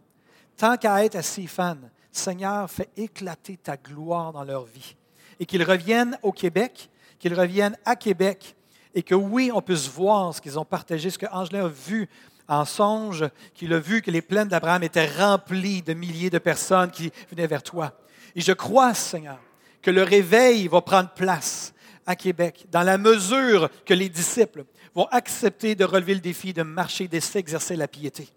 Tant 0.56 0.76
qu'à 0.76 1.04
être 1.04 1.22
fans, 1.46 1.76
Seigneur, 2.10 2.70
fais 2.70 2.88
éclater 2.96 3.56
ta 3.56 3.76
gloire 3.76 4.32
dans 4.32 4.44
leur 4.44 4.64
vie. 4.64 4.96
Et 5.38 5.46
qu'ils 5.46 5.62
reviennent 5.62 6.18
au 6.22 6.32
Québec, 6.32 6.90
qu'ils 7.18 7.34
reviennent 7.34 7.76
à 7.84 7.94
Québec, 7.96 8.56
et 8.94 9.02
que 9.02 9.14
oui, 9.14 9.50
on 9.54 9.60
puisse 9.60 9.88
voir 9.88 10.34
ce 10.34 10.40
qu'ils 10.40 10.58
ont 10.58 10.64
partagé, 10.64 11.10
ce 11.10 11.18
que 11.18 11.26
a 11.26 11.68
vu 11.68 12.08
en 12.48 12.64
songe, 12.64 13.28
qu'il 13.54 13.72
a 13.74 13.78
vu 13.78 14.00
que 14.00 14.10
les 14.10 14.22
plaines 14.22 14.48
d'Abraham 14.48 14.82
étaient 14.82 15.06
remplies 15.06 15.82
de 15.82 15.92
milliers 15.92 16.30
de 16.30 16.38
personnes 16.38 16.90
qui 16.90 17.12
venaient 17.30 17.46
vers 17.46 17.62
toi. 17.62 17.92
Et 18.34 18.40
je 18.40 18.52
crois, 18.52 18.94
Seigneur, 18.94 19.38
que 19.82 19.90
le 19.90 20.02
réveil 20.02 20.66
va 20.66 20.80
prendre 20.80 21.10
place 21.10 21.74
à 22.06 22.16
Québec, 22.16 22.66
dans 22.70 22.82
la 22.82 22.96
mesure 22.96 23.68
que 23.84 23.92
les 23.92 24.08
disciples 24.08 24.64
vont 24.98 25.06
accepter 25.12 25.76
de 25.76 25.84
relever 25.84 26.14
le 26.14 26.20
défi 26.20 26.52
de 26.52 26.64
marcher, 26.64 27.06
d'essayer 27.06 27.34
d'exercer 27.34 27.76
la 27.76 27.86
piété. 27.86 28.28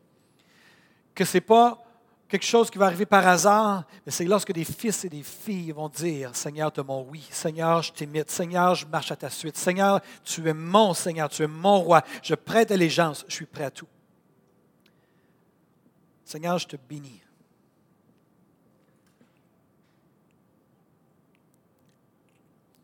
Que 1.15 1.25
ce 1.25 1.37
n'est 1.37 1.41
pas 1.41 1.83
quelque 2.29 2.45
chose 2.45 2.69
qui 2.69 2.77
va 2.77 2.85
arriver 2.85 3.07
par 3.07 3.27
hasard, 3.27 3.85
mais 4.05 4.11
c'est 4.11 4.25
lorsque 4.25 4.51
des 4.51 4.63
fils 4.63 5.03
et 5.03 5.09
des 5.09 5.23
filles 5.23 5.71
vont 5.71 5.89
dire, 5.89 6.35
Seigneur, 6.35 6.71
tu 6.71 6.83
mon 6.83 7.01
oui, 7.01 7.27
Seigneur, 7.31 7.81
je 7.81 7.91
t'imite, 7.91 8.29
Seigneur, 8.29 8.75
je 8.75 8.85
marche 8.85 9.11
à 9.11 9.15
ta 9.15 9.31
suite, 9.31 9.57
Seigneur, 9.57 10.01
tu 10.23 10.47
es 10.47 10.53
mon 10.53 10.93
Seigneur, 10.93 11.29
tu 11.29 11.41
es 11.41 11.47
mon 11.47 11.79
roi, 11.79 12.03
je 12.21 12.35
prête 12.35 12.69
allégeance, 12.69 13.25
je 13.27 13.33
suis 13.33 13.47
prêt 13.47 13.63
à 13.63 13.71
tout. 13.71 13.87
Seigneur, 16.23 16.59
je 16.59 16.67
te 16.67 16.75
bénis. 16.75 17.23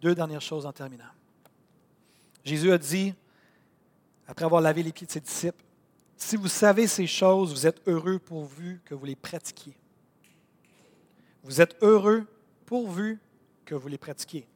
Deux 0.01 0.15
dernières 0.15 0.41
choses 0.41 0.65
en 0.65 0.73
terminant. 0.73 1.03
Jésus 2.43 2.71
a 2.71 2.79
dit, 2.79 3.13
après 4.27 4.45
avoir 4.45 4.61
lavé 4.61 4.83
les 4.83 4.91
pieds 4.91 5.07
de 5.07 5.11
ses 5.11 5.21
disciples, 5.21 5.63
si 6.17 6.35
vous 6.35 6.47
savez 6.47 6.87
ces 6.87 7.07
choses, 7.07 7.51
vous 7.51 7.67
êtes 7.67 7.81
heureux 7.87 8.19
pourvu 8.19 8.81
que 8.83 8.95
vous 8.95 9.05
les 9.05 9.15
pratiquiez. 9.15 9.77
Vous 11.43 11.61
êtes 11.61 11.77
heureux 11.81 12.25
pourvu 12.65 13.19
que 13.63 13.75
vous 13.75 13.87
les 13.87 13.97
pratiquiez. 13.97 14.47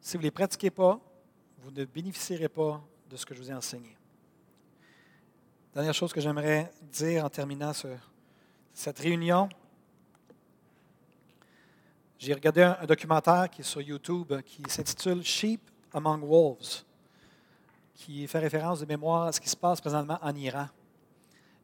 Si 0.00 0.16
vous 0.16 0.22
ne 0.22 0.26
les 0.26 0.30
pratiquez 0.32 0.70
pas, 0.70 1.00
vous 1.58 1.70
ne 1.70 1.84
bénéficierez 1.84 2.48
pas 2.48 2.82
de 3.08 3.16
ce 3.16 3.24
que 3.24 3.34
je 3.34 3.40
vous 3.40 3.50
ai 3.50 3.54
enseigné. 3.54 3.96
Dernière 5.72 5.94
chose 5.94 6.12
que 6.12 6.20
j'aimerais 6.20 6.70
dire 6.92 7.24
en 7.24 7.30
terminant 7.30 7.72
cette 8.72 8.98
réunion. 8.98 9.48
J'ai 12.18 12.34
regardé 12.34 12.62
un, 12.62 12.76
un, 12.80 12.86
documentaire 12.86 13.48
qui 13.50 13.60
est 13.60 13.64
sur 13.64 13.82
YouTube 13.82 14.32
qui 14.42 14.62
s'intitule 14.68 15.22
Sheep 15.22 15.60
Among 15.92 16.22
Wolves 16.22 16.85
qui 17.96 18.26
fait 18.26 18.38
référence 18.38 18.80
de 18.80 18.86
mémoire 18.86 19.24
à 19.24 19.32
ce 19.32 19.40
qui 19.40 19.48
se 19.48 19.56
passe 19.56 19.80
présentement 19.80 20.18
en 20.22 20.34
Iran 20.34 20.68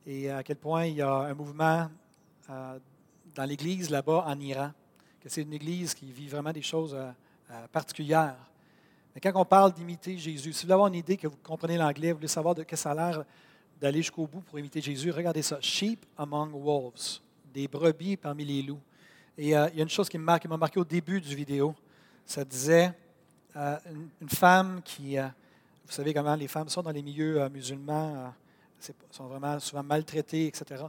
et 0.06 0.30
à 0.30 0.42
quel 0.42 0.56
point 0.56 0.86
il 0.86 0.96
y 0.96 1.02
a 1.02 1.12
un 1.12 1.34
mouvement 1.34 1.88
euh, 2.50 2.78
dans 3.34 3.44
l'Église 3.44 3.90
là-bas 3.90 4.24
en 4.26 4.38
Iran, 4.40 4.72
que 5.20 5.28
c'est 5.28 5.42
une 5.42 5.52
Église 5.52 5.94
qui 5.94 6.10
vit 6.10 6.28
vraiment 6.28 6.52
des 6.52 6.62
choses 6.62 6.94
euh, 6.94 7.10
euh, 7.50 7.66
particulières. 7.70 8.36
Mais 9.14 9.20
quand 9.20 9.32
on 9.34 9.44
parle 9.44 9.72
d'imiter 9.72 10.18
Jésus, 10.18 10.52
si 10.52 10.66
vous 10.66 10.72
avez 10.72 10.82
une 10.82 10.94
idée 10.94 11.16
que 11.16 11.28
vous 11.28 11.36
comprenez 11.42 11.76
l'anglais, 11.76 12.12
vous 12.12 12.18
voulez 12.18 12.28
savoir 12.28 12.54
de 12.54 12.62
quel 12.62 12.78
ça 12.78 12.90
a 12.90 12.94
l'air 12.94 13.24
d'aller 13.80 13.98
jusqu'au 13.98 14.26
bout 14.26 14.40
pour 14.40 14.58
imiter 14.58 14.80
Jésus, 14.80 15.10
regardez 15.10 15.42
ça. 15.42 15.58
Sheep 15.60 16.04
among 16.16 16.52
wolves, 16.52 17.20
des 17.52 17.68
brebis 17.68 18.16
parmi 18.16 18.44
les 18.44 18.62
loups. 18.62 18.80
Et 19.36 19.44
il 19.46 19.48
y 19.50 19.54
a 19.54 19.70
une 19.74 19.88
chose 19.88 20.08
qui 20.08 20.18
m'a 20.18 20.38
marqué 20.58 20.78
au 20.78 20.84
début 20.84 21.20
du 21.20 21.34
vidéo. 21.34 21.74
Ça 22.24 22.44
disait 22.44 22.92
une, 23.54 24.28
femme 24.28 24.80
qui 24.84 25.16
vous 25.86 25.92
savez 25.92 26.14
comment 26.14 26.34
les 26.34 26.48
femmes 26.48 26.68
sont 26.68 26.82
dans 26.82 26.90
les 26.90 27.02
milieux 27.02 27.40
euh, 27.40 27.48
musulmans, 27.48 28.32
euh, 28.80 28.92
sont 29.10 29.26
vraiment 29.26 29.58
souvent 29.60 29.82
maltraitées, 29.82 30.46
etc. 30.46 30.84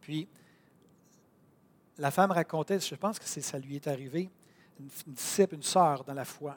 Puis, 0.00 0.28
la 1.98 2.10
femme 2.10 2.30
racontait, 2.30 2.80
je 2.80 2.94
pense 2.94 3.18
que 3.18 3.26
ça 3.26 3.58
lui 3.58 3.76
est 3.76 3.86
arrivé, 3.86 4.28
une, 4.78 4.88
disciple, 5.14 5.54
une 5.54 5.62
sœur 5.62 6.04
dans 6.04 6.14
la 6.14 6.24
foi, 6.24 6.56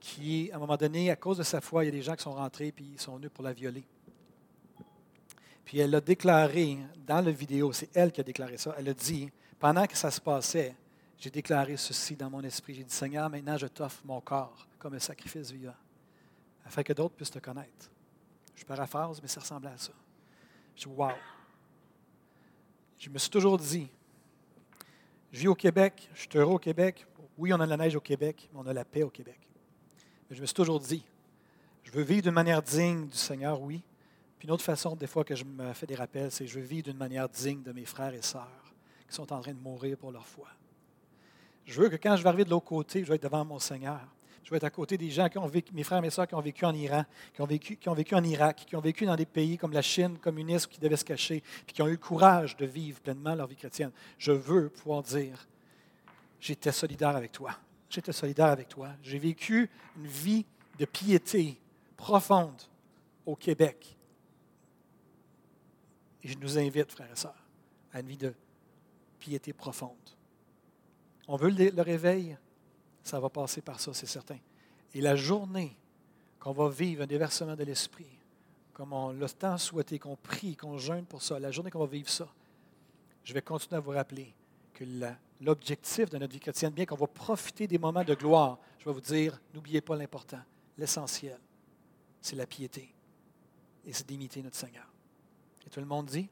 qui, 0.00 0.50
à 0.52 0.56
un 0.56 0.58
moment 0.58 0.76
donné, 0.76 1.10
à 1.10 1.16
cause 1.16 1.38
de 1.38 1.42
sa 1.42 1.60
foi, 1.60 1.84
il 1.84 1.86
y 1.86 1.88
a 1.88 1.92
des 1.92 2.02
gens 2.02 2.14
qui 2.14 2.22
sont 2.22 2.32
rentrés 2.32 2.70
puis 2.70 2.92
ils 2.94 3.00
sont 3.00 3.16
venus 3.16 3.30
pour 3.32 3.42
la 3.42 3.52
violer. 3.52 3.84
Puis 5.64 5.78
elle 5.80 5.94
a 5.94 6.00
déclaré 6.00 6.78
dans 7.06 7.20
la 7.20 7.30
vidéo, 7.30 7.72
c'est 7.72 7.90
elle 7.94 8.12
qui 8.12 8.20
a 8.20 8.24
déclaré 8.24 8.56
ça, 8.58 8.74
elle 8.78 8.88
a 8.88 8.94
dit, 8.94 9.30
pendant 9.58 9.86
que 9.86 9.96
ça 9.96 10.10
se 10.10 10.20
passait, 10.20 10.74
j'ai 11.18 11.30
déclaré 11.30 11.76
ceci 11.76 12.14
dans 12.14 12.30
mon 12.30 12.42
esprit. 12.42 12.74
J'ai 12.74 12.84
dit, 12.84 12.94
Seigneur, 12.94 13.28
maintenant 13.28 13.56
je 13.56 13.66
t'offre 13.66 14.00
mon 14.04 14.20
corps 14.20 14.68
comme 14.78 14.94
un 14.94 15.00
sacrifice 15.00 15.50
vivant 15.50 15.74
afin 16.68 16.82
que 16.82 16.92
d'autres 16.92 17.14
puissent 17.14 17.30
te 17.30 17.38
connaître. 17.38 17.90
Je 18.54 18.64
paraphrase, 18.64 19.20
mais 19.22 19.28
ça 19.28 19.40
ressemblait 19.40 19.70
à 19.70 19.78
ça. 19.78 19.92
Je 20.76 20.82
dis, 20.82 20.94
wow. 20.94 21.12
Je 22.98 23.08
me 23.08 23.18
suis 23.18 23.30
toujours 23.30 23.56
dit, 23.56 23.88
je 25.32 25.40
vis 25.40 25.48
au 25.48 25.54
Québec, 25.54 26.10
je 26.14 26.20
suis 26.20 26.30
heureux 26.34 26.54
au 26.54 26.58
Québec. 26.58 27.06
Oui, 27.38 27.52
on 27.54 27.60
a 27.60 27.66
la 27.66 27.76
neige 27.76 27.96
au 27.96 28.00
Québec, 28.00 28.50
mais 28.52 28.60
on 28.60 28.66
a 28.66 28.72
la 28.74 28.84
paix 28.84 29.02
au 29.02 29.08
Québec. 29.08 29.38
Mais 30.28 30.36
je 30.36 30.42
me 30.42 30.46
suis 30.46 30.54
toujours 30.54 30.78
dit, 30.78 31.02
je 31.84 31.90
veux 31.90 32.02
vivre 32.02 32.22
d'une 32.22 32.32
manière 32.32 32.62
digne 32.62 33.06
du 33.06 33.16
Seigneur, 33.16 33.60
oui. 33.62 33.82
Puis 34.38 34.46
une 34.46 34.52
autre 34.52 34.64
façon, 34.64 34.94
des 34.94 35.06
fois, 35.06 35.24
que 35.24 35.34
je 35.34 35.44
me 35.44 35.72
fais 35.72 35.86
des 35.86 35.94
rappels, 35.94 36.30
c'est 36.30 36.46
je 36.46 36.58
veux 36.58 36.66
vivre 36.66 36.84
d'une 36.84 36.98
manière 36.98 37.28
digne 37.28 37.62
de 37.62 37.72
mes 37.72 37.86
frères 37.86 38.12
et 38.12 38.22
sœurs 38.22 38.74
qui 39.08 39.14
sont 39.14 39.32
en 39.32 39.40
train 39.40 39.54
de 39.54 39.60
mourir 39.60 39.96
pour 39.96 40.12
leur 40.12 40.26
foi. 40.26 40.48
Je 41.64 41.80
veux 41.80 41.88
que 41.88 41.96
quand 41.96 42.16
je 42.16 42.22
vais 42.22 42.28
arriver 42.28 42.44
de 42.44 42.50
l'autre 42.50 42.66
côté, 42.66 43.02
je 43.02 43.08
vais 43.08 43.14
être 43.14 43.22
devant 43.22 43.44
mon 43.44 43.58
Seigneur. 43.58 44.06
Je 44.48 44.50
vais 44.50 44.56
être 44.56 44.64
à 44.64 44.70
côté 44.70 44.96
des 44.96 45.10
gens 45.10 45.28
qui 45.28 45.36
ont 45.36 45.46
vécu, 45.46 45.74
mes 45.74 45.82
frères 45.82 45.98
et 45.98 46.00
mes 46.00 46.08
soeurs 46.08 46.26
qui 46.26 46.34
ont 46.34 46.40
vécu 46.40 46.64
en 46.64 46.74
Iran, 46.74 47.04
qui 47.34 47.42
ont 47.42 47.46
vécu, 47.46 47.76
qui 47.76 47.86
ont 47.90 47.94
vécu 47.94 48.14
en 48.14 48.24
Irak, 48.24 48.64
qui 48.66 48.76
ont 48.76 48.80
vécu 48.80 49.04
dans 49.04 49.14
des 49.14 49.26
pays 49.26 49.58
comme 49.58 49.72
la 49.72 49.82
Chine 49.82 50.16
communiste 50.16 50.68
qui 50.68 50.80
devaient 50.80 50.96
se 50.96 51.04
cacher, 51.04 51.42
puis 51.66 51.74
qui 51.74 51.82
ont 51.82 51.86
eu 51.86 51.90
le 51.90 51.96
courage 51.98 52.56
de 52.56 52.64
vivre 52.64 52.98
pleinement 52.98 53.34
leur 53.34 53.46
vie 53.46 53.56
chrétienne. 53.56 53.90
Je 54.16 54.32
veux 54.32 54.70
pouvoir 54.70 55.02
dire, 55.02 55.46
j'étais 56.40 56.72
solidaire 56.72 57.14
avec 57.14 57.30
toi. 57.30 57.58
J'étais 57.90 58.10
solidaire 58.10 58.46
avec 58.46 58.70
toi. 58.70 58.88
J'ai 59.02 59.18
vécu 59.18 59.68
une 59.98 60.06
vie 60.06 60.46
de 60.78 60.86
piété 60.86 61.60
profonde 61.98 62.62
au 63.26 63.36
Québec. 63.36 63.98
Et 66.22 66.28
je 66.28 66.38
nous 66.38 66.58
invite, 66.58 66.90
frères 66.90 67.12
et 67.12 67.16
sœurs, 67.16 67.44
à 67.92 68.00
une 68.00 68.06
vie 68.06 68.16
de 68.16 68.32
piété 69.18 69.52
profonde. 69.52 69.92
On 71.26 71.36
veut 71.36 71.50
le 71.50 71.82
réveil, 71.82 72.38
ça 73.08 73.18
va 73.18 73.28
passer 73.30 73.62
par 73.62 73.80
ça, 73.80 73.94
c'est 73.94 74.06
certain. 74.06 74.38
Et 74.94 75.00
la 75.00 75.16
journée 75.16 75.76
qu'on 76.38 76.52
va 76.52 76.68
vivre 76.68 77.02
un 77.02 77.06
déversement 77.06 77.56
de 77.56 77.64
l'esprit, 77.64 78.06
comme 78.72 78.92
on 78.92 79.12
l'a 79.12 79.28
tant 79.28 79.58
souhaité, 79.58 79.98
qu'on 79.98 80.16
prie, 80.16 80.56
qu'on 80.56 80.78
jeûne 80.78 81.04
pour 81.04 81.22
ça, 81.22 81.38
la 81.38 81.50
journée 81.50 81.70
qu'on 81.70 81.80
va 81.80 81.86
vivre 81.86 82.08
ça, 82.08 82.28
je 83.24 83.32
vais 83.32 83.42
continuer 83.42 83.76
à 83.76 83.80
vous 83.80 83.90
rappeler 83.90 84.32
que 84.74 84.84
l'objectif 85.40 86.10
de 86.10 86.18
notre 86.18 86.32
vie 86.32 86.40
chrétienne, 86.40 86.72
bien 86.72 86.86
qu'on 86.86 86.96
va 86.96 87.06
profiter 87.06 87.66
des 87.66 87.78
moments 87.78 88.04
de 88.04 88.14
gloire, 88.14 88.58
je 88.78 88.84
vais 88.84 88.92
vous 88.92 89.00
dire, 89.00 89.40
n'oubliez 89.54 89.80
pas 89.80 89.96
l'important, 89.96 90.40
l'essentiel, 90.76 91.38
c'est 92.20 92.36
la 92.36 92.46
piété 92.46 92.92
et 93.84 93.92
c'est 93.92 94.06
d'imiter 94.06 94.42
notre 94.42 94.56
Seigneur. 94.56 94.86
Et 95.66 95.70
tout 95.70 95.80
le 95.80 95.86
monde 95.86 96.06
dit? 96.06 96.28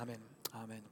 Amen. 0.00 0.20
Amen. 0.54 0.91